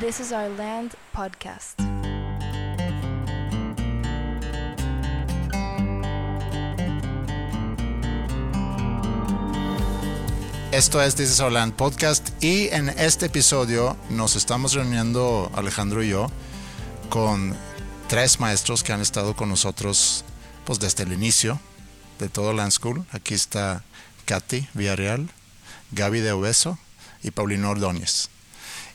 This 0.00 0.18
is 0.18 0.32
Our 0.32 0.48
Land 0.56 0.94
podcast. 1.12 1.78
Esto 10.72 11.02
es 11.02 11.14
This 11.16 11.30
is 11.30 11.40
Our 11.40 11.52
Land 11.52 11.74
podcast 11.74 12.30
y 12.42 12.68
en 12.68 12.88
este 12.88 13.26
episodio 13.26 13.94
nos 14.08 14.36
estamos 14.36 14.72
reuniendo 14.72 15.52
Alejandro 15.54 16.02
y 16.02 16.08
yo 16.08 16.30
con 17.10 17.54
tres 18.08 18.40
maestros 18.40 18.82
que 18.82 18.94
han 18.94 19.02
estado 19.02 19.36
con 19.36 19.50
nosotros 19.50 20.24
pues 20.64 20.80
desde 20.80 21.02
el 21.02 21.12
inicio 21.12 21.60
de 22.18 22.30
todo 22.30 22.54
Land 22.54 22.72
School. 22.72 23.04
Aquí 23.12 23.34
está 23.34 23.84
Katy 24.24 24.66
Villarreal, 24.72 25.28
Gaby 25.90 26.20
de 26.20 26.32
Obeso 26.32 26.78
y 27.22 27.32
Paulino 27.32 27.68
Ordóñez. 27.68 28.30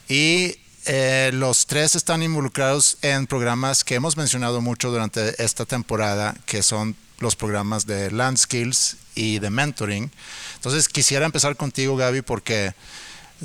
Y 0.09 0.64
eh, 0.85 1.31
los 1.33 1.65
tres 1.65 1.95
están 1.95 2.21
involucrados 2.23 2.97
en 3.01 3.27
programas 3.27 3.83
que 3.83 3.95
hemos 3.95 4.17
mencionado 4.17 4.61
mucho 4.61 4.91
durante 4.91 5.41
esta 5.43 5.65
temporada, 5.65 6.35
que 6.45 6.61
son 6.61 6.95
los 7.19 7.35
programas 7.35 7.85
de 7.85 8.11
Land 8.11 8.37
Skills 8.37 8.97
y 9.15 9.39
de 9.39 9.49
Mentoring. 9.49 10.11
Entonces 10.55 10.87
quisiera 10.87 11.25
empezar 11.25 11.55
contigo, 11.55 11.95
Gaby, 11.95 12.21
porque 12.21 12.73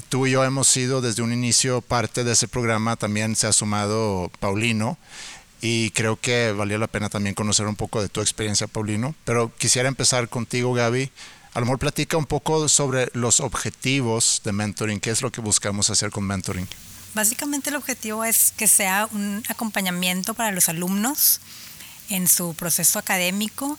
tú 0.08 0.26
y 0.26 0.32
yo 0.32 0.44
hemos 0.44 0.68
sido 0.68 1.00
desde 1.00 1.22
un 1.22 1.32
inicio 1.32 1.80
parte 1.80 2.24
de 2.24 2.32
ese 2.32 2.48
programa, 2.48 2.96
también 2.96 3.36
se 3.36 3.46
ha 3.46 3.52
sumado 3.52 4.30
Paulino 4.40 4.98
y 5.60 5.90
creo 5.90 6.18
que 6.18 6.52
valía 6.52 6.78
la 6.78 6.86
pena 6.86 7.08
también 7.08 7.34
conocer 7.34 7.66
un 7.66 7.76
poco 7.76 8.02
de 8.02 8.08
tu 8.08 8.20
experiencia, 8.20 8.66
Paulino. 8.66 9.14
Pero 9.24 9.52
quisiera 9.56 9.88
empezar 9.88 10.28
contigo, 10.28 10.72
Gaby. 10.72 11.10
A 11.52 11.60
lo 11.60 11.66
mejor 11.66 11.78
platica 11.78 12.16
un 12.16 12.26
poco 12.26 12.68
sobre 12.68 13.10
los 13.12 13.40
objetivos 13.40 14.40
de 14.44 14.52
mentoring, 14.52 15.00
qué 15.00 15.10
es 15.10 15.20
lo 15.20 15.32
que 15.32 15.40
buscamos 15.40 15.90
hacer 15.90 16.10
con 16.10 16.24
mentoring. 16.24 16.68
Básicamente 17.14 17.70
el 17.70 17.76
objetivo 17.76 18.24
es 18.24 18.52
que 18.56 18.68
sea 18.68 19.08
un 19.12 19.42
acompañamiento 19.48 20.34
para 20.34 20.52
los 20.52 20.68
alumnos 20.68 21.40
en 22.08 22.28
su 22.28 22.54
proceso 22.54 22.98
académico 22.98 23.78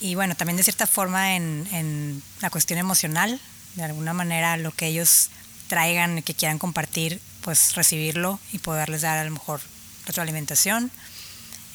y 0.00 0.14
bueno, 0.14 0.36
también 0.36 0.56
de 0.56 0.62
cierta 0.62 0.86
forma 0.86 1.34
en, 1.34 2.22
la 2.40 2.50
cuestión 2.50 2.78
emocional, 2.78 3.40
de 3.74 3.82
alguna 3.82 4.12
manera 4.12 4.56
lo 4.56 4.70
que 4.70 4.86
ellos 4.86 5.30
traigan, 5.66 6.22
que 6.22 6.34
quieran 6.34 6.58
compartir, 6.58 7.20
pues 7.42 7.74
recibirlo 7.74 8.38
y 8.52 8.58
poderles 8.58 9.02
dar 9.02 9.18
a 9.18 9.24
lo 9.24 9.30
mejor 9.30 9.60
retroalimentación. 10.06 10.90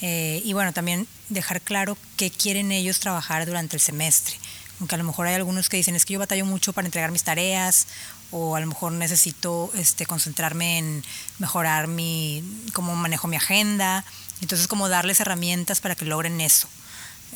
Eh, 0.01 0.41
y 0.43 0.53
bueno, 0.53 0.73
también 0.73 1.07
dejar 1.29 1.61
claro 1.61 1.97
qué 2.17 2.29
quieren 2.29 2.71
ellos 2.71 2.99
trabajar 2.99 3.45
durante 3.45 3.75
el 3.75 3.81
semestre. 3.81 4.35
Aunque 4.79 4.95
a 4.95 4.97
lo 4.97 5.03
mejor 5.03 5.27
hay 5.27 5.35
algunos 5.35 5.69
que 5.69 5.77
dicen, 5.77 5.95
es 5.95 6.05
que 6.05 6.13
yo 6.13 6.19
batallo 6.19 6.45
mucho 6.45 6.73
para 6.73 6.87
entregar 6.87 7.11
mis 7.11 7.23
tareas 7.23 7.87
o 8.33 8.55
a 8.55 8.59
lo 8.59 8.65
mejor 8.65 8.91
necesito 8.91 9.71
este, 9.75 10.07
concentrarme 10.07 10.79
en 10.79 11.03
mejorar 11.37 11.87
mi, 11.87 12.43
cómo 12.73 12.95
manejo 12.95 13.27
mi 13.27 13.35
agenda. 13.35 14.03
Entonces, 14.41 14.67
como 14.67 14.89
darles 14.89 15.19
herramientas 15.19 15.79
para 15.79 15.95
que 15.95 16.05
logren 16.05 16.41
eso. 16.41 16.67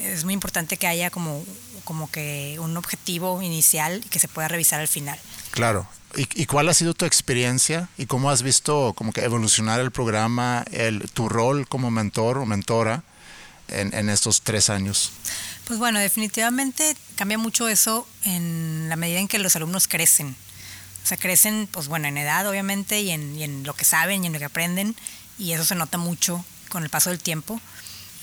Es 0.02 0.26
muy 0.26 0.34
importante 0.34 0.78
que 0.78 0.88
haya 0.88 1.12
como, 1.12 1.46
como 1.84 2.10
que 2.10 2.58
un 2.60 2.76
objetivo 2.78 3.42
inicial 3.44 4.02
y 4.04 4.10
que 4.10 4.20
se 4.20 4.28
pueda 4.28 4.48
revisar 4.48 4.80
al 4.80 4.88
final. 4.88 5.20
Claro. 5.52 5.88
¿Y, 6.16 6.46
cuál 6.48 6.68
ha 6.70 6.74
sido 6.74 6.96
tu 6.96 7.06
experiencia 7.06 7.90
y 7.98 8.08
cómo 8.08 8.32
has 8.32 8.42
visto 8.42 8.94
como 8.96 9.12
que 9.14 9.24
evolucionar 9.24 9.80
el 9.82 9.92
programa, 9.92 10.66
el, 10.72 11.08
tu 11.12 11.30
rol 11.30 11.68
como 11.68 11.92
mentor 11.92 12.40
o 12.40 12.46
mentora 12.46 13.04
en, 13.68 13.94
en 13.94 14.10
estos 14.10 14.42
tres 14.42 14.72
años? 14.72 15.12
Pues 15.66 15.78
bueno, 15.78 16.00
definitivamente 16.00 16.96
cambia 17.16 17.38
mucho 17.38 17.68
eso 17.68 18.08
en 18.24 18.88
la 18.90 18.96
medida 18.96 19.20
en 19.20 19.28
que 19.28 19.38
los 19.38 19.56
alumnos 19.58 19.88
crecen. 19.88 20.36
Sea, 21.08 21.18
crecen, 21.18 21.70
pues 21.72 21.88
bueno, 21.88 22.10
en 22.10 22.18
edad 22.18 22.46
obviamente 22.50 23.00
y 23.00 23.12
en, 23.12 23.64
lo 23.64 23.74
que 23.74 23.86
saben 23.86 24.26
y 24.26 24.28
en 24.28 24.34
lo 24.34 24.40
que 24.40 24.46
aprenden 24.46 24.94
y 25.40 25.54
eso 25.54 25.64
se 25.64 25.74
nota 25.74 25.98
mucho 25.98 26.44
con 26.68 26.84
el 26.84 26.90
paso 26.90 27.12
del 27.12 27.20
tiempo. 27.20 27.62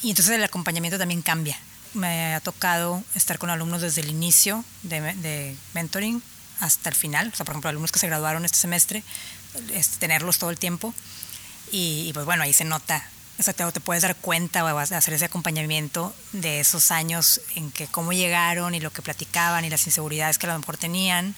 Y 0.02 0.10
entonces 0.10 0.34
el 0.34 0.44
acompañamiento 0.44 0.98
también 0.98 1.22
cambia. 1.22 1.58
Me 1.94 2.34
ha 2.34 2.40
tocado 2.40 3.02
estar 3.14 3.38
con 3.38 3.48
alumnos 3.48 3.80
desde 3.80 4.02
el 4.02 4.10
inicio 4.10 4.66
de, 4.82 5.56
mentoring 5.72 6.22
hasta 6.60 6.90
el 6.90 6.94
final. 6.94 7.30
O 7.32 7.36
sea, 7.36 7.46
por 7.46 7.54
ejemplo, 7.54 7.70
alumnos 7.70 7.90
que 7.90 7.98
se 7.98 8.06
graduaron 8.06 8.44
este 8.44 8.58
semestre, 8.58 9.02
tenerlos 9.98 10.36
todo 10.36 10.50
el 10.50 10.58
tiempo. 10.58 10.92
Y, 11.72 12.12
pues 12.12 12.26
bueno, 12.26 12.42
ahí 12.42 12.52
se 12.52 12.64
nota. 12.64 13.08
O 13.38 13.42
sea, 13.42 13.54
te, 13.54 13.64
te 13.72 13.80
puedes 13.80 14.02
dar 14.02 14.14
cuenta 14.16 14.62
o 14.62 14.78
hacer 14.78 15.14
ese 15.14 15.24
acompañamiento 15.24 16.14
de 16.32 16.60
esos 16.60 16.90
años 16.90 17.40
en 17.54 17.70
que 17.70 17.86
cómo 17.86 18.12
llegaron 18.12 18.74
y 18.74 18.80
lo 18.80 18.92
que 18.92 19.00
platicaban 19.00 19.64
y 19.64 19.70
las 19.70 19.86
inseguridades 19.86 20.36
que 20.36 20.46
a 20.46 20.52
lo 20.52 20.58
mejor 20.58 20.76
tenían 20.76 21.34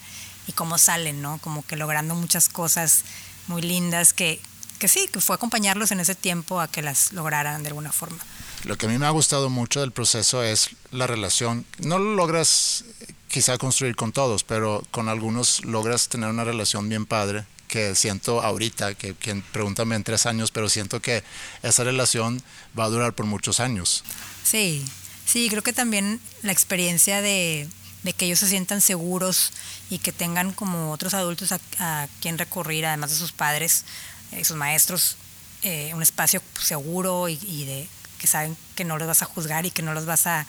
y 0.47 0.53
cómo 0.53 0.77
salen, 0.77 1.21
¿no? 1.21 1.37
Como 1.39 1.65
que 1.65 1.75
logrando 1.75 2.15
muchas 2.15 2.49
cosas 2.49 3.03
muy 3.47 3.61
lindas 3.61 4.13
que, 4.13 4.39
que 4.79 4.87
sí, 4.87 5.07
que 5.11 5.21
fue 5.21 5.35
acompañarlos 5.35 5.91
en 5.91 5.99
ese 5.99 6.15
tiempo 6.15 6.59
a 6.59 6.67
que 6.67 6.81
las 6.81 7.13
lograran 7.13 7.63
de 7.63 7.69
alguna 7.69 7.91
forma. 7.91 8.17
Lo 8.63 8.77
que 8.77 8.87
a 8.87 8.89
mí 8.89 8.97
me 8.97 9.05
ha 9.05 9.11
gustado 9.11 9.49
mucho 9.49 9.81
del 9.81 9.91
proceso 9.91 10.43
es 10.43 10.71
la 10.91 11.07
relación. 11.07 11.65
No 11.79 11.99
lo 11.99 12.15
logras 12.15 12.85
quizá 13.27 13.57
construir 13.57 13.95
con 13.95 14.11
todos, 14.11 14.43
pero 14.43 14.83
con 14.91 15.09
algunos 15.09 15.63
logras 15.63 16.09
tener 16.09 16.29
una 16.29 16.43
relación 16.43 16.89
bien 16.89 17.05
padre 17.05 17.45
que 17.67 17.95
siento 17.95 18.41
ahorita, 18.41 18.95
que 18.95 19.13
quien 19.13 19.41
pregúntame 19.41 19.95
en 19.95 20.03
tres 20.03 20.25
años, 20.25 20.51
pero 20.51 20.69
siento 20.69 21.01
que 21.01 21.23
esa 21.63 21.83
relación 21.83 22.41
va 22.77 22.85
a 22.85 22.89
durar 22.89 23.13
por 23.13 23.25
muchos 23.25 23.59
años. 23.59 24.03
Sí, 24.43 24.85
sí, 25.25 25.49
creo 25.49 25.63
que 25.63 25.73
también 25.73 26.21
la 26.43 26.53
experiencia 26.53 27.21
de, 27.21 27.67
de 28.07 28.13
que 28.13 28.23
ellos 28.23 28.39
se 28.39 28.47
sientan 28.47 28.79
seguros 28.79 29.51
y 29.89 29.99
que 29.99 30.13
tengan 30.13 30.53
como 30.53 30.93
otros 30.93 31.13
adultos 31.13 31.51
a, 31.51 32.07
quien 32.21 32.37
recurrir, 32.37 32.85
además 32.85 33.09
de 33.09 33.17
sus 33.17 33.33
padres, 33.33 33.83
eh, 34.31 34.45
sus 34.45 34.55
maestros, 34.55 35.17
eh, 35.61 35.91
un 35.93 36.01
espacio 36.01 36.41
seguro 36.57 37.27
y, 37.27 37.35
de 37.65 37.89
que 38.17 38.25
saben 38.25 38.55
que 38.75 38.85
no 38.85 38.97
los 38.97 39.09
vas 39.09 39.23
a 39.23 39.25
juzgar 39.25 39.65
y 39.65 39.71
que 39.71 39.81
no 39.81 39.93
los 39.93 40.05
vas 40.05 40.25
a, 40.25 40.47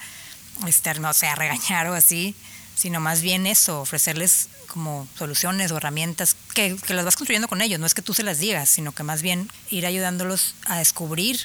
este, 0.67 0.93
no 1.01 1.11
sé, 1.11 1.27
a 1.27 1.35
regañar 1.35 1.87
o 1.87 1.95
así, 1.95 2.33
sino 2.77 3.01
más 3.01 3.21
bien 3.21 3.45
eso, 3.45 3.81
ofrecerles 3.81 4.47
como 4.67 5.05
soluciones 5.17 5.69
o 5.71 5.77
herramientas 5.77 6.37
que, 6.53 6.77
que 6.77 6.93
las 6.93 7.03
vas 7.03 7.17
construyendo 7.17 7.49
con 7.49 7.61
ellos, 7.61 7.77
no 7.77 7.85
es 7.85 7.93
que 7.93 8.01
tú 8.01 8.13
se 8.13 8.23
las 8.23 8.39
digas, 8.39 8.69
sino 8.69 8.93
que 8.93 9.03
más 9.03 9.21
bien 9.21 9.51
ir 9.69 9.85
ayudándolos 9.85 10.55
a 10.65 10.77
descubrir 10.77 11.41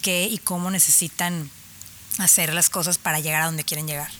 qué 0.00 0.24
y 0.24 0.38
cómo 0.38 0.70
necesitan 0.70 1.50
hacer 2.16 2.54
las 2.54 2.70
cosas 2.70 2.96
para 2.96 3.20
llegar 3.20 3.42
a 3.42 3.46
donde 3.46 3.64
quieren 3.64 3.86
llegar 3.86 4.10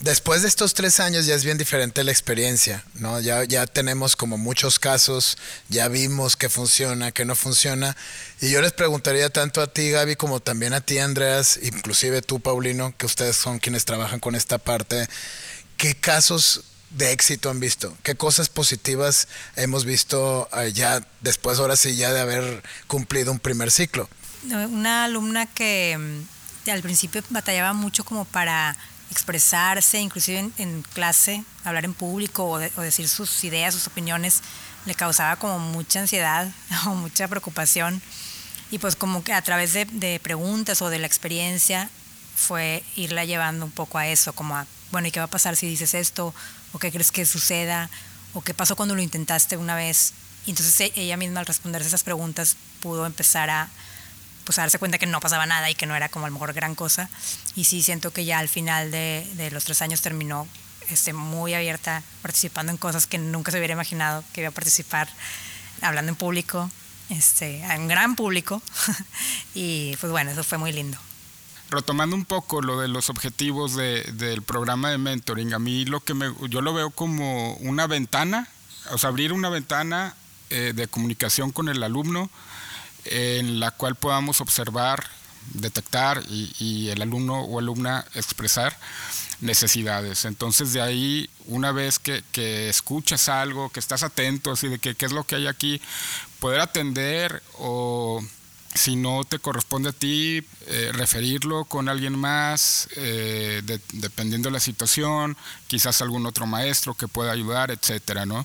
después 0.00 0.42
de 0.42 0.48
estos 0.48 0.74
tres 0.74 1.00
años 1.00 1.26
ya 1.26 1.34
es 1.34 1.44
bien 1.44 1.58
diferente 1.58 2.04
la 2.04 2.10
experiencia, 2.10 2.84
¿no? 2.94 3.20
Ya, 3.20 3.44
ya 3.44 3.66
tenemos 3.66 4.16
como 4.16 4.38
muchos 4.38 4.78
casos, 4.78 5.38
ya 5.68 5.88
vimos 5.88 6.36
qué 6.36 6.48
funciona, 6.48 7.12
qué 7.12 7.24
no 7.24 7.34
funciona. 7.34 7.96
Y 8.40 8.50
yo 8.50 8.60
les 8.60 8.72
preguntaría 8.72 9.30
tanto 9.30 9.60
a 9.60 9.66
ti, 9.66 9.90
Gaby, 9.90 10.16
como 10.16 10.40
también 10.40 10.74
a 10.74 10.80
ti, 10.80 10.98
Andreas, 10.98 11.58
inclusive 11.62 12.22
tú, 12.22 12.40
Paulino, 12.40 12.94
que 12.96 13.06
ustedes 13.06 13.36
son 13.36 13.58
quienes 13.58 13.84
trabajan 13.84 14.20
con 14.20 14.34
esta 14.34 14.58
parte, 14.58 15.08
¿qué 15.76 15.94
casos 15.94 16.64
de 16.90 17.12
éxito 17.12 17.50
han 17.50 17.60
visto? 17.60 17.96
¿Qué 18.02 18.14
cosas 18.14 18.48
positivas 18.48 19.28
hemos 19.56 19.84
visto 19.84 20.48
eh, 20.56 20.72
ya 20.72 21.06
después, 21.20 21.58
ahora 21.58 21.76
sí, 21.76 21.96
ya 21.96 22.12
de 22.12 22.20
haber 22.20 22.62
cumplido 22.86 23.32
un 23.32 23.38
primer 23.38 23.70
ciclo? 23.70 24.08
Una 24.44 25.04
alumna 25.04 25.46
que 25.46 25.96
mm, 25.98 26.70
al 26.70 26.82
principio 26.82 27.22
batallaba 27.30 27.72
mucho 27.72 28.04
como 28.04 28.24
para 28.24 28.76
expresarse, 29.10 30.00
inclusive 30.00 30.50
en, 30.58 30.82
clase, 30.82 31.44
hablar 31.64 31.84
en 31.84 31.94
público 31.94 32.44
o, 32.44 32.58
decir 32.58 33.08
sus 33.08 33.44
ideas, 33.44 33.74
sus 33.74 33.86
opiniones, 33.86 34.42
le 34.86 34.94
causaba 34.94 35.36
como 35.36 35.58
mucha 35.58 36.00
ansiedad 36.00 36.50
o 36.86 36.94
mucha 36.94 37.28
preocupación. 37.28 38.02
Y 38.70 38.78
pues 38.78 38.96
como 38.96 39.22
que 39.22 39.32
a 39.32 39.42
través 39.42 39.72
de, 39.72 40.20
preguntas 40.22 40.82
o 40.82 40.90
de 40.90 40.98
la 40.98 41.06
experiencia 41.06 41.88
fue 42.34 42.82
irla 42.96 43.24
llevando 43.24 43.64
un 43.64 43.70
poco 43.70 43.98
a 43.98 44.08
eso, 44.08 44.32
como 44.32 44.56
a, 44.56 44.66
bueno, 44.90 45.08
¿y 45.08 45.10
qué 45.10 45.20
va 45.20 45.26
a 45.26 45.30
pasar 45.30 45.54
si 45.56 45.68
dices 45.68 45.94
esto? 45.94 46.34
¿O 46.72 46.78
qué 46.78 46.90
crees 46.90 47.12
que 47.12 47.24
suceda? 47.24 47.88
¿O 48.32 48.40
qué 48.40 48.52
pasó 48.52 48.74
cuando 48.74 48.94
lo 48.94 49.02
intentaste 49.02 49.56
una 49.56 49.76
vez? 49.76 50.12
Y 50.46 50.50
entonces 50.50 50.80
e, 50.80 50.92
ella 50.96 51.16
misma 51.16 51.40
al 51.40 51.46
responderse 51.46 51.86
esas 51.88 52.02
preguntas 52.02 52.56
pudo 52.80 53.06
empezar 53.06 53.48
a, 53.50 53.68
pues 54.44 54.58
a 54.58 54.62
darse 54.62 54.78
cuenta 54.78 54.98
que 54.98 55.06
no 55.06 55.20
pasaba 55.20 55.46
nada 55.46 55.70
y 55.70 55.74
que 55.74 55.86
no 55.86 55.96
era 55.96 56.08
como 56.08 56.26
a 56.26 56.28
lo 56.28 56.34
mejor 56.34 56.52
gran 56.52 56.74
cosa. 56.74 57.10
Y 57.54 57.64
sí 57.64 57.82
siento 57.82 58.12
que 58.12 58.24
ya 58.24 58.38
al 58.38 58.48
final 58.48 58.90
de, 58.90 59.26
de 59.34 59.50
los 59.50 59.64
tres 59.64 59.82
años 59.82 60.00
terminó 60.00 60.46
este, 60.88 61.12
muy 61.12 61.54
abierta, 61.54 62.02
participando 62.22 62.72
en 62.72 62.78
cosas 62.78 63.06
que 63.06 63.18
nunca 63.18 63.50
se 63.50 63.58
hubiera 63.58 63.74
imaginado 63.74 64.24
que 64.32 64.42
iba 64.42 64.48
a 64.48 64.52
participar, 64.52 65.08
hablando 65.80 66.10
en 66.10 66.16
público, 66.16 66.70
este, 67.10 67.62
en 67.62 67.88
gran 67.88 68.16
público. 68.16 68.62
y 69.54 69.96
pues 69.96 70.10
bueno, 70.10 70.30
eso 70.30 70.44
fue 70.44 70.58
muy 70.58 70.72
lindo. 70.72 70.98
Retomando 71.70 72.14
un 72.14 72.24
poco 72.24 72.60
lo 72.60 72.80
de 72.80 72.88
los 72.88 73.10
objetivos 73.10 73.74
de, 73.74 74.02
del 74.12 74.42
programa 74.42 74.90
de 74.90 74.98
mentoring, 74.98 75.54
a 75.54 75.58
mí 75.58 75.84
lo 75.86 76.00
que 76.00 76.14
me, 76.14 76.32
yo 76.48 76.60
lo 76.60 76.74
veo 76.74 76.90
como 76.90 77.54
una 77.54 77.86
ventana, 77.86 78.48
o 78.90 78.98
sea, 78.98 79.08
abrir 79.08 79.32
una 79.32 79.48
ventana 79.48 80.14
eh, 80.50 80.72
de 80.74 80.86
comunicación 80.86 81.50
con 81.50 81.68
el 81.68 81.82
alumno, 81.82 82.30
en 83.04 83.60
la 83.60 83.70
cual 83.70 83.94
podamos 83.94 84.40
observar, 84.40 85.04
detectar 85.52 86.22
y, 86.28 86.88
el 86.88 87.02
alumno 87.02 87.42
o 87.42 87.58
alumna 87.58 88.04
expresar 88.14 88.76
necesidades. 89.40 90.24
Entonces 90.24 90.72
de 90.72 90.80
ahí, 90.80 91.28
una 91.46 91.72
vez 91.72 91.98
que, 91.98 92.68
escuchas 92.68 93.28
algo, 93.28 93.70
que 93.70 93.80
estás 93.80 94.02
atento, 94.02 94.52
así 94.52 94.68
de 94.68 94.78
que 94.78 94.94
qué 94.94 95.06
es 95.06 95.12
lo 95.12 95.24
que 95.24 95.36
hay 95.36 95.46
aquí, 95.46 95.80
poder 96.40 96.60
atender 96.60 97.42
o 97.58 98.22
si 98.74 98.96
no 98.96 99.22
te 99.22 99.38
corresponde 99.38 99.90
a 99.90 99.92
ti, 99.92 100.44
eh, 100.66 100.90
referirlo 100.92 101.64
con 101.64 101.88
alguien 101.88 102.18
más, 102.18 102.88
eh, 102.96 103.62
dependiendo 103.92 104.48
de 104.48 104.54
la 104.54 104.60
situación, 104.60 105.36
quizás 105.68 106.02
algún 106.02 106.26
otro 106.26 106.46
maestro 106.46 106.94
que 106.94 107.06
pueda 107.06 107.30
ayudar, 107.30 107.70
etcétera, 107.70 108.26
¿no? 108.26 108.44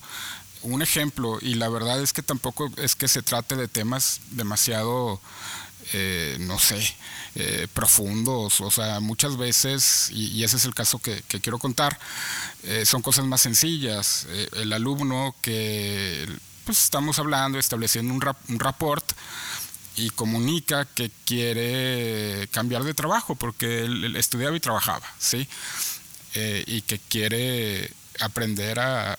Un 0.62 0.82
ejemplo, 0.82 1.38
y 1.42 1.56
la 1.56 1.70
verdad 1.70 2.02
es 2.02 2.14
que 2.14 2.22
tampoco 2.22 2.70
es 2.78 2.96
que 2.96 3.08
se 3.08 3.22
trate 3.22 3.56
de 3.56 3.68
temas 3.68 4.20
demasiado, 4.32 5.22
eh, 5.94 6.38
no 6.42 6.60
sé, 6.60 6.96
profundos, 7.74 8.60
o 8.60 8.70
sea, 8.70 9.00
muchas 9.00 9.38
veces, 9.38 10.10
y, 10.12 10.44
ese 10.44 10.58
es 10.58 10.66
el 10.66 10.74
caso 10.74 11.00
que, 11.00 11.24
quiero 11.42 11.60
contar, 11.60 11.98
son 12.84 13.02
cosas 13.02 13.24
más 13.24 13.40
sencillas. 13.40 14.28
el 14.58 14.74
alumno 14.74 15.34
que 15.42 16.28
pues, 16.66 16.84
estamos 16.84 17.18
hablando, 17.18 17.58
estableciendo 17.58 18.14
un, 18.14 18.22
rap, 18.22 18.38
un 18.48 18.60
y 19.96 20.10
comunica 20.12 20.86
que 20.86 21.12
quiere 21.26 22.48
cambiar 22.52 22.84
de 22.84 22.94
trabajo 22.94 23.34
porque 23.34 23.80
él, 23.86 24.16
estudiaba 24.16 24.56
y 24.56 24.60
trabajaba, 24.60 25.06
¿sí? 25.18 25.48
Eh, 26.36 26.64
y 26.68 26.82
que 26.84 27.00
quiere 27.00 27.92
aprender 28.20 28.80
a, 28.80 29.18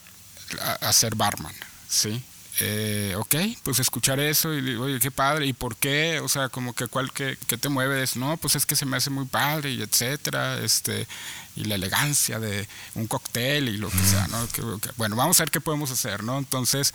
a, 0.60 0.92
ser 0.92 1.14
barman, 1.14 1.54
¿sí? 1.88 2.22
Eh, 2.60 3.14
ok, 3.16 3.34
pues 3.62 3.78
escuchar 3.78 4.20
eso 4.20 4.52
y 4.52 4.60
digo, 4.60 4.84
oye, 4.84 4.98
qué 4.98 5.10
padre, 5.10 5.46
¿y 5.46 5.52
por 5.52 5.76
qué? 5.76 6.20
O 6.20 6.28
sea, 6.28 6.48
como 6.48 6.74
que 6.74 6.88
cuál, 6.88 7.12
qué, 7.12 7.36
te 7.36 7.68
mueves, 7.68 8.16
no, 8.16 8.36
pues 8.36 8.56
es 8.56 8.66
que 8.66 8.76
se 8.76 8.84
me 8.84 8.96
hace 8.96 9.10
muy 9.10 9.24
padre 9.24 9.70
y 9.70 9.82
etcétera, 9.82 10.58
este, 10.58 11.06
y 11.56 11.64
la 11.64 11.76
elegancia 11.76 12.38
de 12.38 12.68
un 12.94 13.06
cóctel 13.06 13.68
y 13.68 13.78
lo 13.78 13.88
que 13.88 14.02
sea, 14.04 14.26
¿no? 14.28 14.46
bueno, 14.96 15.16
vamos 15.16 15.40
a 15.40 15.44
ver 15.44 15.50
qué 15.50 15.60
podemos 15.60 15.90
hacer, 15.90 16.22
¿no? 16.22 16.38
Entonces, 16.38 16.92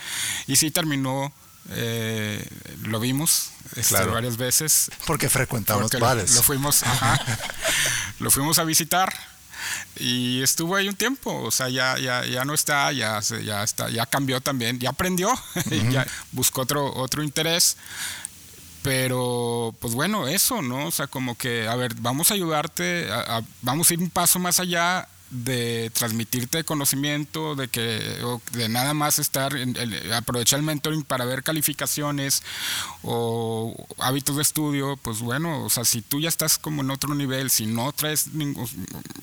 y 0.48 0.56
sí 0.58 0.72
terminó 0.72 1.34
eh, 1.72 2.48
lo 2.84 3.00
vimos 3.00 3.50
este, 3.76 4.04
varias 4.06 4.38
veces. 4.38 4.92
Porque 5.08 5.30
frecuentamos 5.30 5.92
bares. 6.00 6.36
Lo, 6.36 6.44
fuimos, 6.44 6.84
lo 8.20 8.30
fuimos 8.30 8.60
a 8.60 8.64
visitar 8.64 9.14
y 9.98 10.42
estuvo 10.42 10.76
ahí 10.76 10.88
un 10.88 10.96
tiempo, 10.96 11.42
o 11.42 11.52
sea, 11.52 11.70
ya, 11.70 11.98
ya, 11.98 12.26
ya 12.26 12.46
no 12.46 12.54
está, 12.54 12.92
ya, 12.92 13.20
ya 13.22 13.64
está, 13.64 13.90
ya 13.90 14.06
cambió 14.06 14.42
también, 14.42 14.80
ya 14.80 14.90
aprendió, 14.90 15.34
ya 15.92 16.06
buscó 16.32 16.62
otro, 16.62 16.94
otro 16.96 17.24
interés. 17.24 17.78
Pero, 18.82 19.74
pues 19.80 19.96
bueno, 19.96 20.28
eso, 20.28 20.62
¿no? 20.62 20.86
O 20.86 20.92
sea, 20.92 21.08
como 21.08 21.36
que, 21.36 21.68
a 21.68 21.76
ver, 21.76 21.96
vamos 21.96 22.30
a 22.30 22.36
ayudarte, 22.36 23.08
vamos 23.64 23.90
a 23.90 23.94
ir 23.96 24.00
un 24.00 24.12
paso 24.12 24.38
más 24.38 24.60
allá 24.60 25.08
de 25.44 25.90
transmitirte 25.94 26.64
conocimiento, 26.64 27.56
de 27.56 27.68
que 27.68 28.20
de 28.52 28.70
nada 28.70 28.94
más 28.94 29.20
estar 29.20 29.56
en, 29.56 29.76
aprovechar 30.14 30.60
el 30.60 30.66
mentoring 30.66 31.04
para 31.04 31.26
ver 31.26 31.44
calificaciones 31.44 32.44
o 33.04 33.76
hábitos 34.00 34.36
de 34.36 34.42
estudio, 34.42 34.98
pues 34.98 35.20
bueno, 35.20 35.64
o 35.64 35.70
sea, 35.70 35.86
si 35.86 36.02
tú 36.02 36.20
ya 36.20 36.30
estás 36.30 36.58
como 36.58 36.82
en 36.82 36.92
otro 36.92 37.14
nivel, 37.16 37.50
si 37.50 37.66
no 37.66 37.92
traes 37.92 38.28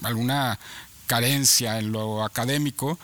alguna 0.03 0.59
carencia 1.06 1.79
en 1.79 1.93
lo 1.93 2.25
académico, 2.25 2.99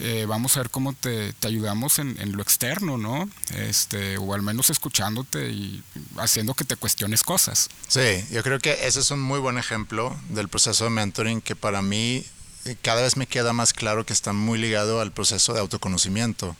eh, 0.00 0.26
vamos 0.28 0.56
a 0.56 0.60
ver 0.60 0.70
cómo 0.70 0.92
te, 0.92 1.34
ayudamos 1.44 1.98
en, 1.98 2.20
en, 2.20 2.36
lo 2.36 2.42
externo, 2.42 2.98
¿no? 2.98 3.28
Este, 3.54 4.16
o 4.18 4.34
al 4.34 4.42
menos 4.42 4.70
escuchándote 4.70 5.50
y 5.50 5.82
haciendo 6.18 6.54
que 6.54 6.64
te 6.64 6.76
cuestiones 6.76 7.22
cosas. 7.22 7.68
Sí, 7.88 8.24
yo 8.30 8.42
creo 8.42 8.58
que 8.60 8.86
ese 8.86 9.00
es 9.00 9.10
un 9.10 9.20
muy 9.20 9.40
buen 9.40 9.58
ejemplo 9.58 10.16
del 10.28 10.48
proceso 10.48 10.84
de 10.84 10.90
mentoring 10.90 11.40
que 11.40 11.56
para 11.56 11.82
mí 11.82 12.24
eh, 12.64 12.76
cada 12.80 13.02
vez 13.02 13.16
me 13.16 13.26
queda 13.26 13.52
más 13.52 13.72
claro 13.72 14.04
que 14.06 14.12
está 14.12 14.32
muy 14.32 14.58
ligado 14.58 15.00
al 15.00 15.12
proceso 15.12 15.52
de 15.52 15.60
autoconocimiento 15.60 16.56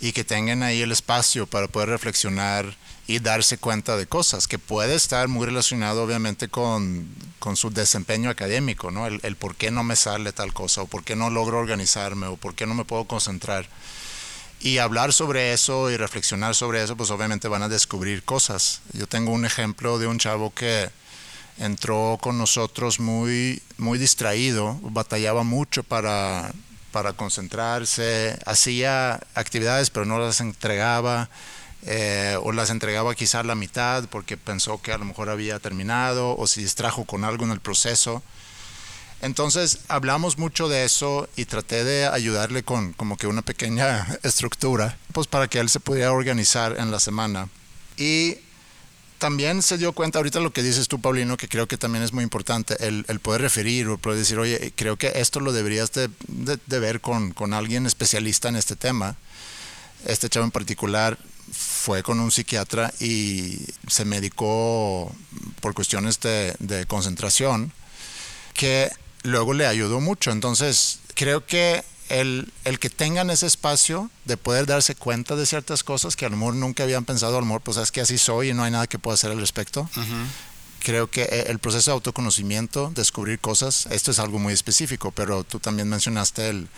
y 0.00 0.12
que 0.12 0.24
tengan 0.24 0.62
ahí 0.62 0.80
el 0.82 0.92
espacio 0.92 1.46
para 1.46 1.68
poder 1.68 1.90
reflexionar 1.90 2.74
y 3.06 3.18
darse 3.18 3.58
cuenta 3.58 3.96
de 3.96 4.06
cosas, 4.06 4.46
que 4.46 4.58
puede 4.58 4.94
estar 4.94 5.26
muy 5.28 5.44
relacionado 5.44 6.02
obviamente 6.02 6.48
con, 6.48 7.08
con 7.38 7.56
su 7.56 7.70
desempeño 7.70 8.30
académico, 8.30 8.90
¿no? 8.90 9.06
El, 9.06 9.20
el, 9.24 9.36
por 9.36 9.56
qué 9.56 9.70
no 9.70 9.82
me 9.82 9.96
sale 9.96 10.32
tal 10.32 10.52
cosa, 10.52 10.82
o 10.82 10.86
por 10.86 11.02
qué 11.02 11.16
no 11.16 11.28
logro 11.28 11.58
organizarme, 11.58 12.28
o 12.28 12.36
por 12.36 12.54
qué 12.54 12.66
no 12.66 12.74
me 12.74 12.84
puedo 12.84 13.04
concentrar. 13.06 13.68
Y 14.60 14.78
hablar 14.78 15.12
sobre 15.12 15.52
eso 15.52 15.90
y 15.90 15.96
reflexionar 15.96 16.54
sobre 16.54 16.84
eso, 16.84 16.96
pues 16.96 17.10
obviamente 17.10 17.48
van 17.48 17.62
a 17.62 17.68
descubrir 17.68 18.22
cosas. 18.22 18.80
Yo 18.92 19.06
tengo 19.06 19.32
un 19.32 19.44
ejemplo 19.44 19.98
de 19.98 20.06
un 20.06 20.18
chavo 20.18 20.54
que 20.54 20.90
entró 21.58 22.18
con 22.20 22.38
nosotros 22.38 23.00
muy, 23.00 23.62
muy 23.76 23.98
distraído, 23.98 24.78
batallaba 24.82 25.42
mucho 25.42 25.82
para, 25.82 26.52
para 26.92 27.12
concentrarse, 27.12 28.38
hacía 28.46 29.20
actividades 29.34 29.90
pero 29.90 30.06
no 30.06 30.18
las 30.18 30.40
entregaba 30.40 31.28
eh, 31.86 32.36
o 32.42 32.52
las 32.52 32.68
entregaba 32.68 33.14
quizá 33.14 33.42
la 33.42 33.54
mitad 33.54 34.04
porque 34.10 34.36
pensó 34.36 34.82
que 34.82 34.92
a 34.92 34.98
lo 34.98 35.06
mejor 35.06 35.30
había 35.30 35.58
terminado 35.58 36.36
o 36.36 36.46
se 36.46 36.60
distrajo 36.60 37.04
con 37.04 37.24
algo 37.24 37.44
en 37.44 37.52
el 37.52 37.60
proceso. 37.60 38.22
Entonces 39.22 39.80
hablamos 39.88 40.38
mucho 40.38 40.68
de 40.68 40.84
eso 40.84 41.28
y 41.36 41.46
traté 41.46 41.84
de 41.84 42.06
ayudarle 42.06 42.62
con 42.62 42.92
como 42.92 43.16
que 43.16 43.26
una 43.26 43.42
pequeña 43.42 44.06
estructura, 44.22 44.96
pues 45.12 45.26
para 45.26 45.48
que 45.48 45.58
él 45.58 45.68
se 45.68 45.80
pudiera 45.80 46.12
organizar 46.12 46.76
en 46.78 46.90
la 46.90 47.00
semana. 47.00 47.48
Y 47.96 48.38
también 49.20 49.62
se 49.62 49.78
dio 49.78 49.92
cuenta, 49.92 50.18
ahorita 50.18 50.40
lo 50.40 50.52
que 50.52 50.62
dices 50.62 50.88
tú, 50.88 51.00
Paulino, 51.00 51.36
que 51.36 51.46
creo 51.46 51.68
que 51.68 51.76
también 51.76 52.02
es 52.02 52.12
muy 52.12 52.24
importante, 52.24 52.74
el, 52.88 53.04
poder 53.20 53.42
referir 53.42 53.86
o 53.86 53.98
poder 53.98 54.18
decir, 54.18 54.38
oye, 54.38 54.72
creo 54.74 54.96
que 54.96 55.12
esto 55.14 55.38
lo 55.38 55.52
deberías 55.52 55.92
de, 55.92 56.08
ver 56.66 57.00
con, 57.00 57.32
con, 57.32 57.52
alguien 57.52 57.86
especialista 57.86 58.48
en 58.48 58.56
este 58.56 58.74
tema. 58.74 59.16
Este 60.06 60.28
chavo 60.28 60.46
en 60.46 60.50
particular 60.50 61.18
fue 61.52 62.02
con 62.02 62.18
un 62.18 62.32
psiquiatra 62.32 62.92
y 62.98 63.58
se 63.86 64.04
medicó 64.04 65.14
por 65.60 65.74
cuestiones 65.74 66.18
de, 66.20 66.86
concentración, 66.88 67.72
que 68.54 68.90
luego 69.22 69.52
le 69.52 69.66
ayudó 69.66 70.00
mucho. 70.00 70.30
Entonces, 70.30 71.00
creo 71.14 71.44
que 71.44 71.84
el, 72.10 72.52
el, 72.64 72.78
que 72.78 72.90
tengan 72.90 73.30
ese 73.30 73.46
espacio 73.46 74.10
de 74.24 74.36
poder 74.36 74.66
darse 74.66 74.94
cuenta 74.94 75.36
de 75.36 75.46
ciertas 75.46 75.82
cosas 75.82 76.16
que 76.16 76.26
a 76.26 76.28
lo 76.28 76.36
mejor 76.36 76.54
nunca 76.54 76.82
habían 76.82 77.04
pensado, 77.04 77.36
a 77.36 77.40
lo 77.40 77.46
mejor 77.46 77.62
pues 77.62 77.76
es 77.76 77.90
que 77.90 78.00
así 78.00 78.18
soy 78.18 78.50
y 78.50 78.54
no 78.54 78.64
hay 78.64 78.70
nada 78.70 78.86
que 78.86 78.98
pueda 78.98 79.14
hacer 79.14 79.30
al 79.30 79.40
respecto. 79.40 79.88
Creo 80.82 81.10
que 81.10 81.22
eh, 81.22 81.44
el 81.48 81.58
proceso 81.58 81.90
de 81.90 81.94
autoconocimiento, 81.94 82.90
descubrir 82.94 83.38
cosas, 83.38 83.86
esto 83.90 84.10
es 84.10 84.18
algo 84.18 84.38
muy 84.38 84.54
específico, 84.54 85.12
pero 85.12 85.44
tú 85.44 85.60
también 85.60 85.88
mencionaste 85.88 86.48
el, 86.48 86.68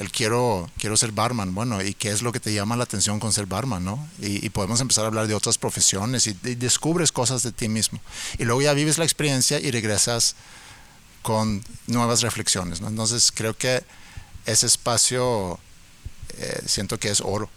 el 0.00 0.10
quiero, 0.10 0.70
quiero 0.78 0.96
ser 0.96 1.12
barman, 1.12 1.54
bueno, 1.54 1.82
¿y 1.82 1.92
qué 1.92 2.10
es 2.10 2.22
lo 2.22 2.32
que 2.32 2.40
te 2.40 2.54
llama 2.54 2.74
la 2.74 2.84
atención 2.84 3.20
con 3.20 3.34
ser 3.34 3.44
barman, 3.44 3.84
no? 3.84 4.08
Y, 4.18 4.48
podemos 4.48 4.80
empezar 4.80 5.04
a 5.04 5.08
hablar 5.08 5.26
de 5.26 5.34
otras 5.34 5.58
profesiones 5.58 6.26
y, 6.26 6.32
descubres 6.32 7.12
cosas 7.12 7.42
de 7.42 7.52
ti 7.52 7.68
mismo. 7.68 8.00
Y 8.38 8.44
luego 8.44 8.62
ya 8.62 8.72
vives 8.72 8.96
la 8.96 9.04
experiencia 9.04 9.60
y 9.60 9.70
regresas 9.70 10.36
con 11.20 11.62
nuevas 11.86 12.22
reflexiones, 12.22 12.80
¿no? 12.80 12.88
Entonces 12.88 13.30
creo 13.30 13.54
que 13.54 13.84
ese 14.46 14.66
espacio 14.66 15.58
eh, 16.38 16.62
siento 16.66 16.98
que 16.98 17.10
es 17.10 17.20
oro. 17.20 17.50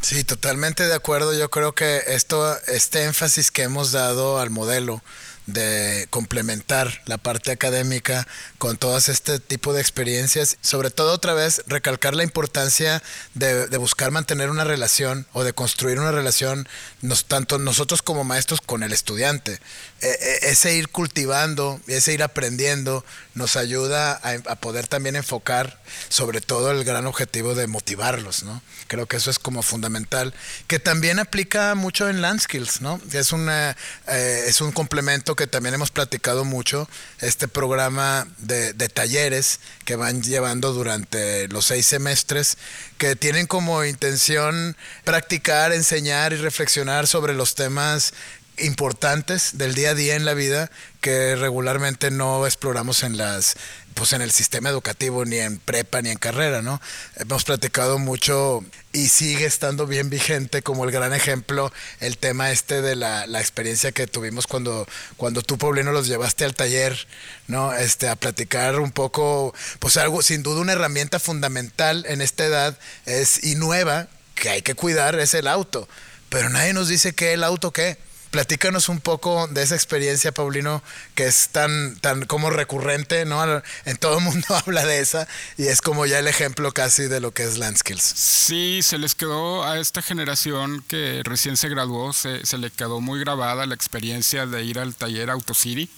Sí, 0.00 0.24
totalmente 0.24 0.86
de 0.86 0.94
acuerdo. 0.94 1.32
Yo 1.32 1.48
creo 1.48 1.74
que 1.74 2.02
esto, 2.08 2.58
este 2.66 3.04
énfasis 3.04 3.52
que 3.52 3.62
hemos 3.62 3.92
dado 3.92 4.40
al 4.40 4.50
modelo 4.50 5.00
de 5.46 6.06
complementar 6.10 7.02
la 7.06 7.18
parte 7.18 7.50
académica 7.50 8.28
con 8.58 8.76
todas 8.76 9.08
este 9.08 9.38
tipo 9.38 9.72
de 9.72 9.80
experiencias. 9.80 10.56
Sobre 10.60 10.90
todo 10.90 11.12
otra 11.12 11.34
vez 11.34 11.62
recalcar 11.66 12.14
la 12.14 12.22
importancia 12.22 13.02
de, 13.34 13.66
buscar 13.78 14.10
mantener 14.10 14.50
una 14.50 14.64
relación 14.64 15.26
o 15.32 15.44
de 15.44 15.52
construir 15.52 15.98
una 15.98 16.12
relación 16.12 16.68
nos, 17.00 17.24
tanto 17.24 17.58
nosotros 17.58 18.02
como 18.02 18.24
maestros 18.24 18.60
con 18.60 18.82
el 18.82 18.92
estudiante. 18.92 19.60
E, 20.02 20.08
e, 20.08 20.50
ese 20.50 20.74
ir 20.74 20.88
cultivando, 20.88 21.80
ese 21.86 22.12
ir 22.12 22.24
aprendiendo 22.24 23.04
nos 23.34 23.54
ayuda 23.54 24.20
a, 24.22 24.56
poder 24.56 24.88
también 24.88 25.14
enfocar 25.14 25.80
sobre 26.08 26.40
todo 26.40 26.72
el 26.72 26.82
gran 26.82 27.06
objetivo 27.06 27.54
de 27.54 27.68
motivarlos, 27.68 28.42
¿no? 28.42 28.62
Creo 28.88 29.06
que 29.06 29.16
eso 29.16 29.30
es 29.30 29.38
como 29.38 29.62
fundamental, 29.62 30.34
que 30.66 30.80
también 30.80 31.20
aplica 31.20 31.76
mucho 31.76 32.08
en 32.08 32.20
Land 32.20 32.42
¿no? 32.80 33.00
Es, 33.12 33.30
una, 33.32 33.76
eh, 34.08 34.44
es 34.48 34.60
un 34.60 34.72
complemento 34.72 35.36
que 35.36 35.46
también 35.46 35.76
hemos 35.76 35.92
platicado 35.92 36.44
mucho, 36.44 36.88
este 37.20 37.46
programa 37.46 38.26
de, 38.38 38.72
de 38.72 38.88
talleres 38.88 39.60
que 39.84 39.94
van 39.94 40.22
llevando 40.22 40.72
durante 40.72 41.46
los 41.46 41.66
seis 41.66 41.86
semestres, 41.86 42.58
que 42.98 43.14
tienen 43.14 43.46
como 43.46 43.84
intención 43.84 44.76
practicar, 45.04 45.72
enseñar 45.72 46.32
y 46.32 46.36
reflexionar 46.36 47.06
sobre 47.06 47.34
los 47.34 47.54
temas 47.54 48.12
importantes 48.58 49.56
del 49.56 49.74
día 49.74 49.90
a 49.90 49.94
día 49.94 50.14
en 50.14 50.24
la 50.24 50.34
vida 50.34 50.70
que 51.00 51.36
regularmente 51.36 52.10
no 52.10 52.46
exploramos 52.46 53.02
en 53.02 53.16
las 53.16 53.56
pues 53.94 54.12
en 54.12 54.22
el 54.22 54.30
sistema 54.30 54.70
educativo 54.70 55.24
ni 55.24 55.38
en 55.38 55.58
prepa 55.58 56.00
ni 56.00 56.10
en 56.10 56.16
carrera, 56.16 56.62
¿no? 56.62 56.80
Hemos 57.16 57.44
platicado 57.44 57.98
mucho 57.98 58.64
y 58.92 59.08
sigue 59.08 59.44
estando 59.44 59.86
bien 59.86 60.10
vigente 60.10 60.62
como 60.62 60.84
el 60.84 60.90
gran 60.90 61.12
ejemplo 61.12 61.72
el 62.00 62.16
tema 62.18 62.50
este 62.50 62.80
de 62.82 62.96
la, 62.96 63.26
la 63.26 63.40
experiencia 63.40 63.92
que 63.92 64.06
tuvimos 64.06 64.46
cuando 64.46 64.86
cuando 65.16 65.42
tú 65.42 65.58
Paulino 65.58 65.92
los 65.92 66.06
llevaste 66.06 66.44
al 66.44 66.54
taller, 66.54 67.06
¿no? 67.48 67.72
Este 67.74 68.08
a 68.08 68.16
platicar 68.16 68.80
un 68.80 68.92
poco 68.92 69.54
pues 69.78 69.96
algo 69.96 70.22
sin 70.22 70.42
duda 70.42 70.60
una 70.60 70.72
herramienta 70.72 71.18
fundamental 71.18 72.04
en 72.08 72.20
esta 72.20 72.44
edad 72.44 72.78
es 73.06 73.42
y 73.44 73.54
nueva 73.56 74.08
que 74.34 74.50
hay 74.50 74.62
que 74.62 74.74
cuidar 74.74 75.18
es 75.18 75.34
el 75.34 75.46
auto, 75.46 75.88
pero 76.28 76.48
nadie 76.48 76.72
nos 76.72 76.88
dice 76.88 77.14
qué 77.14 77.32
el 77.32 77.44
auto 77.44 77.72
qué. 77.72 77.98
Platícanos 78.32 78.88
un 78.88 78.98
poco 78.98 79.46
de 79.48 79.62
esa 79.62 79.74
experiencia, 79.74 80.32
Paulino, 80.32 80.82
que 81.14 81.26
es 81.26 81.50
tan, 81.50 81.96
tan 81.96 82.24
como 82.24 82.48
recurrente, 82.48 83.26
¿no? 83.26 83.44
En 83.84 83.98
todo 83.98 84.20
el 84.20 84.24
mundo 84.24 84.46
habla 84.56 84.86
de 84.86 85.00
esa 85.00 85.28
y 85.58 85.66
es 85.66 85.82
como 85.82 86.06
ya 86.06 86.18
el 86.18 86.26
ejemplo 86.26 86.72
casi 86.72 87.08
de 87.08 87.20
lo 87.20 87.32
que 87.32 87.44
es 87.44 87.58
Land 87.58 87.76
Skills. 87.76 88.02
Sí, 88.02 88.80
se 88.82 88.96
les 88.96 89.14
quedó 89.14 89.64
a 89.64 89.78
esta 89.78 90.00
generación 90.00 90.82
que 90.88 91.20
recién 91.24 91.58
se 91.58 91.68
graduó, 91.68 92.14
se, 92.14 92.40
le 92.56 92.70
quedó 92.70 93.02
muy 93.02 93.20
grabada 93.20 93.66
la 93.66 93.74
experiencia 93.74 94.46
de 94.46 94.64
ir 94.64 94.78
al 94.78 94.94
taller 94.94 95.28
AutoCity. 95.28 95.90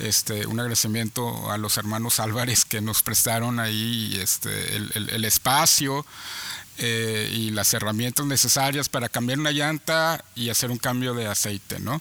Este, 0.00 0.48
un 0.48 0.58
agradecimiento 0.58 1.52
a 1.52 1.58
los 1.58 1.76
hermanos 1.76 2.18
Álvarez 2.18 2.64
que 2.64 2.80
nos 2.80 3.04
prestaron 3.04 3.60
ahí 3.60 4.18
este, 4.20 4.76
el 4.76 5.24
espacio, 5.24 6.04
eh, 6.82 7.30
y 7.32 7.50
las 7.50 7.74
herramientas 7.74 8.24
necesarias 8.24 8.88
para 8.88 9.10
cambiar 9.10 9.38
una 9.38 9.50
llanta 9.50 10.24
y 10.34 10.48
hacer 10.48 10.70
un 10.70 10.78
cambio 10.78 11.12
de 11.12 11.26
aceite, 11.26 11.78
¿no? 11.78 12.00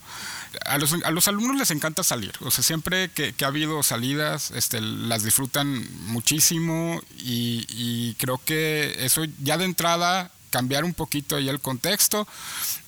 A 0.65 0.77
los, 0.77 0.93
a 1.03 1.11
los 1.11 1.27
alumnos 1.27 1.57
les 1.57 1.71
encanta 1.71 2.01
salir, 2.01 2.31
o 2.39 2.49
sea, 2.49 2.63
siempre 2.63 3.09
que, 3.09 3.33
que 3.33 3.45
ha 3.45 3.49
habido 3.49 3.83
salidas, 3.83 4.51
este, 4.51 4.79
las 4.79 5.23
disfrutan 5.23 5.85
muchísimo 6.07 7.01
y, 7.17 7.65
y 7.69 8.15
creo 8.15 8.41
que 8.43 9.05
eso 9.05 9.25
ya 9.43 9.57
de 9.57 9.65
entrada 9.65 10.31
cambiar 10.49 10.83
un 10.83 10.93
poquito 10.93 11.35
ahí 11.35 11.49
el 11.49 11.59
contexto, 11.59 12.27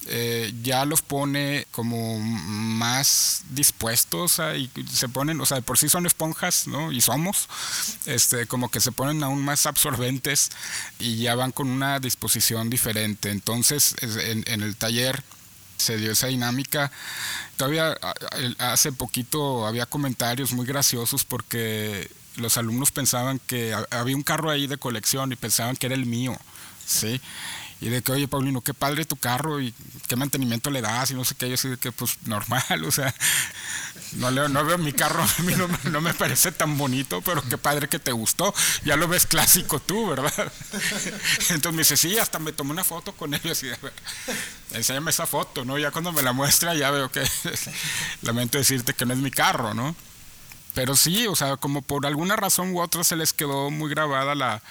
eh, 0.08 0.54
ya 0.64 0.86
los 0.86 1.02
pone 1.02 1.68
como 1.72 2.20
más 2.20 3.44
dispuestos 3.50 4.40
a, 4.40 4.56
y 4.56 4.70
se 4.92 5.10
ponen, 5.10 5.40
o 5.40 5.46
sea, 5.46 5.58
de 5.58 5.64
por 5.64 5.78
sí 5.78 5.90
son 5.90 6.06
esponjas, 6.06 6.68
¿no? 6.68 6.92
Y 6.92 7.02
somos, 7.02 7.48
este, 8.06 8.48
como 8.48 8.70
que 8.70 8.80
se 8.80 8.92
ponen 8.92 9.24
aún 9.24 9.44
más 9.44 9.66
absorbentes 9.66 10.52
y 11.00 11.18
ya 11.18 11.36
van 11.36 11.52
con 11.52 11.70
una 11.70 12.00
disposición 12.00 12.70
diferente. 12.70 13.30
Entonces, 13.30 13.96
en, 14.02 14.44
en 14.48 14.62
el 14.62 14.76
taller 14.76 15.24
se 15.78 15.98
dio 15.98 16.12
esa 16.12 16.28
dinámica. 16.28 16.92
Todavía 17.58 17.98
hace 18.60 18.92
poquito 18.92 19.68
había 19.68 19.86
comentarios 19.86 20.54
muy 20.54 20.66
graciosos 20.66 21.26
porque 21.26 22.10
los 22.38 22.58
alumnos 22.58 22.92
pensaban 22.92 23.40
que 23.40 23.76
había 23.90 24.16
un 24.16 24.24
carro 24.24 24.50
ahí 24.50 24.68
de 24.68 24.78
colección 24.78 25.32
y 25.32 25.36
pensaban 25.36 25.76
que 25.76 25.88
era 25.88 25.96
el 25.96 26.06
mío. 26.06 26.38
Sí. 26.86 27.22
Y 27.82 27.90
de 27.90 28.04
que, 28.04 28.12
oye, 28.12 28.28
Paulino, 28.28 28.62
qué 28.62 28.76
padre 28.76 29.06
tu 29.06 29.16
carro 29.16 29.60
y 29.60 29.74
qué 30.08 30.16
mantenimiento 30.16 30.70
le 30.70 30.82
das 30.82 31.10
y 31.10 31.16
no 31.16 31.26
sé 31.26 31.34
qué. 31.34 31.50
Yo 31.50 31.58
sé 31.58 31.78
que, 31.78 31.92
pues, 31.92 32.20
normal, 32.26 32.84
o 32.86 32.92
sea, 32.92 33.14
no, 34.14 34.30
le, 34.30 34.48
no 34.50 34.64
veo 34.64 34.78
mi 34.78 34.94
carro, 34.94 35.24
a 35.40 35.42
mí 35.42 35.54
no, 35.90 36.00
me 36.00 36.14
parece 36.14 36.52
tan 36.52 36.78
bonito, 36.78 37.22
pero 37.22 37.42
qué 37.42 37.58
padre 37.58 37.90
que 37.90 37.98
te 37.98 38.12
gustó. 38.12 38.54
Ya 38.86 38.96
lo 38.98 39.08
ves 39.08 39.26
clásico 39.26 39.80
tú, 39.80 40.10
¿verdad? 40.10 40.32
Entonces 41.50 41.72
me 41.72 41.80
dice, 41.80 41.98
sí, 41.98 42.20
hasta 42.20 42.38
me 42.38 42.54
tomé 42.54 42.70
una 42.70 42.84
foto 42.84 43.14
con 43.14 43.34
él 43.34 43.42
así, 43.50 43.68
enséñame 44.74 45.10
esa 45.10 45.26
foto, 45.26 45.66
¿no? 45.66 45.80
Ya 45.80 45.90
cuando 45.90 46.12
me 46.12 46.22
la 46.22 46.34
muestra 46.34 46.76
ya 46.76 46.92
veo 46.92 47.12
que, 47.12 47.28
lamento 48.22 48.60
decirte 48.60 48.94
que 48.94 49.08
no 49.08 49.14
es 49.14 49.20
mi 49.20 49.32
carro, 49.32 49.74
¿no? 49.74 49.96
Pero 50.76 50.96
sí, 50.96 51.26
o 51.26 51.36
sea, 51.36 51.58
como 51.58 51.82
por 51.82 52.06
alguna 52.06 52.36
razón 52.36 52.76
u 52.76 52.80
otra 52.80 53.04
se 53.04 53.16
les 53.16 53.34
quedó 53.34 53.72
muy 53.72 53.90
grabada 53.90 54.36
la, 54.36 54.62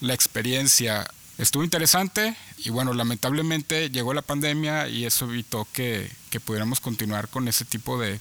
la 0.00 0.14
experiencia 0.14 1.10
estuvo 1.38 1.64
interesante 1.64 2.36
y 2.58 2.70
bueno, 2.70 2.94
lamentablemente 2.94 3.90
llegó 3.90 4.14
la 4.14 4.22
pandemia 4.22 4.88
y 4.88 5.04
eso 5.04 5.26
evitó 5.26 5.66
que, 5.72 6.10
que 6.30 6.40
pudiéramos 6.40 6.80
continuar 6.80 7.28
con 7.28 7.48
ese 7.48 7.64
tipo 7.64 7.98
de, 7.98 8.20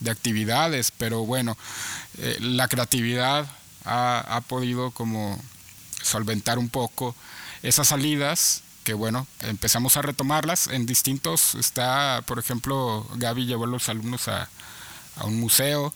de 0.00 0.10
actividades, 0.10 0.90
pero 0.90 1.24
bueno, 1.24 1.56
eh, 2.18 2.36
la 2.40 2.68
creatividad 2.68 3.46
ha, 3.84 4.36
ha, 4.36 4.40
podido 4.42 4.90
como 4.90 5.40
solventar 6.02 6.58
un 6.58 6.68
poco 6.68 7.14
esas 7.62 7.88
salidas 7.88 8.62
que 8.86 8.94
bueno, 8.94 9.26
empezamos 9.40 9.96
a 9.96 10.02
retomarlas. 10.02 10.68
En 10.68 10.86
distintos, 10.86 11.56
está, 11.56 12.22
por 12.24 12.38
ejemplo, 12.38 13.04
Gaby 13.16 13.44
llevó 13.44 13.64
a 13.64 13.66
los 13.66 13.88
alumnos 13.88 14.28
a, 14.28 14.48
a 15.16 15.24
un 15.24 15.40
museo, 15.40 15.92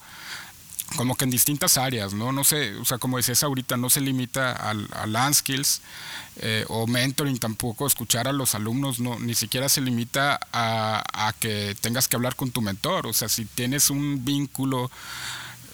como 0.96 1.16
que 1.16 1.24
en 1.24 1.30
distintas 1.30 1.78
áreas, 1.78 2.12
¿no? 2.12 2.32
No 2.32 2.44
sé, 2.44 2.74
o 2.76 2.84
sea, 2.84 2.98
como 2.98 3.16
decías 3.16 3.42
ahorita, 3.42 3.76
no 3.76 3.90
se 3.90 4.00
limita 4.00 4.52
al, 4.52 4.88
a 4.92 5.06
land 5.06 5.34
skills 5.34 5.80
eh, 6.36 6.64
o 6.68 6.86
mentoring 6.86 7.38
tampoco, 7.38 7.86
escuchar 7.86 8.26
a 8.28 8.32
los 8.32 8.54
alumnos, 8.54 9.00
no, 9.00 9.18
ni 9.18 9.34
siquiera 9.34 9.68
se 9.68 9.80
limita 9.80 10.40
a, 10.52 11.02
a, 11.28 11.32
que 11.34 11.76
tengas 11.80 12.08
que 12.08 12.16
hablar 12.16 12.34
con 12.34 12.50
tu 12.50 12.60
mentor, 12.60 13.06
o 13.06 13.12
sea, 13.12 13.28
si 13.28 13.44
tienes 13.44 13.90
un 13.90 14.24
vínculo, 14.24 14.90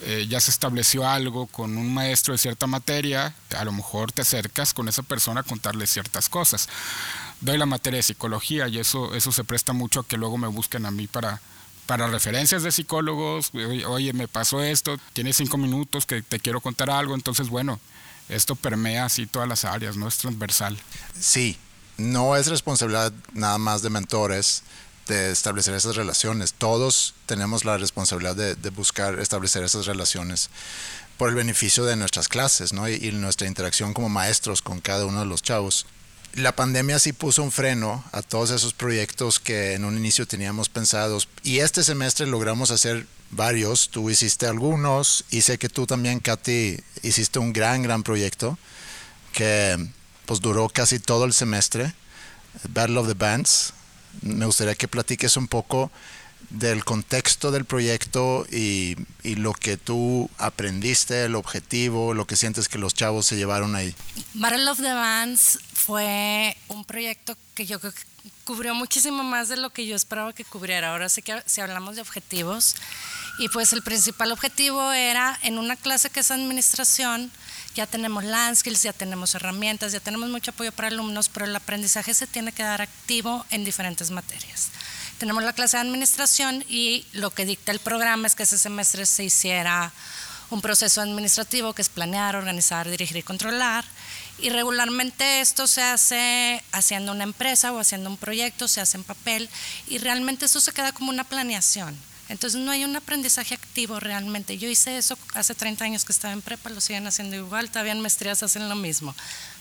eh, 0.02 0.26
ya 0.28 0.40
se 0.40 0.50
estableció 0.50 1.08
algo 1.08 1.46
con 1.46 1.78
un 1.78 1.92
maestro 1.94 2.32
de 2.32 2.38
cierta 2.38 2.66
materia, 2.66 3.34
a 3.56 3.64
lo 3.64 3.72
mejor 3.72 4.12
te 4.12 4.22
acercas 4.22 4.74
con 4.74 4.88
esa 4.88 5.02
persona 5.02 5.40
a 5.40 5.44
contarle 5.44 5.86
ciertas 5.86 6.28
cosas. 6.28 6.68
Doy 7.40 7.56
la 7.56 7.66
materia 7.66 7.98
de 7.98 8.02
psicología 8.02 8.68
y 8.68 8.78
eso, 8.78 9.14
eso 9.14 9.32
se 9.32 9.44
presta 9.44 9.72
mucho 9.72 10.00
a 10.00 10.06
que 10.06 10.18
luego 10.18 10.36
me 10.36 10.48
busquen 10.48 10.84
a 10.84 10.90
mí 10.90 11.06
para 11.06 11.40
para 11.86 12.08
referencias 12.08 12.62
de 12.62 12.72
psicólogos, 12.72 13.52
oye, 13.86 14.12
me 14.12 14.28
pasó 14.28 14.62
esto, 14.62 14.98
tienes 15.12 15.36
cinco 15.36 15.56
minutos 15.56 16.04
que 16.06 16.22
te 16.22 16.40
quiero 16.40 16.60
contar 16.60 16.90
algo, 16.90 17.14
entonces 17.14 17.48
bueno, 17.48 17.80
esto 18.28 18.56
permea 18.56 19.04
así 19.04 19.26
todas 19.26 19.48
las 19.48 19.64
áreas, 19.64 19.96
no 19.96 20.08
es 20.08 20.18
transversal. 20.18 20.76
Sí, 21.18 21.56
no 21.96 22.36
es 22.36 22.48
responsabilidad 22.48 23.12
nada 23.32 23.58
más 23.58 23.82
de 23.82 23.90
mentores 23.90 24.62
de 25.06 25.30
establecer 25.30 25.74
esas 25.74 25.94
relaciones, 25.94 26.52
todos 26.52 27.14
tenemos 27.26 27.64
la 27.64 27.78
responsabilidad 27.78 28.34
de, 28.34 28.70
buscar 28.70 29.20
establecer 29.20 29.62
esas 29.62 29.86
relaciones 29.86 30.50
por 31.16 31.28
el 31.28 31.36
beneficio 31.36 31.84
de 31.84 31.96
nuestras 31.96 32.28
clases 32.28 32.72
¿no? 32.72 32.88
y 32.88 33.12
nuestra 33.12 33.46
interacción 33.46 33.94
como 33.94 34.08
maestros 34.08 34.60
con 34.60 34.80
cada 34.80 35.06
uno 35.06 35.20
de 35.20 35.26
los 35.26 35.42
chavos 35.42 35.86
la 36.36 36.54
pandemia 36.54 36.98
sí 36.98 37.12
puso 37.12 37.42
un 37.42 37.50
freno 37.50 38.04
a 38.12 38.20
todos 38.20 38.50
esos 38.50 38.74
proyectos 38.74 39.40
que 39.40 39.72
en 39.72 39.84
un 39.84 39.96
inicio 39.96 40.26
teníamos 40.26 40.68
pensados. 40.68 41.28
Y 41.42 41.60
este 41.60 41.82
semestre 41.82 42.26
logramos 42.26 42.70
hacer 42.70 43.06
varios, 43.30 43.88
tú 43.88 44.10
hiciste 44.10 44.46
algunos. 44.46 45.24
Y 45.30 45.40
sé 45.40 45.58
que 45.58 45.70
tú 45.70 45.86
también, 45.86 46.20
Katy, 46.20 46.78
hiciste 47.02 47.38
un 47.38 47.54
gran, 47.54 47.82
gran 47.82 48.02
proyecto 48.02 48.58
que 49.32 49.88
pues 50.26 50.40
duró 50.40 50.68
casi 50.68 50.98
todo 50.98 51.24
el 51.24 51.32
semestre, 51.32 51.94
Battle 52.68 52.98
of 52.98 53.08
the 53.08 53.14
Bands. 53.14 53.72
Me 54.20 54.44
gustaría 54.44 54.74
que 54.74 54.88
platiques 54.88 55.38
un 55.38 55.48
poco 55.48 55.90
del 56.50 56.84
contexto 56.84 57.50
del 57.50 57.64
proyecto 57.64 58.46
y, 58.50 58.96
y, 59.22 59.36
lo 59.36 59.52
que 59.52 59.76
tú 59.76 60.30
aprendiste, 60.38 61.24
el 61.24 61.34
objetivo, 61.34 62.14
lo 62.14 62.26
que 62.26 62.36
sientes 62.36 62.68
que 62.68 62.78
los 62.78 62.94
chavos 62.94 63.26
se 63.26 63.36
llevaron 63.36 63.74
ahí. 63.74 63.94
Battle 64.34 64.70
of 64.70 64.78
the 64.78 64.92
Bands 64.92 65.58
fue 65.72 66.56
un 66.68 66.84
proyecto 66.84 67.36
que 67.54 67.66
yo 67.66 67.80
creo 67.80 67.92
que 67.92 68.02
cubrió 68.44 68.74
muchísimo 68.74 69.24
más 69.24 69.48
de 69.48 69.56
lo 69.56 69.70
que 69.70 69.86
yo 69.86 69.96
esperaba 69.96 70.32
que 70.32 70.44
cubriera. 70.44 70.92
Ahora 70.92 71.08
sí 71.08 71.22
que 71.22 71.42
si 71.46 71.60
hablamos 71.60 71.96
de 71.96 72.02
objetivos, 72.02 72.76
y 73.38 73.48
pues 73.48 73.72
el 73.72 73.82
principal 73.82 74.32
objetivo 74.32 74.92
era 74.92 75.38
en 75.42 75.58
una 75.58 75.76
clase 75.76 76.10
que 76.10 76.20
es 76.20 76.30
administración, 76.30 77.30
ya 77.74 77.86
tenemos 77.86 78.24
land 78.24 78.56
skills, 78.56 78.82
ya 78.82 78.92
tenemos 78.92 79.34
herramientas, 79.34 79.92
ya 79.92 80.00
tenemos 80.00 80.30
mucho 80.30 80.52
apoyo 80.52 80.72
para 80.72 80.88
alumnos, 80.88 81.28
pero 81.28 81.44
el 81.44 81.54
aprendizaje 81.54 82.14
se 82.14 82.26
tiene 82.26 82.52
que 82.52 82.62
dar 82.62 82.80
activo 82.80 83.44
en 83.50 83.64
diferentes 83.64 84.10
materias 84.10 84.70
tenemos 85.18 85.42
la 85.42 85.52
clase 85.52 85.76
de 85.76 85.82
administración 85.82 86.64
y 86.68 87.06
lo 87.12 87.30
que 87.30 87.46
dicta 87.46 87.72
el 87.72 87.80
programa 87.80 88.26
es 88.26 88.34
que 88.34 88.42
ese 88.42 88.58
semestre 88.58 89.06
se 89.06 89.24
hiciera 89.24 89.92
un 90.50 90.60
proceso 90.60 91.00
administrativo 91.00 91.72
que 91.72 91.82
es 91.82 91.88
planear, 91.88 92.36
organizar, 92.36 92.88
dirigir 92.88 93.16
y 93.16 93.22
controlar. 93.22 93.84
Y 94.38 94.50
regularmente 94.50 95.40
esto 95.40 95.66
se 95.66 95.82
hace 95.82 96.62
haciendo 96.72 97.12
una 97.12 97.24
empresa 97.24 97.72
o 97.72 97.78
haciendo 97.78 98.10
un 98.10 98.16
proyecto, 98.16 98.68
se 98.68 98.80
hace 98.80 98.98
en 98.98 99.04
papel 99.04 99.48
y 99.88 99.98
realmente 99.98 100.44
eso 100.44 100.60
se 100.60 100.72
queda 100.72 100.92
como 100.92 101.10
una 101.10 101.24
planeación. 101.24 101.96
Entonces 102.28 102.60
no 102.60 102.70
hay 102.70 102.84
un 102.84 102.94
aprendizaje 102.94 103.54
activo 103.54 103.98
realmente. 104.00 104.58
Yo 104.58 104.68
hice 104.68 104.98
eso 104.98 105.16
hace 105.34 105.54
30 105.54 105.84
años 105.84 106.04
que 106.04 106.12
estaba 106.12 106.34
en 106.34 106.42
prepa, 106.42 106.70
lo 106.70 106.80
siguen 106.80 107.06
haciendo 107.06 107.36
igual, 107.36 107.70
todavía 107.70 107.92
en 107.92 108.00
maestrías 108.00 108.42
hacen 108.42 108.68
lo 108.68 108.74
mismo 108.74 109.14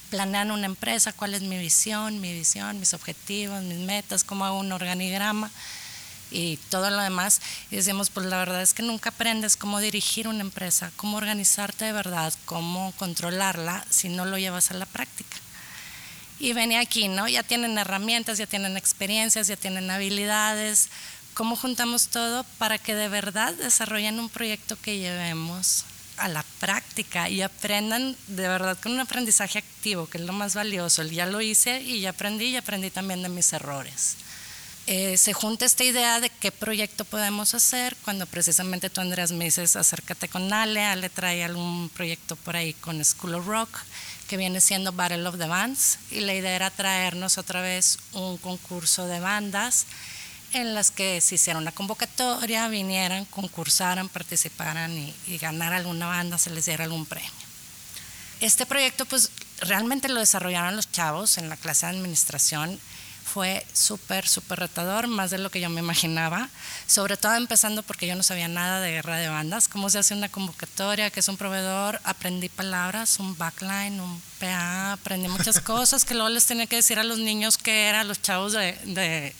planean 0.10 0.52
una 0.52 0.66
empresa, 0.66 1.14
cuál 1.14 1.34
es 1.34 1.42
mi 1.42 1.58
visión, 1.58 2.22
mi 2.22 2.34
visión, 2.34 2.80
mis 2.80 2.94
objetivos, 2.94 3.64
mis 3.64 3.80
metas, 3.80 4.24
cómo 4.24 4.46
hago 4.46 4.60
un 4.60 4.72
organigrama 4.72 5.52
y 6.32 6.58
todo 6.70 6.90
lo 6.90 7.02
demás. 7.02 7.42
Y 7.72 7.78
decimos, 7.78 8.10
pues 8.10 8.26
la 8.26 8.38
verdad 8.38 8.62
es 8.62 8.74
que 8.74 8.84
nunca 8.84 9.10
aprendes 9.10 9.58
cómo 9.58 9.80
dirigir 9.80 10.28
una 10.28 10.42
empresa, 10.42 10.92
cómo 10.96 11.18
organizarte 11.18 11.86
de 11.86 11.92
verdad, 11.92 12.34
cómo 12.46 12.94
controlarla 12.98 13.86
si 13.90 14.10
no 14.10 14.26
lo 14.26 14.38
llevas 14.38 14.72
a 14.72 14.76
la 14.76 14.86
práctica. 14.86 15.38
Y 16.40 16.54
venía 16.54 16.82
aquí, 16.82 17.08
¿no? 17.08 17.28
Ya 17.28 17.44
tienen 17.44 17.78
herramientas, 17.78 18.38
ya 18.38 18.46
tienen 18.46 18.76
experiencias, 18.76 19.48
ya 19.48 19.56
tienen 19.56 19.90
habilidades. 19.90 20.90
¿Cómo 21.34 21.56
juntamos 21.56 22.08
todo 22.08 22.44
para 22.58 22.78
que 22.78 22.96
de 22.96 23.08
verdad 23.08 23.54
desarrollen 23.54 24.20
un 24.20 24.30
proyecto 24.30 24.78
que 24.82 24.98
llevemos 24.98 25.86
a 26.18 26.28
la 26.28 26.44
práctica 26.60 27.30
y 27.30 27.42
aprendan 27.42 28.16
de 28.28 28.48
verdad 28.48 28.78
con 28.82 28.94
un 28.94 29.00
aprendizaje 29.00 29.60
activo, 29.60 30.08
que 30.08 30.18
es 30.18 30.24
lo 30.24 30.34
más 30.34 30.56
valioso. 30.56 31.04
Ya 31.04 31.26
lo 31.26 31.42
hice 31.42 31.82
y 31.82 32.02
ya 32.02 32.12
aprendí 32.12 32.46
y 32.46 32.56
aprendí 32.58 32.90
también 32.90 33.22
de 33.22 33.30
mis 33.30 33.52
errores. 33.54 34.18
eh, 34.88 35.18
se 35.18 35.34
junta 35.34 35.66
esta 35.66 35.84
idea 35.84 36.20
de 36.20 36.30
qué 36.30 36.52
proyecto 36.52 37.06
podemos 37.06 37.56
hacer 37.56 37.96
cuando 38.04 38.28
precisamente 38.28 38.90
tú, 38.90 39.02
Andrés, 39.02 39.32
me 39.32 39.46
dices 39.46 39.76
acércate 39.76 40.28
con 40.28 40.52
Ale. 40.54 40.84
Ale 40.84 41.10
trae 41.10 41.44
algún 41.44 41.90
proyecto 41.90 42.36
por 42.36 42.56
ahí 42.56 42.74
con 42.74 43.04
School 43.04 43.36
of 43.36 43.48
Rock 43.48 43.80
que 44.28 44.38
viene 44.38 44.62
siendo 44.62 44.92
Battle 44.92 45.28
of 45.28 45.38
the 45.38 45.48
Bands 45.48 46.00
y 46.12 46.22
la 46.22 46.34
idea 46.34 46.56
era 46.56 46.70
traernos 46.72 47.38
otra 47.38 47.62
vez 47.62 48.00
un 48.14 48.38
concurso 48.38 49.08
de 49.08 49.20
bandas 49.20 49.86
en 50.56 50.74
las 50.74 50.92
que 50.92 51.22
se 51.22 51.36
hiciera 51.36 51.60
una 51.60 51.72
convocatoria, 51.72 52.68
vinieran, 52.68 53.26
concursaran, 53.26 54.10
participaran 54.10 54.92
y, 54.92 55.14
y 55.28 55.38
ganar 55.38 55.74
alguna 55.74 56.08
banda, 56.08 56.38
se 56.38 56.50
les 56.50 56.66
diera 56.66 56.84
algún 56.84 57.06
premio. 57.06 57.30
Este 58.42 58.66
proyecto 58.66 59.06
pues 59.06 59.32
realmente 59.60 60.10
lo 60.10 60.20
desarrollaron 60.20 60.76
los 60.76 60.92
chavos 60.92 61.38
en 61.38 61.50
la 61.50 61.58
clase 61.58 61.86
de 61.86 61.94
administración 61.94 62.80
fue 63.26 63.66
súper, 63.74 64.28
súper 64.28 64.60
retador, 64.60 65.08
más 65.08 65.32
de 65.32 65.40
lo 65.40 65.50
que 65.50 65.60
yo 65.60 65.70
me 65.70 65.82
imaginaba, 65.82 66.48
sobre 66.86 67.18
todo 67.18 67.36
empezando 67.36 67.82
porque 67.82 68.08
yo 68.08 68.16
no 68.16 68.24
sabía 68.24 68.48
nada 68.48 68.80
de 68.80 68.92
guerra 68.92 69.18
de 69.18 69.28
bandas, 69.28 69.68
cómo 69.68 69.90
se 69.90 69.98
hace 69.98 70.14
una 70.14 70.30
convocatoria, 70.30 71.10
qué 71.10 71.20
es 71.20 71.28
un 71.28 71.36
proveedor, 71.36 72.00
aprendí 72.04 72.50
palabras, 72.50 73.20
un 73.20 73.36
backline, 73.36 74.00
un 74.00 74.22
PA, 74.40 74.94
aprendí 74.94 75.28
muchas 75.28 75.60
cosas 75.60 76.06
que 76.06 76.14
luego 76.14 76.30
les 76.30 76.46
tenía 76.46 76.68
que 76.68 76.78
decir 76.78 77.00
a 77.00 77.04
los 77.04 77.18
niños 77.18 77.58
que 77.58 77.88
eran 77.88 78.08
los 78.08 78.22
chavos 78.22 78.54
de, 78.54 79.36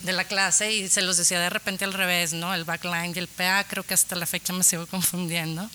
de 0.00 0.12
la 0.12 0.24
clase 0.24 0.72
y 0.72 0.88
se 0.88 1.02
los 1.02 1.16
decía 1.16 1.40
de 1.40 1.50
repente 1.50 1.84
al 1.84 1.92
revés, 1.92 2.32
¿no? 2.32 2.54
El 2.54 2.64
backline 2.64 3.12
y 3.14 3.18
el 3.18 3.28
PA, 3.28 3.64
creo 3.64 3.82
que 3.82 3.94
hasta 3.94 4.16
la 4.16 4.26
fecha 4.26 4.52
me 4.52 4.64
sigo 4.64 4.86
confundiendo. 4.90 5.68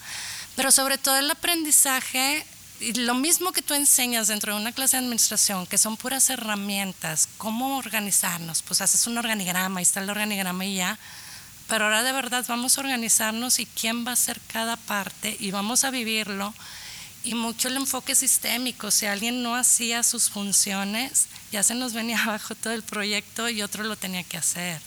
Pero 0.55 0.71
sobre 0.71 0.97
todo 0.97 1.17
el 1.17 1.29
aprendizaje 1.31 2.45
y 2.79 2.93
lo 2.93 3.13
mismo 3.13 3.51
que 3.51 3.61
tú 3.61 3.75
enseñas 3.75 4.27
dentro 4.27 4.55
de 4.55 4.61
una 4.61 4.71
clase 4.71 4.97
de 4.97 5.03
administración, 5.03 5.67
que 5.67 5.77
son 5.77 5.97
puras 5.97 6.29
herramientas, 6.29 7.29
cómo 7.37 7.77
organizarnos, 7.77 8.63
pues 8.63 8.81
haces 8.81 9.05
un 9.05 9.17
organigrama, 9.19 9.79
ahí 9.79 9.83
está 9.83 10.01
el 10.01 10.09
organigrama 10.09 10.65
y 10.65 10.75
ya, 10.77 10.97
pero 11.67 11.85
ahora 11.85 12.03
de 12.03 12.11
verdad 12.11 12.43
vamos 12.47 12.77
a 12.77 12.81
organizarnos 12.81 13.59
y 13.59 13.67
quién 13.67 14.05
va 14.05 14.11
a 14.11 14.13
hacer 14.13 14.41
cada 14.51 14.77
parte 14.77 15.37
y 15.39 15.51
vamos 15.51 15.83
a 15.83 15.91
vivirlo. 15.91 16.53
Y 17.23 17.35
mucho 17.35 17.67
el 17.67 17.77
enfoque 17.77 18.15
sistémico, 18.15 18.89
si 18.89 19.05
alguien 19.05 19.43
no 19.43 19.55
hacía 19.55 20.01
sus 20.03 20.29
funciones, 20.29 21.27
ya 21.51 21.61
se 21.63 21.75
nos 21.75 21.93
venía 21.93 22.23
abajo 22.23 22.55
todo 22.55 22.73
el 22.73 22.83
proyecto 22.83 23.49
y 23.49 23.61
otro 23.61 23.83
lo 23.83 23.95
tenía 23.95 24.23
que 24.23 24.37
hacer. 24.37 24.81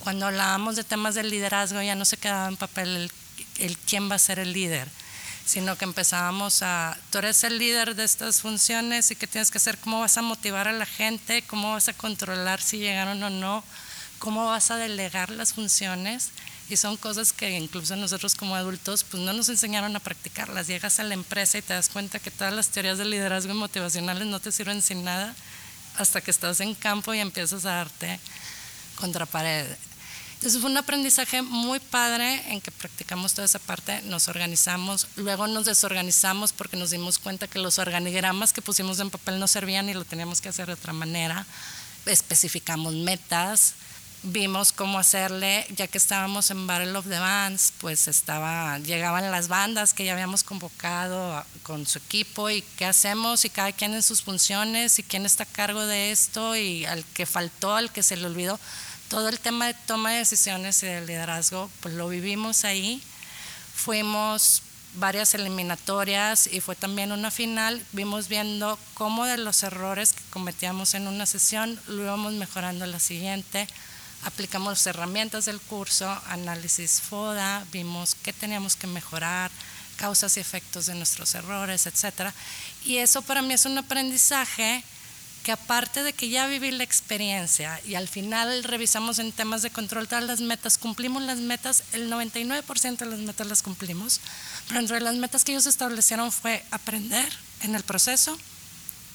Cuando 0.00 0.26
hablábamos 0.26 0.76
de 0.76 0.84
temas 0.84 1.14
del 1.14 1.30
liderazgo 1.30 1.82
ya 1.82 1.94
no 1.94 2.04
se 2.04 2.16
quedaba 2.16 2.48
en 2.48 2.56
papel 2.56 2.88
el, 2.96 3.12
el 3.58 3.78
quién 3.78 4.10
va 4.10 4.14
a 4.14 4.18
ser 4.18 4.38
el 4.38 4.52
líder 4.52 4.88
sino 5.50 5.76
que 5.76 5.84
empezábamos 5.84 6.62
a, 6.62 6.96
tú 7.10 7.18
eres 7.18 7.42
el 7.42 7.58
líder 7.58 7.96
de 7.96 8.04
estas 8.04 8.40
funciones 8.40 9.10
y 9.10 9.16
qué 9.16 9.26
tienes 9.26 9.50
que 9.50 9.58
hacer, 9.58 9.78
cómo 9.78 9.98
vas 9.98 10.16
a 10.16 10.22
motivar 10.22 10.68
a 10.68 10.72
la 10.72 10.86
gente, 10.86 11.42
cómo 11.42 11.72
vas 11.72 11.88
a 11.88 11.92
controlar 11.92 12.62
si 12.62 12.78
llegaron 12.78 13.20
o 13.20 13.30
no, 13.30 13.64
cómo 14.20 14.46
vas 14.46 14.70
a 14.70 14.76
delegar 14.76 15.30
las 15.30 15.54
funciones. 15.54 16.28
Y 16.70 16.76
son 16.76 16.96
cosas 16.96 17.32
que 17.32 17.50
incluso 17.58 17.96
nosotros 17.96 18.36
como 18.36 18.54
adultos 18.54 19.02
pues 19.02 19.20
no 19.20 19.32
nos 19.32 19.48
enseñaron 19.48 19.96
a 19.96 20.00
practicarlas. 20.00 20.68
Llegas 20.68 21.00
a 21.00 21.02
la 21.02 21.14
empresa 21.14 21.58
y 21.58 21.62
te 21.62 21.74
das 21.74 21.88
cuenta 21.88 22.20
que 22.20 22.30
todas 22.30 22.54
las 22.54 22.68
teorías 22.68 22.96
de 22.96 23.06
liderazgo 23.06 23.52
y 23.52 23.56
motivacionales 23.56 24.26
no 24.28 24.38
te 24.38 24.52
sirven 24.52 24.80
sin 24.80 25.02
nada 25.02 25.34
hasta 25.96 26.20
que 26.20 26.30
estás 26.30 26.60
en 26.60 26.76
campo 26.76 27.12
y 27.12 27.18
empiezas 27.18 27.64
a 27.64 27.74
darte 27.74 28.20
contra 28.94 29.26
pared. 29.26 29.66
Entonces 30.34 30.60
fue 30.60 30.70
un 30.70 30.76
aprendizaje 30.76 31.42
muy 31.42 31.80
padre 31.80 32.40
en 32.52 32.60
que 32.60 32.70
practicamos 32.70 33.34
toda 33.34 33.44
esa 33.44 33.58
parte, 33.58 34.00
nos 34.02 34.28
organizamos, 34.28 35.08
luego 35.16 35.46
nos 35.46 35.66
desorganizamos 35.66 36.52
porque 36.52 36.78
nos 36.78 36.90
dimos 36.90 37.18
cuenta 37.18 37.46
que 37.46 37.58
los 37.58 37.78
organigramas 37.78 38.52
que 38.54 38.62
pusimos 38.62 39.00
en 39.00 39.10
papel 39.10 39.38
no 39.38 39.46
servían 39.46 39.90
y 39.90 39.94
lo 39.94 40.04
teníamos 40.06 40.40
que 40.40 40.48
hacer 40.48 40.68
de 40.68 40.74
otra 40.74 40.94
manera. 40.94 41.44
Especificamos 42.06 42.94
metas, 42.94 43.74
vimos 44.22 44.72
cómo 44.72 44.98
hacerle, 44.98 45.66
ya 45.76 45.86
que 45.86 45.98
estábamos 45.98 46.50
en 46.50 46.66
Battle 46.66 46.96
of 46.96 47.08
the 47.08 47.18
Bands, 47.18 47.72
pues 47.80 48.08
estaba, 48.08 48.78
llegaban 48.78 49.30
las 49.30 49.48
bandas 49.48 49.94
que 49.94 50.04
ya 50.04 50.12
habíamos 50.12 50.42
convocado 50.42 51.44
con 51.62 51.86
su 51.86 51.98
equipo 51.98 52.50
y 52.50 52.62
qué 52.76 52.84
hacemos 52.84 53.44
y 53.44 53.50
cada 53.50 53.72
quien 53.72 53.94
en 53.94 54.02
sus 54.02 54.22
funciones 54.22 54.98
y 54.98 55.02
quién 55.02 55.24
está 55.24 55.44
a 55.44 55.46
cargo 55.46 55.86
de 55.86 56.10
esto 56.10 56.56
y 56.56 56.84
al 56.84 57.04
que 57.14 57.26
faltó, 57.26 57.74
al 57.74 57.90
que 57.92 58.02
se 58.02 58.16
le 58.16 58.26
olvidó 58.26 58.58
todo 59.08 59.28
el 59.28 59.40
tema 59.40 59.66
de 59.66 59.74
toma 59.74 60.12
de 60.12 60.18
decisiones 60.18 60.82
y 60.84 60.86
de 60.86 61.04
liderazgo, 61.04 61.68
pues 61.80 61.94
lo 61.94 62.08
vivimos 62.08 62.64
ahí. 62.64 63.02
Fuimos 63.74 64.62
varias 64.94 65.34
eliminatorias 65.34 66.46
y 66.46 66.60
fue 66.60 66.76
también 66.76 67.10
una 67.10 67.32
final. 67.32 67.84
Vimos 67.90 68.28
viendo 68.28 68.78
cómo 68.94 69.26
de 69.26 69.36
los 69.36 69.64
errores 69.64 70.12
que 70.12 70.22
cometíamos 70.30 70.94
en 70.94 71.08
una 71.08 71.26
sesión 71.26 71.80
lo 71.88 72.02
íbamos 72.02 72.34
mejorando 72.34 72.84
en 72.84 72.92
la 72.92 73.00
siguiente. 73.00 73.66
Aplicamos 74.24 74.86
herramientas 74.86 75.46
del 75.46 75.60
curso, 75.60 76.08
análisis 76.26 77.00
FODA, 77.00 77.64
vimos 77.72 78.14
qué 78.22 78.32
teníamos 78.32 78.76
que 78.76 78.86
mejorar, 78.86 79.50
causas 79.96 80.36
y 80.36 80.40
efectos 80.40 80.86
de 80.86 80.94
nuestros 80.94 81.34
errores, 81.34 81.86
etc. 81.86 82.32
Y 82.84 82.98
eso 82.98 83.22
para 83.22 83.42
mí 83.42 83.54
es 83.54 83.64
un 83.64 83.78
aprendizaje 83.78 84.84
que 85.42 85.52
aparte 85.52 86.02
de 86.02 86.12
que 86.12 86.28
ya 86.28 86.46
viví 86.46 86.70
la 86.70 86.84
experiencia 86.84 87.80
y 87.86 87.94
al 87.94 88.08
final 88.08 88.62
revisamos 88.64 89.18
en 89.18 89.32
temas 89.32 89.62
de 89.62 89.70
control 89.70 90.06
todas 90.06 90.24
las 90.24 90.40
metas, 90.40 90.76
cumplimos 90.76 91.22
las 91.22 91.38
metas, 91.38 91.82
el 91.92 92.10
99% 92.10 92.96
de 92.98 93.06
las 93.06 93.20
metas 93.20 93.46
las 93.46 93.62
cumplimos, 93.62 94.20
pero 94.68 94.80
entre 94.80 95.00
las 95.00 95.16
metas 95.16 95.44
que 95.44 95.52
ellos 95.52 95.66
establecieron 95.66 96.30
fue 96.30 96.62
aprender 96.70 97.26
en 97.62 97.74
el 97.74 97.82
proceso 97.82 98.38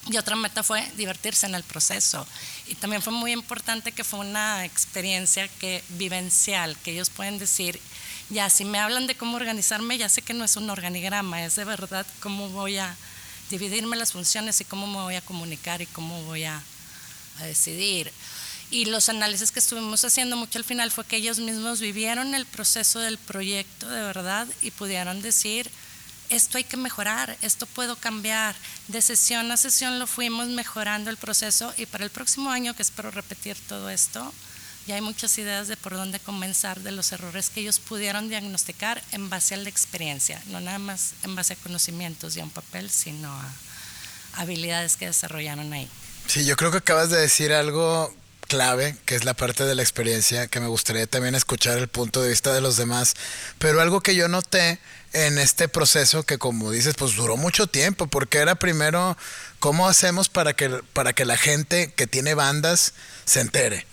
y 0.07 0.17
otra 0.17 0.35
meta 0.35 0.61
fue 0.61 0.87
divertirse 0.97 1.47
en 1.47 1.55
el 1.55 1.63
proceso. 1.63 2.27
Y 2.67 2.75
también 2.75 3.01
fue 3.01 3.13
muy 3.13 3.31
importante 3.31 3.91
que 3.91 4.03
fue 4.03 4.19
una 4.19 4.63
experiencia 4.65 5.47
que 5.47 5.83
vivencial, 5.89 6.77
que 6.83 6.91
ellos 6.91 7.09
pueden 7.09 7.39
decir, 7.39 7.79
ya 8.29 8.49
si 8.49 8.65
me 8.65 8.79
hablan 8.79 9.07
de 9.07 9.15
cómo 9.15 9.37
organizarme, 9.37 9.97
ya 9.97 10.09
sé 10.09 10.21
que 10.21 10.33
no 10.33 10.45
es 10.45 10.57
un 10.57 10.69
organigrama, 10.69 11.43
es 11.43 11.55
de 11.55 11.63
verdad 11.63 12.05
cómo 12.19 12.49
voy 12.49 12.77
a 12.77 12.95
dividirme 13.49 13.97
las 13.97 14.11
funciones 14.11 14.59
y 14.61 14.65
cómo 14.65 14.87
me 14.87 14.97
voy 14.97 15.15
a 15.15 15.21
comunicar 15.21 15.81
y 15.81 15.85
cómo 15.87 16.23
voy 16.23 16.45
a, 16.45 16.61
decidir. 17.41 18.13
Y 18.71 18.85
los 18.85 19.09
análisis 19.09 19.51
que 19.51 19.59
estuvimos 19.59 20.05
haciendo 20.05 20.37
mucho 20.37 20.57
al 20.57 20.63
final 20.63 20.89
fue 20.89 21.05
que 21.05 21.17
ellos 21.17 21.37
mismos 21.37 21.81
vivieron 21.81 22.33
el 22.33 22.45
proceso 22.45 22.99
del 22.99 23.17
proyecto 23.17 23.89
de 23.89 24.01
verdad 24.01 24.47
y 24.61 24.71
pudieron 24.71 25.21
decir, 25.21 25.69
esto 26.29 26.57
hay 26.57 26.63
que 26.63 26.77
mejorar, 26.77 27.38
esto 27.41 27.65
puedo 27.65 27.95
cambiar. 27.95 28.55
De 28.88 29.01
sesión 29.01 29.51
a 29.51 29.57
sesión 29.57 29.99
lo 29.99 30.07
fuimos 30.07 30.47
mejorando 30.47 31.09
el 31.09 31.17
proceso 31.17 31.73
y 31.77 31.85
para 31.85 32.03
el 32.03 32.09
próximo 32.09 32.51
año, 32.51 32.73
que 32.75 32.81
espero 32.81 33.11
repetir 33.11 33.57
todo 33.67 33.89
esto, 33.89 34.33
ya 34.88 34.95
hay 34.95 35.01
muchas 35.01 35.38
ideas 35.38 35.67
de 35.67 35.77
por 35.77 35.93
dónde 35.93 36.19
comenzar, 36.19 36.79
de 36.81 36.91
los 36.91 37.11
errores 37.11 37.49
que 37.49 37.61
ellos 37.61 37.79
pudieron 37.79 38.29
diagnosticar 38.29 39.01
en 39.11 39.29
base 39.29 39.55
a 39.55 39.57
la 39.57 39.69
experiencia, 39.69 40.41
no 40.47 40.61
nada 40.61 40.77
más 40.77 41.13
en 41.23 41.35
base 41.35 41.53
a 41.53 41.55
conocimientos 41.55 42.38
y 42.38 42.39
a 42.39 42.43
un 42.43 42.51
papel, 42.51 42.91
sino 42.91 43.31
a 43.31 43.51
habilidades 44.33 44.95
que 44.95 45.07
desarrollaron 45.07 45.73
ahí. 45.73 45.89
Sí, 46.27 46.45
yo 46.45 46.55
creo 46.55 46.71
que 46.71 46.77
acabas 46.77 47.09
de 47.09 47.17
decir 47.17 47.53
algo 47.53 48.13
clave, 48.45 48.95
que 49.05 49.15
es 49.15 49.25
la 49.25 49.34
parte 49.34 49.65
de 49.65 49.75
la 49.75 49.81
experiencia, 49.81 50.47
que 50.47 50.60
me 50.60 50.67
gustaría 50.67 51.08
también 51.08 51.36
escuchar 51.36 51.77
el 51.77 51.88
punto 51.88 52.21
de 52.21 52.29
vista 52.29 52.53
de 52.53 52.62
los 52.62 52.77
demás, 52.77 53.15
pero 53.60 53.81
algo 53.81 54.01
que 54.01 54.15
yo 54.15 54.27
noté 54.27 54.79
en 55.13 55.38
este 55.38 55.67
proceso 55.67 56.23
que 56.23 56.38
como 56.38 56.71
dices, 56.71 56.95
pues 56.95 57.15
duró 57.15 57.38
mucho 57.38 57.67
tiempo, 57.67 58.08
porque 58.08 58.39
era 58.39 58.55
primero 58.55 59.17
cómo 59.60 59.88
hacemos 59.88 60.29
para 60.29 60.53
que, 60.53 60.69
para 60.93 61.13
que 61.13 61.25
la 61.25 61.38
gente 61.38 61.93
que 61.95 62.08
tiene 62.08 62.34
bandas 62.34 62.93
se 63.25 63.41
entere 63.41 63.86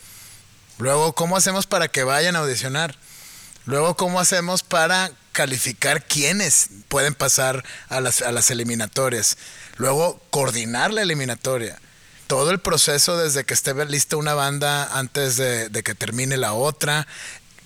Luego, 0.83 1.13
¿cómo 1.13 1.37
hacemos 1.37 1.67
para 1.67 1.87
que 1.87 2.03
vayan 2.03 2.35
a 2.35 2.41
audicionar? 2.41 2.97
Luego, 3.67 3.97
¿cómo 3.97 4.19
hacemos 4.19 4.65
para 4.65 5.13
calificar 5.31 6.05
quiénes 6.05 6.71
pueden 6.89 7.15
pasar 7.15 7.65
a 7.89 8.01
las, 8.01 8.21
a 8.23 8.33
las 8.33 8.51
eliminatorias? 8.51 9.37
Luego, 9.77 10.21
coordinar 10.31 10.93
la 10.93 11.03
eliminatoria. 11.03 11.79
Todo 12.33 12.51
el 12.51 12.61
proceso 12.61 13.19
desde 13.19 13.45
que 13.45 13.53
esté 13.53 13.75
lista 13.85 14.17
una 14.17 14.33
banda 14.33 14.99
antes 14.99 15.37
de, 15.37 15.69
que 15.85 15.95
termine 15.95 16.39
la 16.39 16.55
otra, 16.55 17.07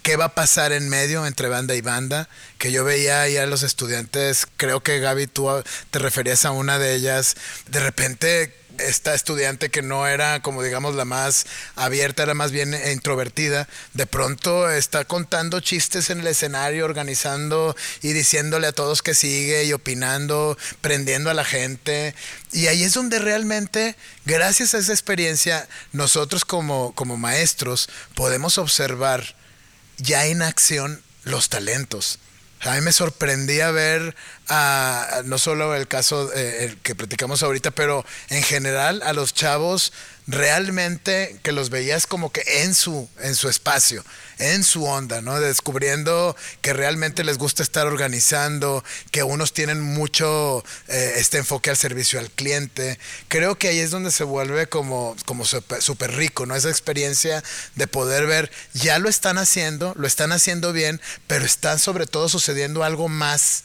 qué 0.03 0.17
va 0.17 0.25
a 0.25 0.35
pasar 0.35 0.73
en 0.73 0.89
medio 0.89 1.25
entre 1.25 1.49
banda 1.49 1.77
y 1.77 1.83
banda, 1.83 2.29
que 2.59 2.73
yo 2.73 2.83
veía 2.83 3.21
ahí 3.21 3.37
a 3.37 3.47
los 3.47 3.63
estudiantes, 3.63 4.49
creo 4.57 4.83
que 4.83 4.99
Gaby 4.99 5.29
tú 5.29 5.49
te 5.93 6.01
referías 6.01 6.45
a 6.45 6.51
una 6.51 6.81
de 6.81 6.97
ellas, 6.97 7.37
de 7.69 7.79
repente 7.79 8.57
esta 8.79 9.15
estudiante 9.15 9.71
que 9.71 9.83
no 9.83 10.07
era 10.07 10.41
como 10.41 10.63
digamos 10.63 10.95
la 10.95 11.05
más 11.05 11.47
abierta, 11.75 12.23
era 12.23 12.35
más 12.35 12.53
bien 12.53 12.75
introvertida, 12.93 13.69
de 13.95 14.07
pronto 14.07 14.71
está 14.71 15.05
contando 15.05 15.61
chistes 15.61 16.11
en 16.11 16.21
el 16.21 16.27
escenario, 16.27 16.85
organizando 16.85 17.77
y 18.03 18.13
diciéndole 18.13 18.67
a 18.67 18.73
todos 18.73 19.03
que 19.03 19.15
sigue 19.15 19.65
y 19.65 19.73
opinando, 19.73 20.57
prendiendo 20.81 21.31
a 21.31 21.35
la 21.35 21.45
gente. 21.45 22.15
Y 22.53 22.67
ahí 22.67 22.83
es 22.83 22.95
donde 22.95 23.19
realmente, 23.19 23.97
gracias 24.25 24.75
a 24.75 24.79
esa 24.79 24.93
experiencia, 24.93 25.69
nosotros 25.93 26.45
como, 26.45 26.95
como 26.95 27.17
maestros 27.17 27.89
podemos 28.15 28.59
observar 28.59 29.37
ya 29.99 30.27
en 30.27 30.43
acción 30.43 31.03
los 31.25 31.49
talentos 31.49 32.19
a 32.61 32.75
mí 32.75 32.81
me 32.81 32.93
sorprendía 32.93 33.71
ver 33.71 34.15
a, 34.49 35.23
no 35.25 35.39
solo 35.39 35.75
el 35.75 35.87
caso 35.89 36.31
eh, 36.35 36.77
que 36.83 36.95
platicamos 36.95 37.43
ahorita, 37.43 37.71
pero 37.71 38.05
en 38.29 38.43
general 38.43 39.03
a 39.05 39.13
los 39.13 39.35
chavos 39.35 39.93
realmente 40.27 41.39
que 41.43 41.53
los 41.53 41.71
veías 41.71 42.07
como 42.07 42.33
que 42.33 42.43
en 42.63 42.75
su, 42.75 43.09
en 43.21 43.35
su 43.35 43.49
espacio, 43.49 44.05
en 44.39 44.65
su 44.65 44.85
onda, 44.85 45.21
¿no? 45.21 45.39
Descubriendo 45.41 46.37
que 46.61 46.73
realmente 46.73 47.25
les 47.25 47.39
gusta 47.39 47.63
estar 47.63 47.87
organizando, 47.87 48.85
que 49.13 49.23
unos 49.23 49.53
tienen 49.53 49.81
mucho 49.81 50.65
eh, 50.89 51.15
este 51.17 51.39
enfoque 51.39 51.71
al 51.71 51.77
servicio 51.77 52.19
al 52.19 52.31
cliente. 52.31 52.99
Creo 53.29 53.57
que 53.57 53.69
ahí 53.69 53.79
es 53.79 53.91
donde 53.91 54.11
se 54.11 54.25
vuelve 54.25 54.69
como, 54.69 55.17
como 55.27 55.45
súper 55.45 56.17
rico, 56.17 56.45
¿no? 56.45 56.57
Esa 56.57 56.71
experiencia 56.71 57.43
de 57.77 57.87
poder 57.87 58.27
ver, 58.27 58.51
ya 58.75 58.99
lo 58.99 59.09
están 59.09 59.39
haciendo, 59.39 59.95
lo 59.97 60.07
están 60.07 60.33
haciendo 60.33 60.73
bien, 60.73 61.01
pero 61.27 61.45
está 61.45 61.79
sobre 61.79 62.07
todo 62.07 62.29
sucediendo 62.29 62.83
algo 62.83 63.09
más 63.09 63.63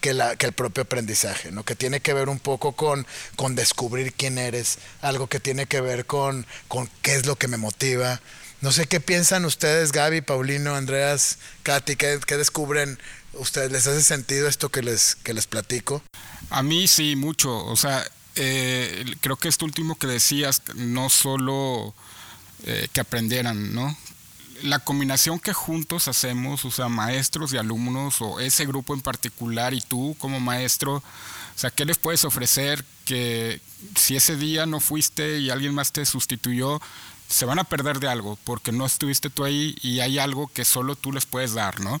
que, 0.00 0.14
la, 0.14 0.36
que 0.36 0.46
el 0.46 0.52
propio 0.52 0.84
aprendizaje, 0.84 1.50
¿no? 1.50 1.64
que 1.64 1.74
tiene 1.74 2.00
que 2.00 2.14
ver 2.14 2.28
un 2.28 2.38
poco 2.38 2.72
con, 2.72 3.06
con 3.36 3.54
descubrir 3.54 4.12
quién 4.12 4.38
eres, 4.38 4.78
algo 5.00 5.26
que 5.26 5.40
tiene 5.40 5.66
que 5.66 5.80
ver 5.80 6.06
con, 6.06 6.46
con 6.68 6.88
qué 7.02 7.14
es 7.14 7.26
lo 7.26 7.36
que 7.36 7.48
me 7.48 7.56
motiva. 7.56 8.20
No 8.60 8.72
sé 8.72 8.86
qué 8.86 9.00
piensan 9.00 9.44
ustedes, 9.44 9.92
Gaby, 9.92 10.22
Paulino, 10.22 10.74
Andreas, 10.74 11.38
Katy, 11.62 11.96
¿qué, 11.96 12.36
descubren 12.36 12.98
ustedes? 13.34 13.70
¿Les 13.70 13.86
hace 13.86 14.02
sentido 14.02 14.48
esto 14.48 14.70
que 14.70 14.82
les, 14.82 15.14
que 15.16 15.34
les 15.34 15.46
platico? 15.46 16.02
A 16.50 16.62
mí 16.62 16.88
sí, 16.88 17.16
mucho. 17.16 17.64
O 17.66 17.76
sea, 17.76 18.04
eh, 18.34 19.04
creo 19.20 19.36
que 19.36 19.48
esto 19.48 19.66
último 19.66 19.96
que 19.96 20.06
decías, 20.06 20.62
no 20.74 21.10
solo 21.10 21.94
eh, 22.64 22.88
que 22.92 23.00
aprendieran, 23.00 23.74
¿no? 23.74 23.96
La 24.62 24.78
combinación 24.78 25.38
que 25.38 25.52
juntos 25.52 26.08
hacemos, 26.08 26.64
o 26.64 26.70
sea, 26.70 26.88
maestros 26.88 27.52
y 27.52 27.56
alumnos, 27.56 28.20
o 28.20 28.40
ese 28.40 28.66
grupo 28.66 28.94
en 28.94 29.00
particular 29.00 29.74
y 29.74 29.80
tú 29.80 30.16
como 30.18 30.40
maestro, 30.40 30.96
o 30.96 31.58
sea, 31.58 31.70
¿qué 31.70 31.84
les 31.84 31.98
puedes 31.98 32.24
ofrecer 32.24 32.84
que 33.04 33.60
si 33.94 34.16
ese 34.16 34.36
día 34.36 34.66
no 34.66 34.80
fuiste 34.80 35.38
y 35.38 35.50
alguien 35.50 35.74
más 35.74 35.92
te 35.92 36.04
sustituyó, 36.04 36.80
se 37.28 37.44
van 37.44 37.58
a 37.58 37.64
perder 37.64 37.98
de 37.98 38.08
algo 38.08 38.38
porque 38.44 38.72
no 38.72 38.86
estuviste 38.86 39.30
tú 39.30 39.44
ahí 39.44 39.76
y 39.82 40.00
hay 40.00 40.18
algo 40.18 40.48
que 40.48 40.64
solo 40.64 40.96
tú 40.96 41.12
les 41.12 41.26
puedes 41.26 41.54
dar, 41.54 41.80
¿no? 41.80 41.98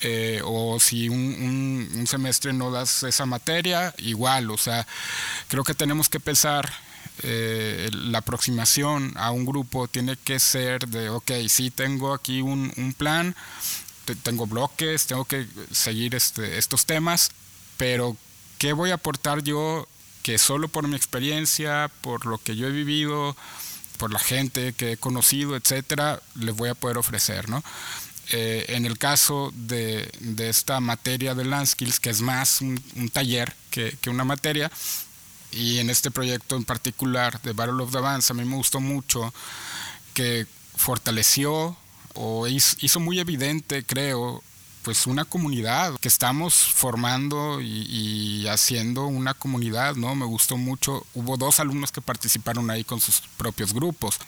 Eh, 0.00 0.40
o 0.44 0.78
si 0.80 1.08
un, 1.08 1.90
un, 1.94 2.06
semestre 2.06 2.52
no 2.52 2.70
das 2.70 3.02
esa 3.02 3.26
materia, 3.26 3.94
igual, 3.98 4.50
o 4.50 4.56
sea, 4.56 4.86
creo 5.48 5.64
que 5.64 5.74
tenemos 5.74 6.08
que 6.08 6.20
pensar 6.20 6.72
eh, 7.22 7.90
la 7.92 8.18
aproximación 8.18 9.12
a 9.16 9.30
un 9.30 9.44
grupo 9.44 9.88
tiene 9.88 10.16
que 10.16 10.38
ser 10.38 10.88
de, 10.88 11.10
ok, 11.10 11.32
sí 11.48 11.70
tengo 11.70 12.12
aquí 12.12 12.40
un, 12.40 12.72
un 12.76 12.92
plan, 12.94 13.34
tengo 14.22 14.46
bloques, 14.46 15.06
tengo 15.06 15.24
que 15.24 15.46
seguir 15.70 16.14
este, 16.14 16.58
estos 16.58 16.86
temas, 16.86 17.30
pero 17.76 18.16
¿qué 18.58 18.72
voy 18.72 18.90
a 18.90 18.94
aportar 18.94 19.42
yo 19.42 19.86
que 20.22 20.38
solo 20.38 20.68
por 20.68 20.86
mi 20.86 20.96
experiencia, 20.96 21.90
por 22.00 22.26
lo 22.26 22.38
que 22.38 22.56
yo 22.56 22.66
he 22.66 22.70
vivido, 22.72 23.36
por 23.98 24.12
la 24.12 24.18
gente 24.18 24.72
que 24.72 24.92
he 24.92 24.96
conocido, 24.96 25.56
etcétera, 25.56 26.20
les 26.34 26.54
voy 26.54 26.68
a 26.68 26.74
poder 26.74 26.98
ofrecer, 26.98 27.48
¿no? 27.48 27.62
Eh, 28.30 28.66
en 28.68 28.84
el 28.84 28.98
caso 28.98 29.52
de, 29.54 30.10
de, 30.20 30.50
esta 30.50 30.80
materia 30.80 31.34
de 31.34 31.46
Land 31.46 31.66
Skills, 31.66 31.98
que 31.98 32.10
es 32.10 32.20
más 32.20 32.60
un, 32.60 32.78
un 32.96 33.08
taller 33.08 33.54
que, 33.70 33.96
que, 34.02 34.10
una 34.10 34.24
materia, 34.24 34.70
y 35.52 35.78
en 35.78 35.90
este 35.90 36.10
proyecto 36.10 36.56
en 36.56 36.64
particular 36.64 37.40
de 37.42 37.52
Battle 37.52 37.82
of 37.82 37.92
the 37.92 38.00
Bands 38.00 38.30
a 38.30 38.34
mí 38.34 38.44
me 38.44 38.56
gustó 38.56 38.80
mucho 38.80 39.32
que 40.14 40.46
fortaleció 40.76 41.76
o 42.14 42.46
hizo 42.48 43.00
muy 43.00 43.20
evidente, 43.20 43.84
creo, 43.84 44.42
pues 44.82 45.06
una 45.06 45.24
comunidad 45.24 45.94
que 46.00 46.08
estamos 46.08 46.54
formando 46.54 47.60
y, 47.60 47.82
y, 47.88 48.48
haciendo 48.48 49.06
una 49.06 49.34
comunidad, 49.34 49.94
¿no? 49.96 50.14
Me 50.14 50.24
gustó 50.24 50.56
mucho. 50.56 51.06
Hubo 51.14 51.36
dos 51.36 51.60
alumnos 51.60 51.92
que 51.92 52.00
participaron 52.00 52.70
ahí 52.70 52.84
con 52.84 53.00
sus 53.00 53.22
propios 53.36 53.72
grupos. 53.72 54.18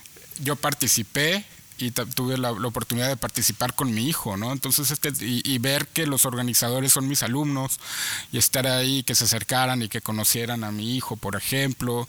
Yo 0.40 0.56
participé 0.56 1.44
y 1.80 1.90
tuve 1.90 2.38
la, 2.38 2.52
oportunidad 2.52 3.08
de 3.08 3.16
participar 3.16 3.74
con 3.74 3.92
mi 3.92 4.08
hijo, 4.08 4.36
¿no? 4.36 4.52
Entonces, 4.52 4.90
este, 4.90 5.12
y, 5.20 5.58
ver 5.58 5.86
que 5.88 6.06
los 6.06 6.26
organizadores 6.26 6.92
son 6.92 7.08
mis 7.08 7.22
alumnos 7.22 7.80
y 8.32 8.38
estar 8.38 8.66
ahí, 8.66 9.02
que 9.02 9.14
se 9.14 9.24
acercaran 9.24 9.82
y 9.82 9.88
que 9.88 10.00
conocieran 10.00 10.64
a 10.64 10.70
mi 10.70 10.96
hijo, 10.96 11.16
por 11.16 11.36
ejemplo, 11.36 12.08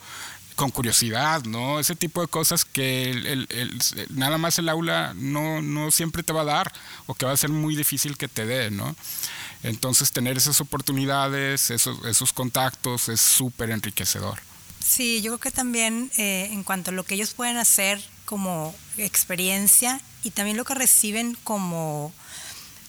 con 0.56 0.70
curiosidad, 0.70 1.44
¿no? 1.44 1.80
Ese 1.80 1.96
tipo 1.96 2.20
de 2.20 2.28
cosas 2.28 2.64
que 2.64 3.10
el, 3.10 3.46
el, 3.50 3.78
nada 4.10 4.38
más 4.38 4.58
el 4.58 4.68
aula 4.68 5.14
no, 5.16 5.62
no 5.62 5.90
siempre 5.90 6.22
te 6.22 6.32
va 6.32 6.42
a 6.42 6.44
dar 6.44 6.72
o 7.06 7.14
que 7.14 7.26
va 7.26 7.32
a 7.32 7.36
ser 7.36 7.50
muy 7.50 7.74
difícil 7.74 8.16
que 8.16 8.28
te 8.28 8.46
dé, 8.46 8.70
¿no? 8.70 8.94
Entonces, 9.62 10.12
tener 10.12 10.36
esas 10.36 10.60
oportunidades, 10.60 11.70
esos, 11.70 12.04
esos 12.04 12.32
contactos 12.32 13.08
es 13.08 13.20
súper 13.20 13.70
enriquecedor. 13.70 14.40
Sí, 14.84 15.22
yo 15.22 15.30
creo 15.32 15.38
que 15.38 15.50
también 15.50 16.10
eh, 16.16 16.48
en 16.50 16.64
cuanto 16.64 16.90
a 16.90 16.94
lo 16.94 17.04
que 17.04 17.14
ellos 17.14 17.34
pueden 17.34 17.56
hacer 17.56 18.02
como 18.32 18.74
experiencia 18.96 20.00
y 20.22 20.30
también 20.30 20.56
lo 20.56 20.64
que 20.64 20.72
reciben 20.72 21.36
como 21.44 22.14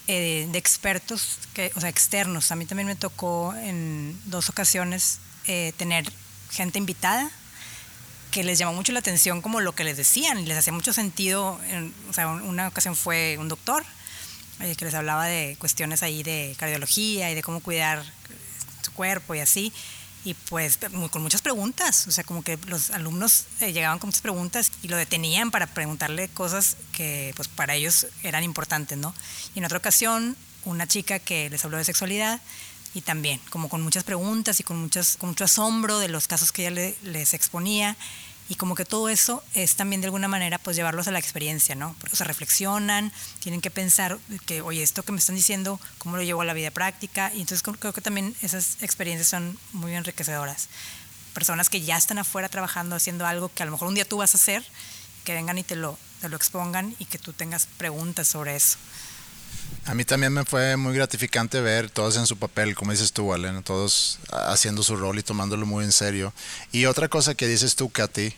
eh, 0.08 0.48
de 0.50 0.58
expertos, 0.58 1.38
que, 1.54 1.70
o 1.76 1.82
sea, 1.82 1.90
externos. 1.90 2.50
A 2.54 2.56
mí 2.56 2.66
también 2.66 2.88
me 2.88 2.96
tocó 2.96 3.54
en 3.54 4.18
dos 4.24 4.48
ocasiones 4.48 5.20
eh, 5.48 5.74
tener 5.76 6.10
gente 6.50 6.78
invitada 6.78 7.30
que 8.32 8.46
les 8.46 8.58
llamó 8.58 8.74
mucho 8.74 8.94
la 8.94 9.00
atención 9.00 9.42
como 9.42 9.60
lo 9.60 9.74
que 9.74 9.84
les 9.84 9.98
decían 9.98 10.40
y 10.40 10.46
les 10.46 10.58
hacía 10.58 10.72
mucho 10.72 10.94
sentido. 10.94 11.60
En, 11.68 11.94
o 12.10 12.14
sea, 12.14 12.30
una 12.30 12.70
ocasión 12.70 12.96
fue 12.96 13.36
un 13.38 13.50
doctor 13.50 13.84
eh, 14.62 14.78
que 14.78 14.86
les 14.86 14.94
hablaba 14.94 15.26
de 15.26 15.58
cuestiones 15.60 16.04
ahí 16.04 16.24
de 16.24 16.56
cardiología 16.58 17.32
y 17.32 17.36
de 17.36 17.44
cómo 17.44 17.60
cuidar 17.60 18.02
su 18.82 18.94
cuerpo 18.94 19.36
y 19.36 19.42
así 19.42 19.74
y 20.26 20.34
pues 20.34 20.80
con 21.12 21.22
muchas 21.22 21.42
preguntas, 21.42 22.08
o 22.08 22.12
sea, 22.12 22.24
como 22.24 22.44
que 22.44 22.58
los 22.68 22.92
alumnos 22.92 23.46
eh, 23.60 23.74
llegaban 23.74 24.00
con 24.00 24.08
muchas 24.08 24.22
preguntas 24.22 24.72
y 24.82 24.88
lo 24.88 24.96
detenían 24.96 25.52
para 25.52 25.68
preguntarle 25.68 26.30
cosas 26.30 26.78
que 26.92 27.34
pues 27.36 27.48
para 27.48 27.76
ellos 27.76 28.08
eran 28.24 28.44
importantes, 28.44 28.98
¿no? 28.98 29.14
Y 29.54 29.60
en 29.60 29.66
otra 29.66 29.78
ocasión, 29.78 30.38
una 30.66 30.88
chica 30.88 31.20
que 31.20 31.50
les 31.50 31.64
habló 31.66 31.78
de 31.78 31.84
sexualidad 31.84 32.40
y 32.94 33.02
también 33.02 33.42
como 33.50 33.70
con 33.70 33.82
muchas 33.82 34.04
preguntas 34.04 34.60
y 34.60 34.64
con, 34.64 34.78
muchas, 34.78 35.18
con 35.18 35.30
mucho 35.30 35.44
asombro 35.44 36.00
de 36.00 36.08
los 36.08 36.28
casos 36.28 36.52
que 36.52 36.68
ella 36.68 36.94
les 37.04 37.34
exponía 37.34 37.98
y 38.50 38.56
como 38.56 38.76
que 38.76 38.86
todo 38.86 39.10
eso 39.10 39.44
es 39.54 39.76
también 39.76 40.02
de 40.02 40.08
alguna 40.08 40.28
manera 40.28 40.58
pues 40.58 40.76
llevarlos 40.76 41.08
a 41.08 41.12
la 41.12 41.20
experiencia, 41.20 41.76
¿no? 41.76 41.96
Porque 42.00 42.16
se 42.16 42.24
reflexionan, 42.24 43.12
tienen 43.40 43.62
que 43.62 43.72
pensar 43.72 44.20
que, 44.46 44.62
oye, 44.62 44.84
esto 44.84 45.04
que 45.04 45.12
me 45.12 45.20
están 45.20 45.36
diciendo, 45.36 45.80
¿cómo 45.98 46.18
lo 46.18 46.24
llevo 46.24 46.42
a 46.42 46.46
la 46.46 46.54
vida 46.54 46.72
práctica? 46.72 47.32
Y 47.34 47.42
entonces 47.42 47.64
creo 47.64 47.94
que 47.94 48.02
también 48.02 48.36
esas 48.42 48.78
experiencias 48.82 49.30
son 49.30 49.58
muy 49.72 49.96
enriquecedoras. 49.96 50.68
Personas 51.34 51.70
que 51.70 51.82
ya 51.82 51.98
están 51.98 52.18
afuera 52.18 52.50
trabajando, 52.50 52.96
haciendo 52.96 53.26
algo 53.26 53.50
que 53.50 53.64
a 53.64 53.66
lo 53.66 53.72
mejor 53.72 53.88
un 53.88 53.96
día 53.96 54.06
tú 54.06 54.18
vas 54.18 54.36
a 54.36 54.38
hacer, 54.38 54.64
que 55.24 55.34
vengan 55.34 55.58
y 55.58 55.64
te 55.64 55.76
lo, 55.76 55.98
te 56.22 56.30
lo 56.30 56.36
expongan 56.36 56.96
y 57.00 57.06
que 57.06 57.18
tú 57.18 57.34
tengas 57.34 57.66
preguntas 57.78 58.28
sobre 58.28 58.56
eso. 58.56 58.78
A 59.86 59.96
mí 59.96 60.06
también 60.06 60.32
me 60.32 60.46
fue 60.46 60.78
muy 60.78 60.96
gratificante 60.96 61.60
ver 61.60 61.90
todos 61.90 62.16
en 62.16 62.26
su 62.26 62.38
papel, 62.38 62.74
como 62.74 62.92
dices 62.92 63.12
tú, 63.12 63.28
Valen, 63.28 63.64
todos 63.64 64.18
haciendo 64.32 64.82
su 64.82 64.96
rol 64.96 65.20
y 65.20 65.24
tomándolo 65.24 65.66
muy 65.66 65.84
en 65.84 65.92
serio. 65.92 66.34
Y 66.72 66.86
otra 66.86 67.10
cosa 67.10 67.36
que 67.36 67.48
dices 67.48 67.76
tú, 67.76 67.90
Katy, 67.90 68.34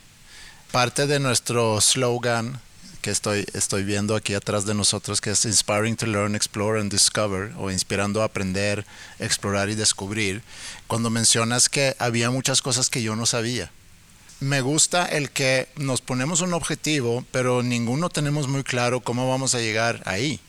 parte 0.71 1.05
de 1.05 1.19
nuestro 1.19 1.79
slogan 1.81 2.59
que 3.01 3.11
estoy, 3.11 3.45
estoy 3.53 3.83
viendo 3.83 4.15
aquí 4.15 4.33
atrás 4.33 4.65
de 4.65 4.73
nosotros, 4.73 5.21
que 5.21 5.29
es 5.29 5.45
Inspiring 5.45 5.95
to 5.95 6.07
Learn, 6.07 6.33
Explore 6.33 6.81
and 6.81 6.91
Discover, 6.91 7.53
o 7.57 7.69
inspirando 7.69 8.23
a 8.23 8.25
aprender, 8.25 8.83
explorar 9.19 9.69
y 9.69 9.75
descubrir, 9.75 10.41
cuando 10.87 11.11
mencionas 11.11 11.69
que 11.69 11.95
había 11.99 12.31
muchas 12.31 12.63
cosas 12.63 12.89
que 12.89 13.03
yo 13.03 13.15
no 13.15 13.27
sabía. 13.27 13.71
Me 14.39 14.61
gusta 14.61 15.05
el 15.05 15.29
que 15.29 15.69
nos 15.75 16.01
ponemos 16.01 16.41
un 16.41 16.55
objetivo, 16.55 17.23
pero 17.31 17.61
ninguno 17.61 18.09
tenemos 18.09 18.47
muy 18.47 18.63
claro 18.63 19.01
cómo 19.01 19.29
vamos 19.29 19.53
a 19.53 19.59
llegar 19.59 20.01
ahí. 20.05 20.39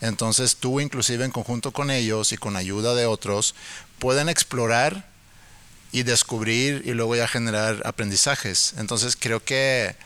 Entonces 0.00 0.56
tú 0.56 0.80
inclusive 0.80 1.24
en 1.24 1.30
conjunto 1.30 1.72
con 1.72 1.90
ellos 1.90 2.32
y 2.32 2.36
con 2.36 2.56
ayuda 2.56 2.94
de 2.94 3.06
otros 3.06 3.54
pueden 3.98 4.28
explorar 4.28 5.08
y 5.92 6.02
descubrir 6.02 6.82
y 6.84 6.92
luego 6.92 7.16
ya 7.16 7.28
generar 7.28 7.82
aprendizajes. 7.84 8.74
Entonces 8.76 9.16
creo 9.18 9.42
que 9.42 9.96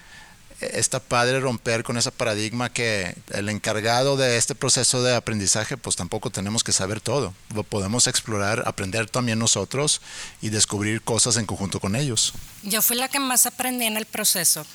está 0.60 1.00
padre 1.00 1.40
romper 1.40 1.82
con 1.82 1.96
ese 1.96 2.12
paradigma 2.12 2.70
que 2.70 3.14
el 3.30 3.48
encargado 3.48 4.16
de 4.16 4.36
este 4.36 4.54
proceso 4.54 5.02
de 5.02 5.14
aprendizaje 5.14 5.76
pues 5.76 5.96
tampoco 5.96 6.30
tenemos 6.30 6.62
que 6.62 6.72
saber 6.72 7.00
todo. 7.00 7.34
Podemos 7.68 8.06
explorar, 8.06 8.62
aprender 8.66 9.08
también 9.08 9.38
nosotros 9.38 10.00
y 10.42 10.50
descubrir 10.50 11.02
cosas 11.02 11.36
en 11.36 11.46
conjunto 11.46 11.80
con 11.80 11.96
ellos. 11.96 12.34
Yo 12.62 12.82
fui 12.82 12.96
la 12.96 13.08
que 13.08 13.18
más 13.18 13.46
aprendí 13.46 13.86
en 13.86 13.96
el 13.96 14.06
proceso 14.06 14.66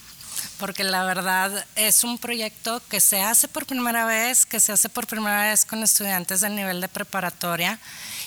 porque 0.58 0.84
la 0.84 1.04
verdad 1.04 1.65
es 1.76 2.04
un 2.04 2.18
proyecto 2.18 2.82
que 2.89 3.00
se 3.00 3.22
hace 3.22 3.48
por 3.48 3.65
primera 3.65 4.06
vez, 4.06 4.46
que 4.46 4.60
se 4.60 4.72
hace 4.72 4.89
por 4.89 5.08
primera 5.08 5.50
vez 5.50 5.65
con 5.65 5.84
estudiantes 5.84 6.41
del 6.41 6.56
nivel 6.56 6.82
de 6.82 6.88
preparatoria 6.88 7.80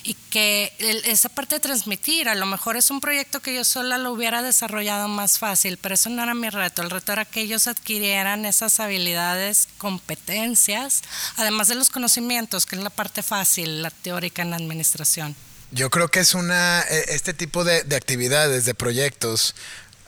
y 0.03 0.15
que 0.31 0.73
esa 1.05 1.29
parte 1.29 1.57
de 1.57 1.61
transmitir, 1.61 2.29
a 2.29 2.35
lo 2.35 2.47
mejor 2.47 2.77
es 2.77 2.91
un 2.91 3.01
proyecto 3.01 3.41
que 3.41 3.55
yo 3.55 3.65
sola 3.65 3.99
lo 3.99 4.13
hubiera 4.13 4.43
desarrollado 4.43 5.09
más 5.09 5.39
fácil, 5.39 5.77
pero 5.77 5.95
eso 5.95 6.09
no 6.09 6.23
era 6.23 6.35
mi 6.35 6.51
reto, 6.51 6.83
el 6.83 6.91
reto 6.91 7.13
era 7.13 7.25
que 7.25 7.41
ellos 7.41 7.67
adquirieran 7.67 8.47
esas 8.47 8.81
habilidades, 8.81 9.69
competencias, 9.79 11.03
además 11.37 11.69
de 11.69 11.75
los 11.75 11.91
conocimientos, 11.91 12.65
que 12.65 12.77
es 12.77 12.83
la 12.83 12.91
parte 12.91 13.23
fácil, 13.23 13.83
la 13.83 13.91
teórica 13.91 14.43
en 14.43 14.51
la 14.51 14.57
administración. 14.57 15.37
Yo 15.71 15.91
creo 15.91 16.09
que 16.09 16.21
es 16.21 16.35
una, 16.35 16.81
e, 16.89 17.15
este 17.15 17.35
tipo 17.35 17.63
de, 17.65 17.83
de 17.83 17.97
actividades, 17.97 18.65
de 18.65 18.75
proyectos, 18.75 19.55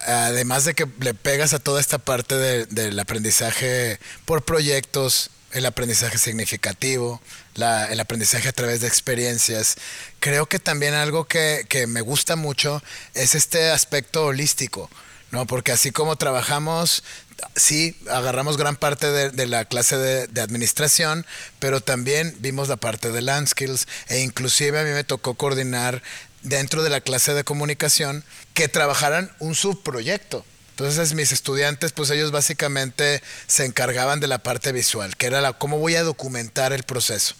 además 0.06 0.64
de 0.64 0.74
que 0.74 0.86
le 1.00 1.14
pegas 1.14 1.52
a 1.54 1.58
toda 1.58 1.80
esta 1.80 1.98
parte 1.98 2.36
del 2.66 2.98
aprendizaje 2.98 3.98
por 4.24 4.42
proyectos, 4.42 5.30
el 5.52 5.66
aprendizaje 5.66 6.18
significativo, 6.18 7.20
el 7.54 8.00
aprendizaje 8.00 8.48
a 8.48 8.52
través 8.52 8.80
de 8.80 8.88
experiencias. 8.88 9.76
Creo 10.20 10.46
que 10.46 10.58
también 10.58 10.94
algo 10.94 11.24
que, 11.24 11.66
me 11.88 12.00
gusta 12.00 12.36
mucho 12.36 12.82
es 13.14 13.34
este 13.34 13.70
aspecto 13.70 14.26
holístico, 14.26 14.88
¿no? 15.30 15.46
Porque 15.46 15.72
así 15.72 15.90
como 15.90 16.16
trabajamos, 16.16 17.02
sí, 17.56 17.96
agarramos 18.08 18.56
gran 18.56 18.76
parte 18.76 19.10
de, 19.10 19.46
la 19.46 19.64
clase 19.64 19.96
de, 19.96 20.26
de, 20.28 20.40
administración, 20.40 21.26
pero 21.58 21.80
también 21.80 22.34
vimos 22.38 22.68
la 22.68 22.76
parte 22.76 23.10
de 23.10 23.22
land 23.22 23.48
skills 23.48 23.88
e 24.08 24.20
inclusive 24.20 24.78
a 24.78 24.84
mí 24.84 24.90
me 24.90 25.04
tocó 25.04 25.34
coordinar 25.34 26.02
dentro 26.42 26.82
de 26.82 26.90
la 26.90 27.00
clase 27.00 27.34
de 27.34 27.44
comunicación 27.44 28.24
que 28.54 28.68
trabajaran 28.68 29.30
un 29.38 29.54
subproyecto. 29.54 30.44
Entonces 30.70 31.12
mis 31.12 31.32
estudiantes, 31.32 31.92
pues 31.92 32.08
ellos 32.08 32.30
básicamente 32.30 33.22
se 33.46 33.66
encargaban 33.66 34.18
de 34.18 34.28
la 34.28 34.38
parte 34.38 34.72
visual, 34.72 35.16
que 35.16 35.26
era 35.26 35.42
la 35.42 35.52
cómo 35.52 35.78
voy 35.78 35.96
a 35.96 36.02
documentar 36.02 36.72
el 36.72 36.84
proceso. 36.84 37.34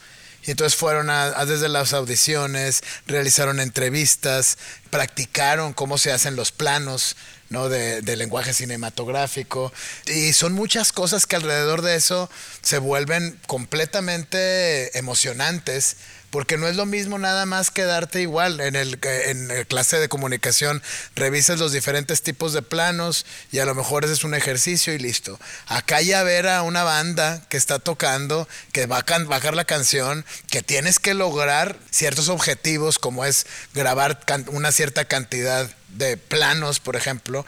Y 0.47 0.51
entonces 0.51 0.79
fueron 0.79 1.11
a, 1.11 1.45
desde 1.45 1.69
las 1.69 1.93
audiciones, 1.93 2.83
realizaron 3.07 3.61
entrevistas, 3.61 4.59
practicaron 4.91 5.75
cómo 5.75 5.99
se 5.99 6.13
hacen 6.13 6.37
los 6.37 6.51
planos, 6.51 7.17
¿no? 7.51 7.69
De, 7.69 8.01
de, 8.01 8.17
lenguaje 8.17 8.55
cinematográfico. 8.55 9.73
Y 10.07 10.33
son 10.33 10.55
muchas 10.55 10.93
cosas 10.93 11.27
que 11.27 11.37
alrededor 11.37 11.83
de 11.83 11.97
eso 11.97 12.31
se 12.63 12.79
vuelven 12.79 13.39
completamente 13.47 14.97
emocionantes 14.99 15.97
porque 16.31 16.57
no 16.57 16.69
es 16.69 16.77
lo 16.77 16.87
mismo 16.87 17.19
nada 17.19 17.45
más 17.47 17.71
quedarte 17.71 18.23
igual. 18.23 18.61
En 18.61 18.77
el 18.77 18.99
en 19.03 19.65
clase 19.67 19.99
de 19.99 20.09
comunicación 20.09 20.83
revisas 21.15 21.59
los 21.59 21.73
diferentes 21.73 22.23
tipos 22.23 22.53
de 22.53 22.63
planos 22.63 23.27
y 23.53 23.59
a 23.59 23.67
lo 23.67 23.75
mejor 23.75 24.05
ese 24.05 24.15
es 24.15 24.25
un 24.25 24.35
ejercicio 24.35 24.95
y 24.95 24.99
listo. 24.99 25.39
Acá 25.67 26.01
ya 26.01 26.23
ver 26.23 26.47
a 26.49 26.63
una 26.63 26.85
banda 26.85 27.43
que 27.49 27.57
está 27.57 27.79
tocando 27.79 28.49
que 28.73 28.87
va 28.87 28.99
a 28.99 29.19
bajar 29.25 29.55
la 29.55 29.65
canción 29.65 30.25
que 30.49 30.63
tienes 30.63 30.99
que 30.99 31.15
lograr 31.15 31.79
ciertos 31.91 32.29
objetivos 32.29 32.99
como 32.99 33.25
es 33.25 33.47
grabar 33.75 34.21
una 34.49 34.73
cierta 34.73 35.05
cantidad 35.05 35.69
de 35.89 36.17
planos 36.17 36.79
por 36.79 36.95
ejemplo 36.95 37.45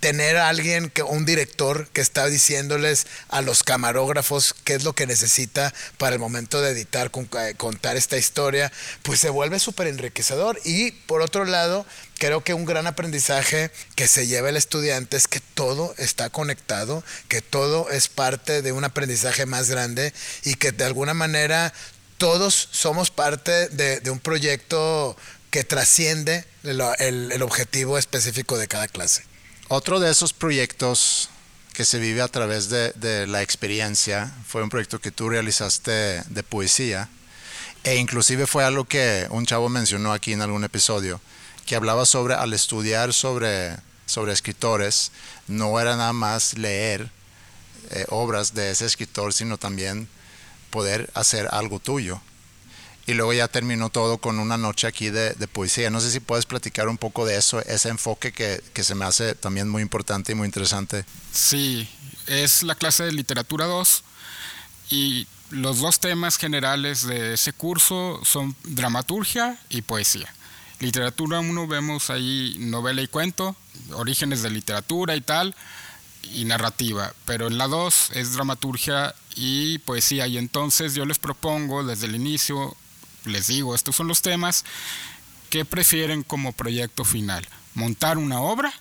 tener 0.00 0.38
a 0.38 0.48
alguien, 0.48 0.88
que, 0.90 1.02
un 1.02 1.26
director 1.26 1.86
que 1.88 2.00
está 2.00 2.26
diciéndoles 2.26 3.06
a 3.28 3.42
los 3.42 3.62
camarógrafos 3.62 4.54
qué 4.64 4.74
es 4.74 4.84
lo 4.84 4.94
que 4.94 5.06
necesita 5.06 5.72
para 5.98 6.14
el 6.14 6.18
momento 6.18 6.60
de 6.60 6.70
editar, 6.70 7.10
eh, 7.14 7.54
contar 7.56 7.96
esta 7.96 8.16
historia, 8.16 8.72
pues 9.02 9.20
se 9.20 9.28
vuelve 9.28 9.60
súper 9.60 9.86
enriquecedor. 9.86 10.58
Y 10.64 10.92
por 10.92 11.20
otro 11.20 11.44
lado, 11.44 11.86
creo 12.18 12.42
que 12.42 12.54
un 12.54 12.64
gran 12.64 12.86
aprendizaje 12.86 13.70
que 13.94 14.08
se 14.08 14.26
lleva 14.26 14.48
el 14.48 14.56
estudiante 14.56 15.16
es 15.18 15.28
que 15.28 15.40
todo 15.40 15.94
está 15.98 16.30
conectado, 16.30 17.04
que 17.28 17.42
todo 17.42 17.90
es 17.90 18.08
parte 18.08 18.62
de 18.62 18.72
un 18.72 18.84
aprendizaje 18.84 19.44
más 19.44 19.68
grande 19.68 20.14
y 20.44 20.54
que 20.54 20.72
de 20.72 20.84
alguna 20.84 21.14
manera 21.14 21.74
todos 22.16 22.68
somos 22.70 23.10
parte 23.10 23.68
de, 23.68 24.10
un 24.10 24.18
proyecto 24.18 25.16
que 25.50 25.64
trasciende 25.64 26.44
el 26.62 27.42
objetivo 27.42 27.98
específico 27.98 28.58
de 28.58 28.68
cada 28.68 28.88
clase. 28.88 29.29
Otro 29.72 30.00
de 30.00 30.10
esos 30.10 30.32
proyectos 30.32 31.30
que 31.74 31.84
se 31.84 32.00
vive 32.00 32.22
a 32.22 32.26
través 32.26 32.70
de, 32.70 33.26
la 33.28 33.40
experiencia 33.40 34.34
fue 34.44 34.64
un 34.64 34.68
proyecto 34.68 35.00
que 35.00 35.12
tú 35.12 35.28
realizaste 35.28 36.24
de 36.26 36.42
poesía 36.42 37.08
e 37.84 37.94
inclusive 37.94 38.48
fue 38.48 38.64
algo 38.64 38.84
que 38.84 39.28
un 39.30 39.46
chavo 39.46 39.68
mencionó 39.68 40.12
aquí 40.12 40.32
en 40.32 40.42
algún 40.42 40.64
episodio, 40.64 41.20
que 41.66 41.76
hablaba 41.76 42.04
sobre 42.04 42.34
al 42.34 42.52
estudiar 42.52 43.12
sobre, 43.12 43.76
sobre 44.06 44.32
escritores, 44.32 45.12
no 45.46 45.78
era 45.78 45.94
nada 45.94 46.14
más 46.14 46.58
leer 46.58 47.08
eh, 47.90 48.06
obras 48.08 48.54
de 48.54 48.72
ese 48.72 48.86
escritor, 48.86 49.32
sino 49.32 49.56
también 49.56 50.08
poder 50.70 51.08
hacer 51.14 51.46
algo 51.52 51.78
tuyo 51.78 52.20
y 53.10 53.14
luego 53.14 53.32
ya 53.32 53.48
terminó 53.48 53.90
todo 53.90 54.18
con 54.18 54.38
una 54.38 54.56
noche 54.56 54.86
aquí 54.86 55.10
de, 55.10 55.34
poesía. 55.48 55.90
No 55.90 56.00
sé 56.00 56.12
si 56.12 56.20
puedes 56.20 56.46
platicar 56.46 56.88
un 56.88 56.96
poco 56.96 57.26
de 57.26 57.36
eso, 57.36 57.58
ese 57.60 57.88
enfoque 57.88 58.30
que, 58.30 58.62
que, 58.72 58.84
se 58.84 58.94
me 58.94 59.04
hace 59.04 59.34
también 59.34 59.68
muy 59.68 59.82
importante 59.82 60.30
y 60.30 60.36
muy 60.36 60.46
interesante. 60.46 61.04
Sí, 61.32 61.88
es 62.28 62.62
la 62.62 62.76
clase 62.76 63.02
de 63.02 63.10
literatura 63.12 63.66
2 63.66 64.04
y 64.90 65.26
los 65.50 65.80
dos 65.80 65.98
temas 65.98 66.36
generales 66.36 67.04
de 67.04 67.34
ese 67.34 67.52
curso 67.52 68.20
son 68.22 68.54
dramaturgia 68.62 69.58
y 69.70 69.82
poesía. 69.82 70.32
Literatura 70.78 71.40
1 71.40 71.66
vemos 71.66 72.10
ahí 72.10 72.54
novela 72.60 73.02
y 73.02 73.08
cuento, 73.08 73.56
orígenes 73.92 74.42
de 74.42 74.50
literatura 74.50 75.16
y 75.16 75.20
tal, 75.20 75.56
y 76.32 76.44
narrativa, 76.44 77.12
pero 77.24 77.48
en 77.48 77.58
la 77.58 77.66
2 77.66 78.10
es 78.14 78.34
dramaturgia 78.34 79.16
y 79.34 79.78
poesía 79.78 80.28
y 80.28 80.38
entonces 80.38 80.94
yo 80.94 81.04
les 81.06 81.18
propongo 81.18 81.82
desde 81.82 82.06
el 82.06 82.14
inicio 82.14 82.76
les 83.24 83.46
digo, 83.46 83.74
estos 83.74 83.96
son 83.96 84.08
los 84.08 84.22
temas 84.22 84.64
que 85.50 85.64
prefieren 85.64 86.22
como 86.22 86.52
proyecto 86.52 87.04
final, 87.04 87.46
montar 87.74 88.18
una 88.18 88.40
obra 88.40 88.72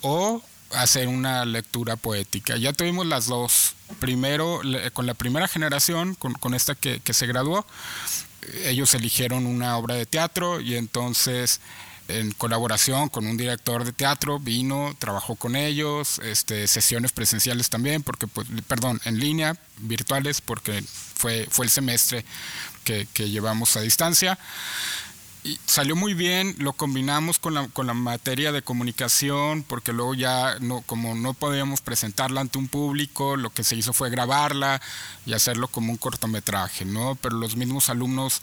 o 0.00 0.42
hacer 0.72 1.08
una 1.08 1.44
lectura 1.44 1.96
poética. 1.96 2.56
Ya 2.56 2.72
tuvimos 2.72 3.06
las 3.06 3.26
dos. 3.26 3.74
Primero, 4.00 4.60
con 4.92 5.06
la 5.06 5.14
primera 5.14 5.48
generación, 5.48 6.14
con, 6.14 6.54
esta 6.54 6.74
que, 6.74 7.00
se 7.12 7.26
graduó, 7.26 7.66
ellos 8.64 8.92
eligieron 8.94 9.46
una 9.46 9.76
obra 9.76 9.94
de 9.94 10.06
teatro 10.06 10.60
y 10.60 10.76
entonces 10.76 11.60
en 12.08 12.32
colaboración 12.32 13.10
con 13.10 13.26
un 13.26 13.36
director 13.36 13.84
de 13.84 13.92
teatro 13.92 14.38
vino, 14.38 14.96
trabajó 14.98 15.36
con 15.36 15.56
ellos, 15.56 16.18
este, 16.24 16.66
sesiones 16.66 17.12
presenciales 17.12 17.68
también, 17.68 18.02
porque 18.02 18.26
pues, 18.26 18.46
perdón, 18.66 18.98
en 19.04 19.18
línea, 19.18 19.56
virtuales, 19.76 20.40
porque 20.40 20.82
fue, 20.82 21.46
fue 21.50 21.66
el 21.66 21.70
semestre 21.70 22.24
que, 23.14 23.30
llevamos 23.30 23.76
a 23.76 23.80
distancia. 23.80 24.38
Y 25.44 25.58
salió 25.66 25.94
muy 25.94 26.14
bien, 26.14 26.56
lo 26.58 26.72
combinamos 26.72 27.38
con 27.38 27.54
la, 27.54 27.68
con 27.68 27.86
la 27.86 27.94
materia 27.94 28.50
de 28.50 28.62
comunicación, 28.62 29.62
porque 29.62 29.92
luego 29.92 30.14
ya, 30.14 30.58
no, 30.60 30.82
como 30.82 31.14
no 31.14 31.32
podíamos 31.32 31.80
presentarla 31.80 32.40
ante 32.40 32.58
un 32.58 32.68
público, 32.68 33.36
lo 33.36 33.50
que 33.50 33.64
se 33.64 33.76
hizo 33.76 33.92
fue 33.92 34.10
grabarla 34.10 34.82
y 35.26 35.34
hacerlo 35.34 35.68
como 35.68 35.92
un 35.92 35.98
cortometraje, 35.98 36.84
¿no? 36.84 37.14
Pero 37.14 37.36
los 37.36 37.56
mismos 37.56 37.88
alumnos, 37.88 38.42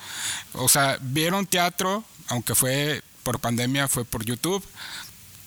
o 0.53 0.69
sea, 0.69 0.97
vieron 1.01 1.45
teatro, 1.45 2.03
aunque 2.27 2.55
fue 2.55 3.03
por 3.23 3.39
pandemia, 3.39 3.87
fue 3.87 4.05
por 4.05 4.23
YouTube, 4.23 4.63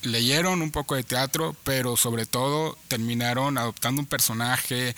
leyeron 0.03 0.61
un 0.61 0.71
poco 0.71 0.95
de 0.95 1.03
teatro, 1.03 1.55
pero 1.63 1.97
sobre 1.97 2.25
todo 2.25 2.77
terminaron 2.87 3.57
adoptando 3.57 4.01
un 4.01 4.07
personaje 4.07 4.95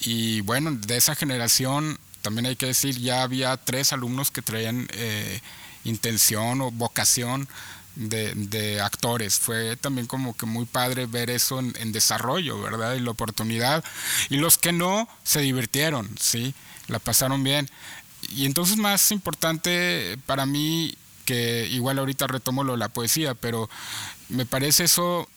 y 0.00 0.40
bueno, 0.40 0.72
de 0.72 0.96
esa 0.96 1.14
generación 1.14 1.98
también 2.22 2.46
hay 2.46 2.56
que 2.56 2.66
decir, 2.66 2.98
ya 2.98 3.22
había 3.22 3.56
tres 3.56 3.92
alumnos 3.92 4.30
que 4.30 4.42
traían 4.42 4.88
eh, 4.92 5.40
intención 5.84 6.60
o 6.60 6.70
vocación 6.70 7.48
de, 7.96 8.80
actores. 8.80 9.38
Fue 9.38 9.76
también 9.76 10.06
como 10.06 10.34
que 10.36 10.46
muy 10.46 10.64
padre 10.64 11.06
ver 11.06 11.30
eso 11.30 11.58
en, 11.58 11.92
desarrollo, 11.92 12.60
¿verdad? 12.60 12.94
Y 12.94 13.00
la 13.00 13.10
oportunidad. 13.10 13.84
Y 14.30 14.36
los 14.36 14.56
que 14.58 14.72
no, 14.72 15.08
se 15.24 15.40
divirtieron, 15.40 16.08
¿sí? 16.18 16.54
La 16.86 16.98
pasaron 16.98 17.44
bien. 17.44 17.68
Y 18.30 18.46
entonces 18.46 18.76
más 18.76 19.10
importante 19.10 20.16
para 20.26 20.46
mí, 20.46 20.96
que 21.24 21.68
igual 21.70 21.98
ahorita 21.98 22.26
retomo 22.26 22.64
lo 22.64 22.72
de 22.72 22.78
la 22.78 22.88
poesía, 22.88 23.34
pero 23.34 23.68
me 24.28 24.46
parece 24.46 24.84
eso 24.84 25.28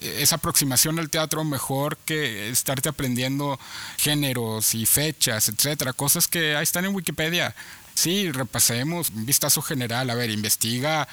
esa 0.00 0.36
aproximación 0.36 0.98
al 0.98 1.10
teatro 1.10 1.44
mejor 1.44 1.96
que 1.98 2.48
estarte 2.50 2.88
aprendiendo 2.88 3.58
géneros 3.96 4.74
y 4.74 4.86
fechas, 4.86 5.48
etcétera, 5.48 5.92
cosas 5.92 6.28
que 6.28 6.56
ahí 6.56 6.62
están 6.62 6.84
en 6.84 6.94
Wikipedia. 6.94 7.54
Sí, 7.94 8.32
repasemos, 8.32 9.10
un 9.10 9.26
vistazo 9.26 9.60
general, 9.60 10.08
a 10.08 10.14
ver, 10.14 10.30
investiga 10.30 11.06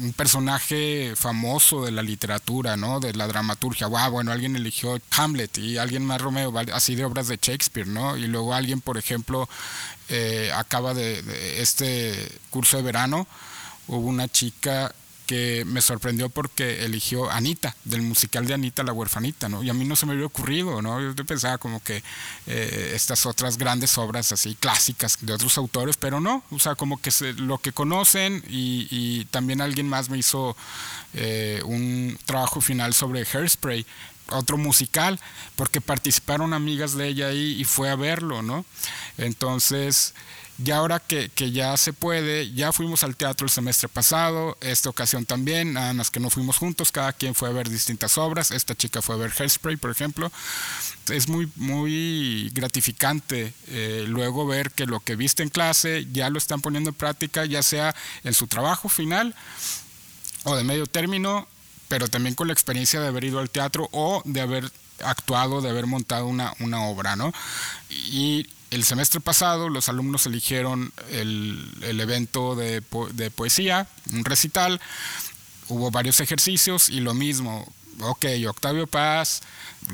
un 0.00 0.12
personaje 0.12 1.14
famoso 1.14 1.84
de 1.84 1.92
la 1.92 2.02
literatura, 2.02 2.76
¿no? 2.76 2.98
De 2.98 3.12
la 3.14 3.28
dramaturgia. 3.28 3.86
Wow, 3.86 4.10
bueno, 4.10 4.32
alguien 4.32 4.56
eligió 4.56 5.00
Hamlet 5.12 5.58
y 5.58 5.78
alguien 5.78 6.04
más 6.04 6.20
Romeo, 6.20 6.52
así 6.72 6.96
de 6.96 7.04
obras 7.04 7.28
de 7.28 7.38
Shakespeare, 7.40 7.86
¿no? 7.86 8.16
Y 8.16 8.26
luego 8.26 8.52
alguien, 8.52 8.80
por 8.80 8.98
ejemplo, 8.98 9.48
eh, 10.08 10.50
acaba 10.54 10.92
de 10.92 11.62
este 11.62 12.32
curso 12.50 12.78
de 12.78 12.82
verano, 12.82 13.28
hubo 13.86 14.08
una 14.08 14.26
chica 14.26 14.92
que 15.26 15.64
me 15.64 15.80
sorprendió 15.80 16.28
porque 16.28 16.84
eligió 16.84 17.30
Anita, 17.30 17.74
del 17.84 18.02
musical 18.02 18.46
de 18.46 18.54
Anita 18.54 18.82
la 18.82 18.92
huerfanita, 18.92 19.48
¿no? 19.48 19.62
Y 19.62 19.70
a 19.70 19.74
mí 19.74 19.84
no 19.84 19.96
se 19.96 20.06
me 20.06 20.12
había 20.12 20.26
ocurrido, 20.26 20.82
¿no? 20.82 21.00
Yo 21.14 21.24
pensaba 21.24 21.58
como 21.58 21.82
que 21.82 22.02
eh, 22.46 22.92
estas 22.94 23.26
otras 23.26 23.56
grandes 23.56 23.96
obras 23.98 24.32
así 24.32 24.54
clásicas 24.54 25.18
de 25.20 25.32
otros 25.32 25.56
autores, 25.58 25.96
pero 25.96 26.20
no, 26.20 26.42
o 26.50 26.58
sea, 26.58 26.74
como 26.74 27.00
que 27.00 27.10
lo 27.38 27.58
que 27.58 27.72
conocen 27.72 28.42
y, 28.48 29.24
también 29.30 29.60
alguien 29.60 29.88
más 29.88 30.10
me 30.10 30.18
hizo 30.18 30.56
eh, 31.14 31.60
un 31.64 32.18
trabajo 32.26 32.60
final 32.60 32.94
sobre 32.94 33.24
Hairspray, 33.24 33.86
otro 34.30 34.56
musical, 34.56 35.18
porque 35.56 35.80
participaron 35.80 36.54
amigas 36.54 36.94
de 36.94 37.08
ella 37.08 37.28
ahí 37.28 37.60
y 37.60 37.64
fue 37.64 37.90
a 37.90 37.96
verlo, 37.96 38.42
¿no? 38.42 38.64
Entonces 39.18 40.14
Y 40.62 40.70
ahora 40.70 41.00
que, 41.00 41.30
que, 41.30 41.50
ya 41.50 41.76
se 41.76 41.92
puede, 41.92 42.52
ya 42.52 42.72
fuimos 42.72 43.02
al 43.02 43.16
teatro 43.16 43.44
el 43.44 43.50
semestre 43.50 43.88
pasado, 43.88 44.56
esta 44.60 44.88
ocasión 44.88 45.26
también, 45.26 45.72
nada 45.72 45.92
más 45.94 46.10
que 46.10 46.20
no 46.20 46.30
fuimos 46.30 46.58
juntos, 46.58 46.92
cada 46.92 47.12
quien 47.12 47.34
fue 47.34 47.48
a 47.48 47.52
ver 47.52 47.68
distintas 47.68 48.18
obras, 48.18 48.52
esta 48.52 48.76
chica 48.76 49.02
fue 49.02 49.16
a 49.16 49.18
ver 49.18 49.32
Hairspray, 49.36 49.76
por 49.76 49.90
ejemplo. 49.90 50.30
Es 51.08 51.28
muy, 51.28 51.50
muy 51.56 52.50
gratificante 52.54 53.52
eh, 53.66 54.04
luego 54.06 54.46
ver 54.46 54.70
que 54.70 54.86
lo 54.86 55.00
que 55.00 55.16
viste 55.16 55.42
en 55.42 55.48
clase 55.48 56.06
ya 56.12 56.30
lo 56.30 56.38
están 56.38 56.60
poniendo 56.60 56.90
en 56.90 56.94
práctica, 56.94 57.44
ya 57.44 57.62
sea 57.62 57.94
en 58.22 58.32
su 58.32 58.46
trabajo 58.46 58.88
final 58.88 59.34
o 60.44 60.54
de 60.54 60.62
medio 60.62 60.86
término, 60.86 61.48
pero 61.88 62.06
también 62.06 62.36
con 62.36 62.46
la 62.46 62.52
experiencia 62.52 63.00
de 63.00 63.08
haber 63.08 63.24
ido 63.24 63.40
al 63.40 63.50
teatro 63.50 63.88
o 63.90 64.22
de 64.24 64.40
haber 64.40 64.70
actuado, 65.02 65.60
de 65.60 65.70
haber 65.70 65.86
montado 65.86 66.26
una, 66.26 66.54
una 66.60 66.84
obra, 66.84 67.16
¿no? 67.16 67.32
Y 67.90 68.48
el 68.74 68.84
semestre 68.84 69.20
pasado 69.20 69.68
los 69.68 69.88
alumnos 69.88 70.26
eligieron 70.26 70.92
el, 71.10 72.00
evento 72.00 72.56
de, 72.56 72.82
de, 73.12 73.30
poesía, 73.30 73.86
un 74.12 74.24
recital, 74.24 74.80
hubo 75.68 75.90
varios 75.90 76.20
ejercicios 76.20 76.88
y 76.88 77.00
lo 77.00 77.14
mismo, 77.14 77.72
ok, 78.00 78.26
Octavio 78.48 78.86
Paz, 78.88 79.42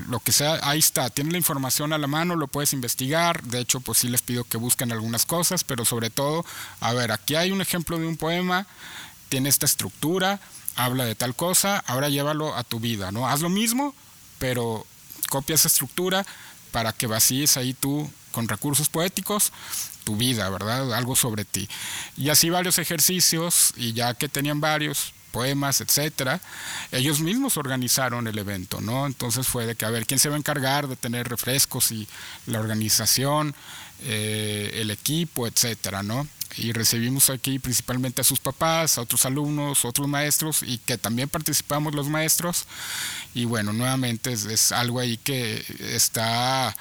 lo 0.08 0.20
que 0.20 0.32
sea, 0.32 0.58
ahí 0.62 0.78
está, 0.78 1.10
tiene 1.10 1.32
la 1.32 1.38
información 1.38 1.92
a 1.92 1.98
la 1.98 2.06
mano, 2.06 2.36
lo 2.36 2.48
puedes 2.48 2.72
investigar, 2.72 3.42
de 3.42 3.60
hecho 3.60 3.80
pues 3.80 3.98
sí 3.98 4.08
les 4.08 4.22
pido 4.22 4.44
que 4.44 4.56
busquen 4.56 4.92
algunas 4.92 5.26
cosas, 5.26 5.62
pero 5.62 5.84
sobre 5.84 6.08
todo, 6.08 6.44
a 6.80 6.94
ver, 6.94 7.12
aquí 7.12 7.34
hay 7.34 7.50
un 7.50 7.60
ejemplo 7.60 7.98
de 7.98 8.06
un 8.06 8.16
poema, 8.16 8.66
tiene 9.28 9.50
esta 9.50 9.66
estructura, 9.66 10.40
habla 10.74 11.04
de 11.04 11.14
tal 11.14 11.34
cosa, 11.34 11.84
ahora 11.86 12.08
llévalo 12.08 12.56
a 12.56 12.64
tu 12.64 12.80
vida, 12.80 13.12
¿no? 13.12 13.28
Haz 13.28 13.40
lo 13.40 13.50
mismo, 13.50 13.94
pero 14.38 14.86
copia 15.28 15.54
esa 15.54 15.68
estructura 15.68 16.24
para 16.70 16.92
que 16.92 17.06
vacíes 17.06 17.58
ahí 17.58 17.74
tú 17.74 18.10
con 18.32 18.48
recursos 18.48 18.88
poéticos 18.88 19.52
tu 20.04 20.16
vida, 20.16 20.48
¿verdad? 20.50 20.92
Algo 20.94 21.16
sobre 21.16 21.44
ti. 21.44 21.68
Y 22.16 22.30
así 22.30 22.50
varios 22.50 22.78
ejercicios, 22.78 23.72
y 23.76 23.92
ya 23.92 24.14
que 24.14 24.28
tenían 24.28 24.60
varios 24.60 25.12
poemas, 25.30 25.80
etcétera, 25.80 26.40
ellos 26.90 27.20
mismos 27.20 27.56
organizaron 27.56 28.26
el 28.26 28.38
evento, 28.38 28.80
¿no? 28.80 29.06
Entonces 29.06 29.46
fue 29.46 29.66
de 29.66 29.76
que, 29.76 29.84
a 29.84 29.90
ver, 29.90 30.06
¿quién 30.06 30.18
se 30.18 30.28
va 30.28 30.34
a 30.34 30.38
encargar 30.38 30.88
de 30.88 30.96
tener 30.96 31.28
refrescos 31.28 31.92
y 31.92 32.08
la 32.46 32.58
organización, 32.58 33.54
eh, 34.02 34.70
el 34.74 34.90
equipo, 34.90 35.46
etcétera, 35.46 36.02
¿no? 36.02 36.26
y 36.56 36.72
recibimos 36.72 37.30
aquí 37.30 37.58
principalmente 37.58 38.20
a 38.20 38.24
sus 38.24 38.40
papás, 38.40 38.98
a 38.98 39.02
otros 39.02 39.24
alumnos, 39.24 39.84
otros 39.84 40.08
maestros 40.08 40.62
y 40.62 40.78
que 40.78 40.98
también 40.98 41.28
participamos 41.28 41.94
los 41.94 42.08
maestros 42.08 42.66
y 43.34 43.44
bueno, 43.44 43.72
nuevamente 43.72 44.32
es, 44.32 44.72
algo 44.72 45.00
ahí 45.00 45.16
que 45.16 45.64
está 45.94 46.74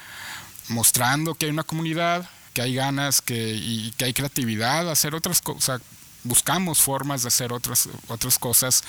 mostrando 0.70 1.36
que 1.36 1.46
hay 1.46 1.52
una 1.52 1.64
comunidad, 1.64 2.30
que 2.54 2.62
hay 2.62 2.76
ganas, 2.76 3.22
que, 3.22 3.54
y 3.56 3.92
que 3.98 4.06
hay 4.06 4.14
creatividad, 4.14 4.90
hacer 4.90 5.16
otras 5.16 5.42
cosas, 5.42 5.82
buscamos 6.24 6.82
formas 6.82 7.22
de 7.24 7.28
hacer 7.28 7.54
otras, 7.54 7.90
otras 8.08 8.40
cosas 8.40 8.84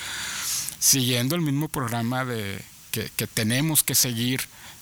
siguiendo 0.78 1.36
el 1.36 1.42
mismo 1.42 1.68
programa 1.68 2.24
de, 2.24 2.64
que, 2.90 3.10
que 3.16 3.26
tenemos 3.26 3.82
que 3.82 3.94
seguir 3.94 4.40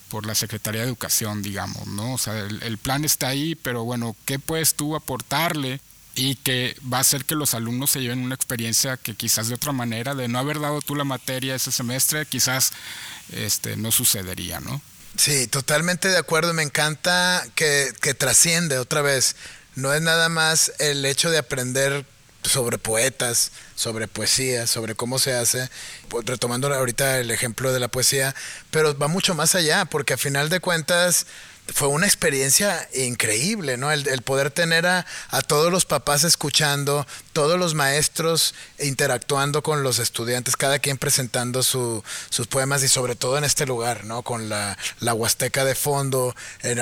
por 0.09 0.25
la 0.25 0.35
Secretaría 0.35 0.81
de 0.81 0.87
Educación, 0.87 1.41
digamos, 1.41 1.87
¿no? 1.87 2.13
O 2.13 2.17
sea, 2.17 2.37
el, 2.39 2.77
plan 2.77 3.05
está 3.05 3.27
ahí, 3.27 3.55
pero 3.55 3.83
bueno, 3.83 4.15
¿qué 4.25 4.39
puedes 4.39 4.73
tú 4.75 4.95
aportarle 4.95 5.79
y 6.15 6.35
que 6.35 6.75
va 6.91 6.97
a 6.97 7.01
hacer 7.01 7.25
que 7.25 7.35
los 7.35 7.53
alumnos 7.53 7.91
se 7.91 8.01
lleven 8.01 8.19
una 8.19 8.35
experiencia 8.35 8.97
que 8.97 9.15
quizás 9.15 9.47
de 9.47 9.55
otra 9.55 9.71
manera, 9.71 10.15
de 10.15 10.27
no 10.27 10.39
haber 10.39 10.59
dado 10.59 10.81
tú 10.81 10.95
la 10.95 11.03
materia 11.03 11.55
ese 11.55 11.71
semestre, 11.71 12.25
quizás 12.25 12.73
este, 13.31 13.77
no 13.77 13.91
sucedería, 13.91 14.59
¿no? 14.59 14.81
Sí, 15.15 15.47
totalmente 15.47 16.07
de 16.07 16.17
acuerdo. 16.17 16.53
Me 16.53 16.63
encanta 16.63 17.45
que, 17.55 17.91
que 18.01 18.13
trasciende 18.13 18.77
otra 18.77 19.01
vez. 19.01 19.35
No 19.75 19.93
es 19.93 20.01
nada 20.01 20.29
más 20.29 20.71
el 20.79 21.05
hecho 21.05 21.29
de 21.29 21.37
aprender 21.37 22.05
sobre 22.43 22.77
poetas, 22.77 23.51
sobre 23.75 24.07
poesía, 24.07 24.65
sobre 24.65 24.95
cómo 24.95 25.19
se 25.19 25.33
hace, 25.33 25.69
pues, 26.07 26.25
retomando 26.25 26.73
ahorita 26.73 27.19
el 27.19 27.31
ejemplo 27.31 27.73
de 27.73 27.79
la 27.79 27.89
poesía, 27.89 28.35
pero 28.71 28.97
va 28.97 29.07
mucho 29.07 29.35
más 29.35 29.55
allá, 29.55 29.85
porque 29.85 30.13
a 30.13 30.17
final 30.17 30.49
de 30.49 30.59
cuentas 30.59 31.25
fue 31.73 31.87
una 31.87 32.05
experiencia 32.05 32.87
increíble, 32.93 33.77
¿no? 33.77 33.91
El, 33.91 34.21
poder 34.21 34.51
tener 34.51 34.85
a, 34.85 35.05
todos 35.47 35.71
los 35.71 35.85
papás 35.85 36.23
escuchando, 36.23 37.05
todos 37.33 37.59
los 37.59 37.73
maestros 37.73 38.53
interactuando 38.79 39.63
con 39.63 39.83
los 39.83 39.99
estudiantes, 39.99 40.55
cada 40.55 40.79
quien 40.79 40.97
presentando 40.97 41.63
sus 41.63 42.03
poemas 42.49 42.83
y 42.83 42.87
sobre 42.87 43.15
todo 43.15 43.37
en 43.37 43.43
este 43.43 43.65
lugar, 43.65 44.05
¿no? 44.05 44.23
Con 44.23 44.49
la, 44.49 44.77
la 44.99 45.13
huasteca 45.13 45.65
de 45.65 45.75
fondo, 45.75 46.35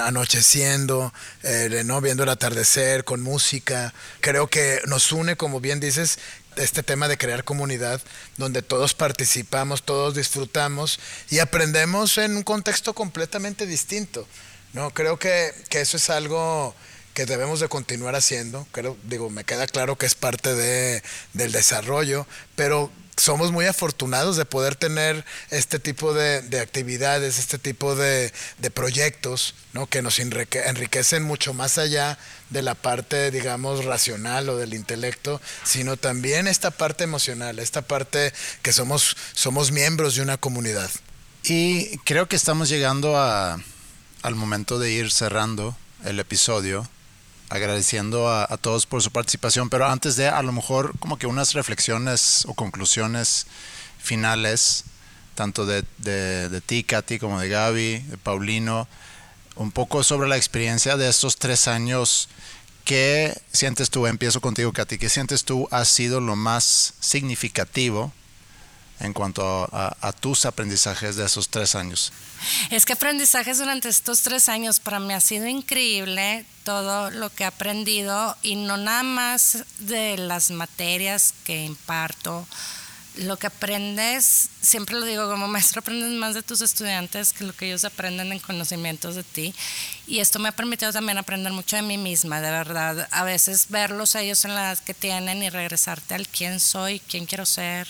anocheciendo, 0.03 1.13
eh, 1.43 1.83
¿no? 1.85 2.01
Viendo 2.01 2.23
el 2.23 2.29
atardecer, 2.29 3.03
con 3.03 3.21
música. 3.21 3.93
Creo 4.21 4.47
que 4.47 4.81
nos 4.85 5.11
une, 5.11 5.37
como 5.37 5.59
bien 5.59 5.79
dices, 5.79 6.19
este 6.57 6.83
tema 6.83 7.07
de 7.07 7.17
crear 7.17 7.43
comunidad 7.43 8.01
donde 8.37 8.61
todos 8.61 8.93
participamos, 8.93 9.83
todos 9.83 10.15
disfrutamos 10.15 10.99
y 11.29 11.39
aprendemos 11.39 12.17
en 12.17 12.35
un 12.35 12.43
contexto 12.43 12.93
completamente 12.93 13.65
distinto. 13.65 14.27
No, 14.73 14.91
creo 14.91 15.17
que, 15.17 15.53
que 15.69 15.81
eso 15.81 15.97
es 15.97 16.09
algo 16.09 16.75
que 17.13 17.25
debemos 17.25 17.59
de 17.59 17.67
continuar 17.67 18.15
haciendo. 18.15 18.67
Creo, 18.71 18.95
digo, 19.03 19.29
me 19.29 19.43
queda 19.43 19.65
claro 19.65 19.97
que 19.97 20.05
es 20.05 20.13
parte 20.13 20.53
de, 20.53 21.01
del 21.33 21.51
desarrollo, 21.51 22.27
pero 22.55 22.91
somos 23.17 23.51
muy 23.51 23.65
afortunados 23.65 24.37
de 24.37 24.45
poder 24.45 24.75
tener 24.75 25.25
este 25.49 25.79
tipo 25.79 26.13
de, 26.13 26.41
de 26.43 26.59
actividades, 26.59 27.39
este 27.39 27.57
tipo 27.57 27.95
de, 27.95 28.31
de, 28.59 28.71
proyectos, 28.71 29.55
¿no? 29.73 29.87
que 29.87 30.01
nos 30.01 30.19
enriquecen 30.19 31.23
mucho 31.23 31.53
más 31.53 31.79
allá 31.79 32.19
de 32.51 32.61
la 32.61 32.75
parte, 32.75 33.31
digamos, 33.31 33.83
racional 33.83 34.47
o 34.49 34.57
del 34.57 34.75
intelecto, 34.75 35.41
sino 35.63 35.97
también 35.97 36.47
esta 36.47 36.71
parte 36.71 37.03
emocional, 37.03 37.59
esta 37.59 37.81
parte 37.81 38.31
que 38.61 38.71
somos, 38.71 39.17
somos 39.33 39.71
miembros 39.71 40.15
de 40.15 40.21
una 40.21 40.37
comunidad. 40.37 40.91
Y 41.43 41.97
creo 41.99 42.27
que 42.27 42.35
estamos 42.35 42.69
llegando 42.69 43.17
a, 43.17 43.59
al 44.21 44.35
momento 44.35 44.79
de 44.79 44.91
ir 44.91 45.11
cerrando 45.11 45.75
el 46.03 46.19
episodio, 46.19 46.87
agradeciendo 47.49 48.29
a, 48.29 48.57
todos 48.57 48.85
por 48.85 49.01
su 49.01 49.11
participación, 49.11 49.69
pero 49.69 49.87
antes 49.87 50.15
de 50.15 50.27
a 50.27 50.41
lo 50.41 50.51
mejor 50.51 50.97
como 50.99 51.17
que 51.17 51.27
unas 51.27 51.53
reflexiones 51.53 52.45
o 52.47 52.53
conclusiones 52.53 53.47
finales, 53.99 54.83
tanto 55.35 55.65
de, 55.65 55.83
de, 55.99 56.61
ti, 56.61 56.83
Katy, 56.83 57.19
como 57.19 57.39
de 57.39 57.49
Gaby, 57.49 57.99
de 57.99 58.17
Paulino, 58.17 58.87
un 59.55 59.71
poco 59.71 60.03
sobre 60.03 60.27
la 60.27 60.37
experiencia 60.37 60.97
de 60.97 61.09
estos 61.09 61.37
tres 61.37 61.67
años. 61.67 62.29
¿Qué 62.85 63.39
sientes 63.51 63.89
tú? 63.89 64.07
Empiezo 64.07 64.41
contigo, 64.41 64.71
Katy. 64.71 64.97
¿Qué 64.97 65.09
sientes 65.09 65.43
tú 65.43 65.67
ha 65.71 65.85
sido 65.85 66.21
lo 66.21 66.35
más 66.35 66.93
significativo 66.99 68.13
en 68.99 69.13
cuanto 69.13 69.69
a, 69.71 70.11
tus 70.13 70.45
aprendizajes 70.45 71.15
de 71.15 71.25
esos 71.25 71.49
tres 71.49 71.75
años? 71.75 72.11
Es 72.69 72.85
que 72.85 72.93
aprendizajes 72.93 73.59
durante 73.59 73.89
estos 73.89 74.21
tres 74.21 74.49
años 74.49 74.79
para 74.79 74.99
mí 74.99 75.13
ha 75.13 75.19
sido 75.19 75.47
increíble 75.47 76.45
todo 76.63 77.11
lo 77.11 77.29
que 77.29 77.43
he 77.43 77.47
aprendido 77.47 78.35
y 78.41 78.55
no 78.55 78.77
nada 78.77 79.03
más 79.03 79.65
de 79.79 80.17
las 80.17 80.51
materias 80.51 81.33
que 81.43 81.63
imparto. 81.65 82.47
Lo 83.17 83.37
que 83.37 83.47
aprendes, 83.47 84.49
siempre 84.61 84.95
lo 84.95 85.03
digo 85.05 85.27
como 85.27 85.47
maestro, 85.47 85.79
aprendes 85.79 86.11
más 86.11 86.35
de 86.35 86.43
tus 86.43 86.61
estudiantes 86.61 87.33
que 87.33 87.45
lo 87.45 87.53
que 87.53 87.67
ellos 87.67 87.83
aprenden 87.83 88.31
en 88.31 88.39
conocimientos 88.39 89.15
de 89.15 89.23
ti. 89.23 89.55
Y 90.05 90.19
esto 90.19 90.37
me 90.39 90.49
ha 90.49 90.51
permitido 90.51 90.91
también 90.91 91.17
aprender 91.17 91.51
mucho 91.51 91.75
de 91.75 91.81
mí 91.81 91.97
misma, 91.97 92.41
de 92.41 92.51
verdad. 92.51 93.07
A 93.11 93.23
veces 93.23 93.67
verlos 93.69 94.15
a 94.15 94.21
ellos 94.21 94.45
en 94.45 94.53
la 94.53 94.71
edad 94.71 94.83
que 94.83 94.93
tienen 94.93 95.41
y 95.41 95.49
regresarte 95.49 96.13
al 96.13 96.27
quién 96.27 96.59
soy, 96.59 96.99
quién 96.99 97.25
quiero 97.25 97.45
ser, 97.45 97.87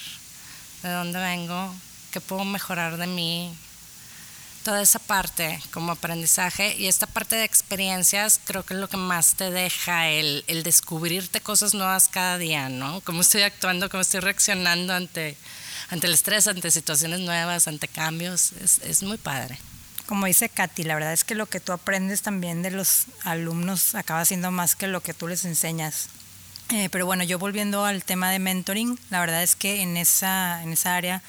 de 0.83 0.89
dónde 0.89 1.19
vengo, 1.19 1.73
qué 2.11 2.21
puedo 2.21 2.45
mejorar 2.45 2.97
de 2.97 3.07
mí, 3.07 3.55
toda 4.67 4.81
esa 4.81 4.99
parte 4.99 5.61
como 5.71 5.93
aprendizaje 5.93 6.75
y 6.77 6.87
esta 6.87 7.07
parte 7.07 7.37
de 7.37 7.45
experiencias 7.45 8.41
creo 8.43 8.63
que 8.63 8.73
es 8.73 8.79
lo 8.81 8.89
que 8.89 8.97
más 8.97 9.35
te 9.35 9.49
deja 9.49 10.09
el, 10.09 10.43
el 10.47 10.63
descubrirte 10.63 11.39
cosas 11.39 11.73
nuevas 11.73 12.09
cada 12.09 12.37
día, 12.37 12.67
¿no? 12.67 12.99
Cómo 13.01 13.21
estoy 13.21 13.43
actuando, 13.43 13.89
cómo 13.89 14.01
estoy 14.01 14.19
reaccionando 14.19 14.93
ante, 14.93 15.37
ante 15.89 16.07
el 16.07 16.13
estrés, 16.13 16.49
ante 16.49 16.69
situaciones 16.69 17.21
nuevas, 17.21 17.69
ante 17.69 17.87
cambios, 17.87 18.51
es, 18.61 18.79
es 18.79 19.03
muy 19.03 19.17
padre. 19.17 19.57
Como 20.05 20.25
dice 20.25 20.49
Katy, 20.49 20.83
la 20.83 20.95
verdad 20.95 21.13
es 21.13 21.23
que 21.23 21.35
lo 21.35 21.45
que 21.45 21.61
tú 21.61 21.71
aprendes 21.71 22.21
también 22.21 22.61
de 22.61 22.71
los 22.71 23.05
alumnos 23.23 23.95
acaba 23.95 24.25
siendo 24.25 24.51
más 24.51 24.75
que 24.75 24.87
lo 24.87 25.01
que 25.01 25.13
tú 25.13 25.29
les 25.29 25.45
enseñas. 25.45 26.09
Eh, 26.69 26.89
pero 26.91 27.05
bueno, 27.05 27.23
yo 27.23 27.39
volviendo 27.39 27.85
al 27.85 28.03
tema 28.03 28.29
de 28.29 28.39
mentoring, 28.39 28.99
la 29.09 29.21
verdad 29.21 29.41
es 29.41 29.55
que 29.55 29.81
en 29.81 29.95
esa, 29.95 30.61
en 30.63 30.73
esa 30.73 30.95
área 30.95 31.23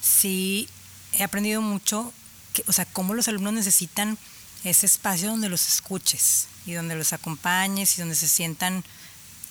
sí 0.00 0.68
he 1.12 1.22
aprendido 1.22 1.62
mucho, 1.62 2.12
que, 2.52 2.64
o 2.66 2.72
sea, 2.72 2.84
cómo 2.86 3.14
los 3.14 3.28
alumnos 3.28 3.52
necesitan 3.52 4.18
ese 4.64 4.86
espacio 4.86 5.30
donde 5.30 5.48
los 5.48 5.68
escuches 5.68 6.48
y 6.66 6.72
donde 6.72 6.96
los 6.96 7.12
acompañes 7.12 7.96
y 7.96 8.00
donde 8.00 8.16
se 8.16 8.28
sientan 8.28 8.82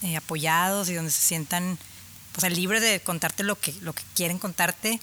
eh, 0.03 0.17
apoyados 0.17 0.89
y 0.89 0.93
donde 0.93 1.11
se 1.11 1.21
sientan 1.21 1.79
o 2.37 2.41
sea, 2.41 2.49
libres 2.49 2.81
de 2.81 2.99
contarte 2.99 3.43
lo 3.43 3.59
que, 3.59 3.73
lo 3.81 3.93
que 3.93 4.03
quieren 4.13 4.37
contarte. 4.37 5.01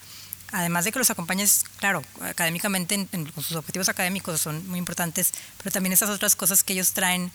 Además 0.52 0.84
de 0.84 0.92
que 0.92 1.00
los 1.00 1.10
acompañes, 1.10 1.64
claro, 1.78 2.04
académicamente, 2.20 2.94
en, 2.94 3.32
sus 3.34 3.56
objetivos 3.56 3.88
académicos 3.88 4.40
son 4.40 4.66
muy 4.68 4.78
importantes, 4.78 5.32
pero 5.58 5.72
también 5.72 5.92
esas 5.92 6.10
otras 6.10 6.36
cosas 6.36 6.62
que 6.62 6.74
ellos 6.74 6.92
traen 6.92 7.32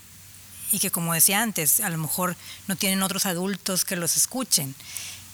y 0.72 0.80
que 0.80 0.92
como 0.92 1.14
decía 1.14 1.42
antes, 1.42 1.80
a 1.80 1.90
lo 1.90 1.98
mejor 1.98 2.36
no 2.68 2.76
tienen 2.76 3.02
otros 3.04 3.26
adultos 3.26 3.86
que 3.86 3.96
los 3.96 4.18
escuchen. 4.18 4.76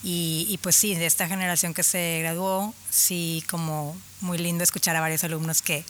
Y, 0.04 0.46
y, 0.50 0.58
pues 0.60 0.76
sí, 0.76 0.94
de 0.94 1.08
esta 1.08 1.28
generación 1.28 1.74
que 1.74 1.82
se 1.82 2.20
graduó, 2.20 2.76
sí, 2.92 3.44
como 3.50 3.98
muy 4.22 4.38
lindo 4.38 4.64
escuchar 4.64 4.96
a 4.96 5.02
varios 5.02 5.24
alumnos 5.24 5.64
que, 5.64 5.84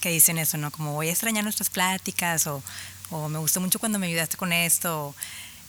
que 0.00 0.10
dicen 0.10 0.38
eso, 0.38 0.56
¿no? 0.58 0.72
Como 0.72 0.94
voy 0.94 1.08
a 1.08 1.12
extrañar 1.12 1.44
nuestras 1.44 1.70
pláticas 1.70 2.48
o, 2.48 2.62
o 3.10 3.28
me 3.28 3.38
gustó 3.38 3.60
mucho 3.60 3.78
cuando 3.78 4.00
me 4.00 4.08
ayudaste 4.08 4.36
con 4.36 4.52
esto. 4.52 5.14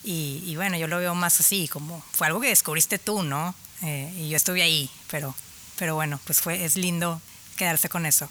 Y, 0.02 0.42
y, 0.44 0.56
bueno, 0.56 0.76
yo 0.76 0.88
lo 0.88 0.98
veo 0.98 1.14
más 1.14 1.38
así, 1.38 1.68
como 1.68 2.02
fue 2.12 2.26
algo 2.26 2.40
que 2.40 2.48
descubriste 2.48 2.98
tú, 2.98 3.22
¿no? 3.22 3.54
Eh, 3.82 4.12
y 4.16 4.28
yo 4.28 4.36
estuve 4.36 4.62
ahí, 4.62 4.90
pero, 5.10 5.34
pero 5.76 5.94
bueno, 5.94 6.18
pues 6.24 6.40
fue, 6.40 6.64
es 6.64 6.76
lindo 6.76 7.20
quedarse 7.56 7.88
con 7.88 8.06
eso 8.06 8.28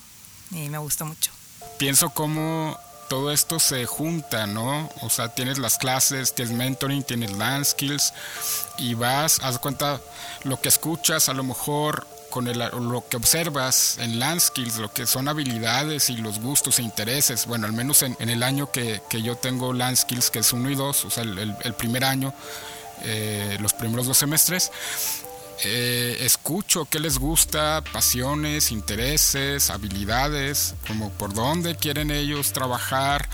y 0.51 0.69
me 0.69 0.77
gustó 0.77 1.05
mucho. 1.05 1.31
Pienso 1.77 2.09
cómo 2.09 2.77
todo 3.11 3.33
esto 3.33 3.59
se 3.59 3.85
junta, 3.85 4.47
¿no? 4.47 4.89
O 5.01 5.09
sea, 5.09 5.27
tienes 5.27 5.57
las 5.57 5.77
clases, 5.77 6.33
tienes 6.33 6.55
mentoring, 6.55 7.03
tienes 7.03 7.33
land 7.33 7.65
skills 7.65 8.13
y 8.77 8.93
vas, 8.93 9.41
haz 9.43 9.59
cuenta, 9.59 9.99
lo 10.45 10.61
que 10.61 10.69
escuchas 10.69 11.27
a 11.27 11.33
lo 11.33 11.43
mejor 11.43 12.07
con 12.29 12.47
el, 12.47 12.59
lo 12.59 13.03
que 13.09 13.17
observas 13.17 13.97
en 13.97 14.17
land 14.17 14.39
skills, 14.39 14.77
lo 14.77 14.93
que 14.93 15.05
son 15.05 15.27
habilidades 15.27 16.09
y 16.09 16.15
los 16.15 16.39
gustos 16.39 16.79
e 16.79 16.83
intereses, 16.83 17.47
bueno, 17.47 17.67
al 17.67 17.73
menos 17.73 18.01
en, 18.01 18.15
el 18.17 18.43
año 18.43 18.71
que, 18.71 19.01
que, 19.09 19.21
yo 19.21 19.35
tengo 19.35 19.73
land 19.73 19.97
skills, 19.97 20.29
que 20.29 20.39
es 20.39 20.53
uno 20.53 20.69
y 20.69 20.75
dos, 20.75 21.03
o 21.03 21.09
sea, 21.09 21.23
el 21.23 21.73
primer 21.73 22.05
año, 22.05 22.33
eh, 23.03 23.57
los 23.59 23.73
primeros 23.73 24.07
dos 24.07 24.19
semestres, 24.19 24.71
eh, 25.63 26.17
escucho 26.21 26.85
qué 26.85 26.99
les 26.99 27.19
gusta, 27.19 27.83
pasiones, 27.91 28.71
intereses, 28.71 29.69
habilidades, 29.69 30.75
como 30.87 31.11
por 31.11 31.33
dónde 31.33 31.75
quieren 31.75 32.09
ellos 32.09 32.51
trabajar, 32.51 33.29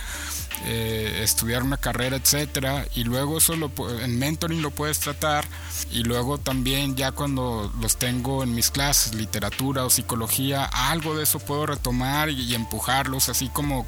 eh, 0.66 1.22
estudiar 1.24 1.64
una 1.64 1.78
carrera, 1.78 2.18
etcétera, 2.18 2.86
y 2.96 3.06
luego 3.06 3.38
eso 3.38 3.56
lo, 3.56 3.72
en 4.02 4.20
mentoring 4.20 4.62
lo 4.62 4.72
puedes 4.72 5.00
tratar, 5.00 5.46
y 5.92 6.04
luego 6.04 6.38
también 6.38 6.96
ya 6.96 7.12
cuando 7.12 7.72
los 7.80 7.98
tengo 7.98 8.44
en 8.44 8.54
mis 8.54 8.72
clases, 8.72 9.14
literatura 9.16 9.86
o 9.86 9.90
psicología, 9.90 10.66
algo 10.66 11.16
de 11.16 11.24
eso 11.24 11.40
puedo 11.40 11.66
retomar 11.66 12.30
y, 12.30 12.56
empujarlos, 12.56 13.30
así 13.30 13.48
como 13.50 13.86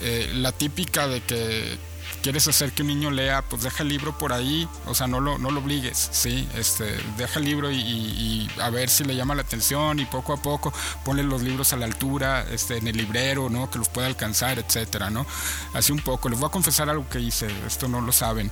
eh, 0.00 0.30
la 0.34 0.52
típica 0.52 1.08
de 1.08 1.22
que 1.22 1.78
quieres 2.22 2.48
hacer 2.48 2.72
que 2.72 2.82
un 2.82 2.88
niño 2.88 3.10
lea, 3.10 3.42
pues 3.42 3.62
deja 3.62 3.82
el 3.82 3.88
libro 3.88 4.16
por 4.18 4.32
ahí, 4.32 4.68
o 4.86 4.94
sea, 4.94 5.06
no 5.06 5.20
lo, 5.20 5.38
no 5.38 5.50
lo 5.50 5.60
obligues, 5.60 6.08
¿sí? 6.12 6.48
Este, 6.54 6.96
deja 7.16 7.38
el 7.38 7.44
libro 7.44 7.70
y, 7.70 7.76
y, 7.76 8.50
a 8.60 8.70
ver 8.70 8.88
si 8.88 9.04
le 9.04 9.14
llama 9.14 9.34
la 9.34 9.42
atención 9.42 9.98
y 9.98 10.06
poco 10.06 10.32
a 10.32 10.36
poco 10.36 10.72
ponle 11.04 11.22
los 11.22 11.42
libros 11.42 11.72
a 11.72 11.76
la 11.76 11.86
altura, 11.86 12.46
este, 12.50 12.78
en 12.78 12.88
el 12.88 12.96
librero, 12.96 13.50
¿no? 13.50 13.70
Que 13.70 13.78
los 13.78 13.88
pueda 13.88 14.06
alcanzar, 14.06 14.58
etcétera, 14.58 15.10
¿no? 15.10 15.26
Así 15.74 15.92
un 15.92 16.00
poco. 16.00 16.28
Les 16.28 16.38
voy 16.38 16.48
a 16.48 16.52
confesar 16.52 16.88
algo 16.88 17.08
que 17.08 17.20
hice, 17.20 17.48
esto 17.66 17.88
no 17.88 18.00
lo 18.00 18.12
saben. 18.12 18.50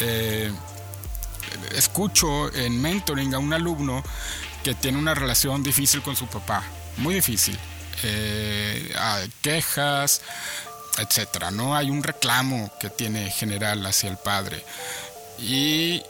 Eh, 0.00 0.52
escucho 1.74 2.52
en 2.54 2.80
mentoring 2.80 3.34
a 3.34 3.38
un 3.38 3.52
alumno 3.52 4.02
que 4.62 4.74
tiene 4.74 4.98
una 4.98 5.14
relación 5.14 5.62
difícil 5.62 6.02
con 6.02 6.16
su 6.16 6.26
papá, 6.26 6.62
muy 6.98 7.14
difícil. 7.14 7.58
Eh, 8.04 8.94
quejas, 9.42 10.22
etcétera, 10.98 11.50
¿no? 11.50 11.76
Hay 11.76 11.90
un 11.90 12.02
reclamo 12.02 12.70
que 12.80 12.90
tiene 12.90 13.30
general 13.30 13.84
hacia 13.86 14.10
el 14.10 14.16
padre. 14.16 14.64
Y 15.38 16.02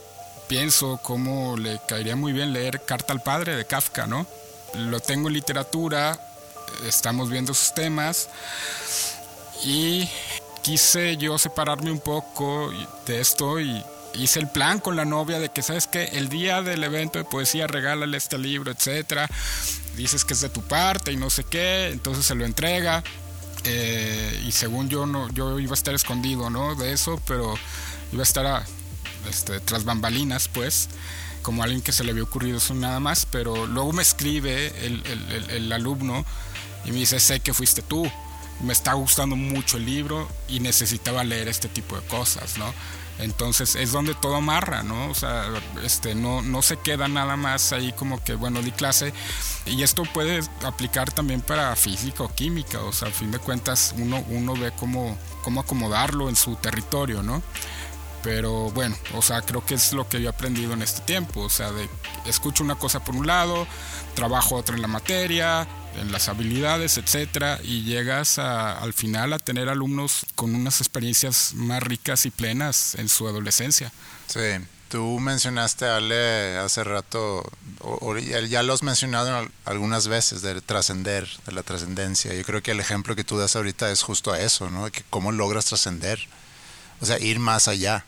pienso 0.48 0.98
cómo 1.02 1.56
le 1.56 1.80
caería 1.86 2.16
muy 2.16 2.32
bien 2.32 2.52
leer 2.52 2.84
Carta 2.84 3.12
al 3.12 3.22
Padre 3.22 3.56
de 3.56 3.66
Kafka, 3.66 4.06
¿no? 4.06 4.26
Lo 4.74 5.00
tengo 5.00 5.28
en 5.28 5.34
literatura, 5.34 6.18
estamos 6.86 7.30
viendo 7.30 7.54
sus 7.54 7.74
temas 7.74 8.28
y 9.64 10.08
quise 10.62 11.16
yo 11.16 11.38
separarme 11.38 11.90
un 11.90 12.00
poco 12.00 12.70
de 13.06 13.20
esto 13.20 13.60
y 13.60 13.82
hice 14.14 14.40
el 14.40 14.48
plan 14.48 14.78
con 14.80 14.96
la 14.96 15.04
novia 15.04 15.38
de 15.38 15.50
que, 15.50 15.62
¿sabes 15.62 15.86
qué? 15.86 16.04
El 16.12 16.28
día 16.28 16.62
del 16.62 16.82
evento 16.84 17.18
de 17.18 17.24
poesía 17.24 17.66
regálale 17.66 18.16
este 18.16 18.38
libro, 18.38 18.70
etcétera. 18.70 19.28
Dices 19.96 20.24
que 20.24 20.34
es 20.34 20.40
de 20.40 20.48
tu 20.48 20.62
parte 20.62 21.12
y 21.12 21.16
no 21.16 21.30
sé 21.30 21.44
qué, 21.44 21.88
entonces 21.88 22.26
se 22.26 22.34
lo 22.34 22.44
entrega. 22.44 23.02
Eh, 23.64 24.44
y 24.46 24.52
según 24.52 24.88
yo 24.88 25.04
no 25.06 25.28
yo 25.30 25.58
iba 25.58 25.72
a 25.72 25.74
estar 25.74 25.92
escondido 25.92 26.48
no 26.48 26.76
de 26.76 26.92
eso 26.92 27.20
pero 27.26 27.54
iba 28.12 28.22
a 28.22 28.22
estar 28.22 28.46
a, 28.46 28.64
este, 29.28 29.58
tras 29.60 29.84
bambalinas 29.84 30.48
pues 30.48 30.88
como 31.42 31.64
alguien 31.64 31.82
que 31.82 31.90
se 31.90 32.04
le 32.04 32.12
había 32.12 32.22
ocurrido 32.22 32.58
eso 32.58 32.74
nada 32.74 33.00
más 33.00 33.26
pero 33.26 33.66
luego 33.66 33.92
me 33.92 34.02
escribe 34.02 34.68
el, 34.86 35.02
el, 35.06 35.32
el, 35.32 35.50
el 35.50 35.72
alumno 35.72 36.24
y 36.84 36.92
me 36.92 36.98
dice 36.98 37.18
sé 37.18 37.40
que 37.40 37.52
fuiste 37.52 37.82
tú 37.82 38.08
me 38.60 38.72
está 38.72 38.92
gustando 38.94 39.36
mucho 39.36 39.76
el 39.76 39.86
libro 39.86 40.28
y 40.48 40.60
necesitaba 40.60 41.24
leer 41.24 41.48
este 41.48 41.68
tipo 41.68 41.96
de 41.96 42.06
cosas 42.06 42.58
no 42.58 42.72
entonces 43.18 43.74
es 43.74 43.92
donde 43.92 44.14
todo 44.14 44.36
amarra, 44.36 44.82
¿no? 44.82 45.10
O 45.10 45.14
sea, 45.14 45.46
este, 45.82 46.14
no, 46.14 46.40
no 46.42 46.62
se 46.62 46.76
queda 46.76 47.08
nada 47.08 47.36
más 47.36 47.72
ahí 47.72 47.92
como 47.92 48.22
que, 48.22 48.34
bueno, 48.34 48.62
di 48.62 48.70
clase. 48.70 49.12
Y 49.66 49.82
esto 49.82 50.04
puede 50.04 50.40
aplicar 50.64 51.10
también 51.12 51.40
para 51.40 51.74
física 51.74 52.22
o 52.22 52.34
química, 52.34 52.80
o 52.80 52.92
sea, 52.92 53.08
a 53.08 53.10
fin 53.10 53.30
de 53.30 53.38
cuentas 53.38 53.94
uno, 53.98 54.24
uno 54.28 54.54
ve 54.54 54.72
cómo, 54.78 55.18
cómo 55.42 55.60
acomodarlo 55.60 56.28
en 56.28 56.36
su 56.36 56.54
territorio, 56.56 57.22
¿no? 57.22 57.42
Pero 58.22 58.70
bueno, 58.70 58.96
o 59.14 59.22
sea, 59.22 59.42
creo 59.42 59.64
que 59.64 59.74
es 59.74 59.92
lo 59.92 60.08
que 60.08 60.20
yo 60.20 60.26
he 60.26 60.32
aprendido 60.32 60.72
en 60.72 60.82
este 60.82 61.00
tiempo, 61.02 61.40
o 61.40 61.50
sea, 61.50 61.70
de 61.72 61.88
escucho 62.26 62.64
una 62.64 62.76
cosa 62.76 63.04
por 63.04 63.14
un 63.14 63.26
lado, 63.26 63.66
trabajo 64.14 64.56
otra 64.56 64.74
en 64.76 64.82
la 64.82 64.88
materia, 64.88 65.66
en 65.96 66.12
las 66.12 66.28
habilidades, 66.28 66.98
etcétera, 66.98 67.58
y 67.62 67.82
llegas 67.82 68.38
al 68.38 68.92
final 68.92 69.32
a 69.32 69.38
tener 69.38 69.68
alumnos 69.68 70.26
con 70.34 70.54
unas 70.54 70.80
experiencias 70.80 71.54
más 71.54 71.82
ricas 71.82 72.26
y 72.26 72.30
plenas 72.30 72.94
en 72.94 73.08
su 73.08 73.26
adolescencia. 73.28 73.92
Sí, 74.26 74.40
tú 74.88 75.18
mencionaste, 75.20 75.86
Ale, 75.86 76.58
hace 76.58 76.84
rato, 76.84 77.50
o, 77.80 78.16
ya 78.16 78.62
lo 78.62 78.72
has 78.72 78.82
mencionado 78.82 79.48
algunas 79.64 80.08
veces, 80.08 80.42
de 80.42 80.60
trascender, 80.60 81.28
de 81.46 81.52
la 81.52 81.62
trascendencia. 81.62 82.34
Yo 82.34 82.44
creo 82.44 82.62
que 82.62 82.72
el 82.72 82.80
ejemplo 82.80 83.16
que 83.16 83.24
tú 83.24 83.38
das 83.38 83.56
ahorita 83.56 83.90
es 83.90 84.02
justo 84.02 84.32
a 84.32 84.40
eso, 84.40 84.70
¿no? 84.70 84.90
Que 84.90 85.02
cómo 85.10 85.32
logras 85.32 85.66
trascender, 85.66 86.20
o 87.00 87.06
sea, 87.06 87.18
ir 87.18 87.38
más 87.38 87.68
allá. 87.68 88.04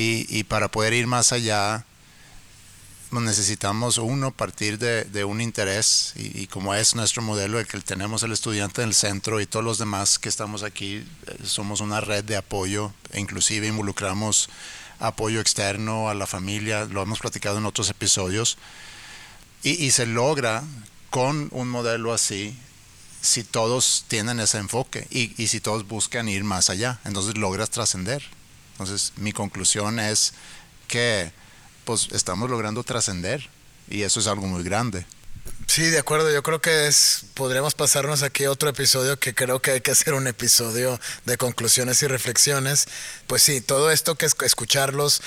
Y 0.00 0.44
para 0.44 0.68
poder 0.68 0.92
ir 0.92 1.08
más 1.08 1.32
allá, 1.32 1.84
necesitamos 3.10 3.98
uno 3.98 4.30
partir 4.30 4.78
de, 4.78 5.24
un 5.24 5.40
interés 5.40 6.12
y, 6.16 6.46
como 6.46 6.74
es 6.74 6.94
nuestro 6.94 7.22
modelo 7.22 7.58
el 7.58 7.66
que 7.66 7.80
tenemos 7.80 8.22
el 8.22 8.32
estudiante 8.32 8.82
en 8.82 8.88
el 8.88 8.94
centro 8.94 9.40
y 9.40 9.46
todos 9.46 9.64
los 9.64 9.78
demás 9.78 10.18
que 10.18 10.28
estamos 10.28 10.62
aquí 10.62 11.04
somos 11.42 11.80
una 11.80 12.00
red 12.00 12.24
de 12.24 12.36
apoyo 12.36 12.92
e 13.12 13.20
inclusive 13.20 13.66
involucramos 13.66 14.48
apoyo 15.00 15.40
externo 15.40 16.08
a 16.08 16.14
la 16.14 16.26
familia 16.26 16.84
lo 16.84 17.02
hemos 17.02 17.20
platicado 17.20 17.58
en 17.58 17.66
otros 17.66 17.88
episodios 17.88 18.58
y, 19.62 19.70
y 19.84 19.90
se 19.90 20.06
logra 20.06 20.62
con 21.10 21.48
un 21.52 21.68
modelo 21.68 22.12
así 22.12 22.56
si 23.20 23.44
todos 23.44 24.04
tienen 24.08 24.40
ese 24.40 24.58
enfoque 24.58 25.06
y, 25.10 25.40
y 25.42 25.48
si 25.48 25.60
todos 25.60 25.86
buscan 25.86 26.28
ir 26.28 26.44
más 26.44 26.70
allá. 26.70 27.00
Entonces 27.04 27.36
logras 27.36 27.70
trascender. 27.70 28.22
Entonces 28.72 29.12
mi 29.16 29.32
conclusión 29.32 29.98
es 29.98 30.34
que 30.86 31.32
pues 31.88 32.08
estamos 32.12 32.50
logrando 32.50 32.84
trascender 32.84 33.48
y 33.88 34.02
eso 34.02 34.20
es 34.20 34.26
algo 34.26 34.46
muy 34.46 34.62
grande. 34.62 35.06
Sí, 35.66 35.86
de 35.86 35.98
acuerdo. 35.98 36.30
Yo 36.30 36.42
creo 36.42 36.60
que 36.60 36.86
es 36.86 37.24
podríamos 37.32 37.74
pasarnos 37.74 38.22
aquí 38.22 38.44
otro 38.44 38.68
episodio 38.68 39.18
que 39.18 39.34
creo 39.34 39.62
que 39.62 39.70
hay 39.70 39.80
que 39.80 39.92
hacer 39.92 40.12
un 40.12 40.26
episodio 40.26 41.00
de 41.24 41.38
conclusiones 41.38 42.02
y 42.02 42.06
reflexiones. 42.06 42.88
Pues 43.26 43.42
sí, 43.42 43.62
todo 43.62 43.90
esto 43.90 44.16
que 44.16 44.26
es 44.26 44.36
escucharlos, 44.42 45.22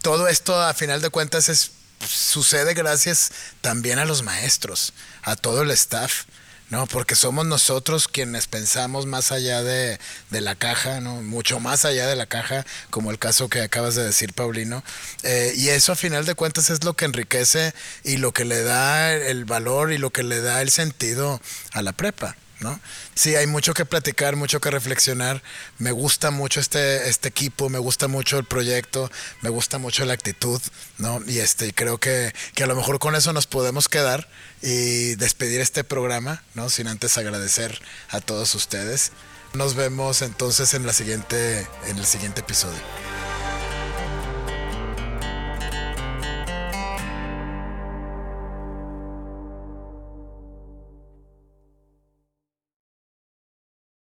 todo 0.00 0.26
esto 0.26 0.58
a 0.58 0.72
final 0.72 1.02
de 1.02 1.10
cuentas 1.10 1.50
es 1.50 1.72
sucede 2.08 2.72
gracias 2.72 3.30
también 3.60 3.98
a 3.98 4.06
los 4.06 4.22
maestros, 4.22 4.94
a 5.20 5.36
todo 5.36 5.60
el 5.60 5.70
staff. 5.72 6.24
No, 6.68 6.86
porque 6.86 7.14
somos 7.14 7.46
nosotros 7.46 8.08
quienes 8.08 8.48
pensamos 8.48 9.06
más 9.06 9.30
allá 9.30 9.62
de, 9.62 10.00
de, 10.30 10.40
la 10.40 10.56
caja, 10.56 11.00
¿no? 11.00 11.22
Mucho 11.22 11.60
más 11.60 11.84
allá 11.84 12.08
de 12.08 12.16
la 12.16 12.26
caja, 12.26 12.66
como 12.90 13.12
el 13.12 13.20
caso 13.20 13.48
que 13.48 13.62
acabas 13.62 13.94
de 13.94 14.04
decir, 14.04 14.32
Paulino. 14.32 14.82
Eh, 15.22 15.52
y 15.56 15.68
eso 15.68 15.92
a 15.92 15.96
final 15.96 16.26
de 16.26 16.34
cuentas 16.34 16.70
es 16.70 16.82
lo 16.82 16.94
que 16.94 17.04
enriquece 17.04 17.72
y 18.02 18.16
lo 18.16 18.32
que 18.32 18.44
le 18.44 18.62
da 18.62 19.12
el 19.12 19.44
valor 19.44 19.92
y 19.92 19.98
lo 19.98 20.10
que 20.10 20.24
le 20.24 20.40
da 20.40 20.60
el 20.60 20.70
sentido 20.70 21.40
a 21.72 21.82
la 21.82 21.92
prepa. 21.92 22.36
¿No? 22.60 22.80
Sí, 23.14 23.34
hay 23.34 23.46
mucho 23.46 23.74
que 23.74 23.84
platicar, 23.84 24.36
mucho 24.36 24.60
que 24.60 24.70
reflexionar. 24.70 25.42
Me 25.78 25.90
gusta 25.90 26.30
mucho 26.30 26.60
este, 26.60 27.08
este 27.08 27.28
equipo, 27.28 27.68
me 27.68 27.78
gusta 27.78 28.08
mucho 28.08 28.38
el 28.38 28.44
proyecto, 28.44 29.10
me 29.42 29.50
gusta 29.50 29.78
mucho 29.78 30.04
la 30.04 30.14
actitud, 30.14 30.60
¿no? 30.98 31.20
Y 31.26 31.38
este, 31.38 31.72
creo 31.72 31.98
que, 31.98 32.32
que 32.54 32.64
a 32.64 32.66
lo 32.66 32.76
mejor 32.76 32.98
con 32.98 33.14
eso 33.14 33.32
nos 33.32 33.46
podemos 33.46 33.88
quedar 33.88 34.28
y 34.62 35.14
despedir 35.16 35.60
este 35.60 35.84
programa, 35.84 36.42
¿no? 36.54 36.70
Sin 36.70 36.88
antes 36.88 37.18
agradecer 37.18 37.80
a 38.10 38.20
todos 38.20 38.54
ustedes. 38.54 39.12
Nos 39.54 39.74
vemos 39.74 40.22
entonces 40.22 40.74
en 40.74 40.86
la 40.86 40.92
siguiente, 40.92 41.66
en 41.86 41.98
el 41.98 42.06
siguiente 42.06 42.40
episodio. 42.40 42.80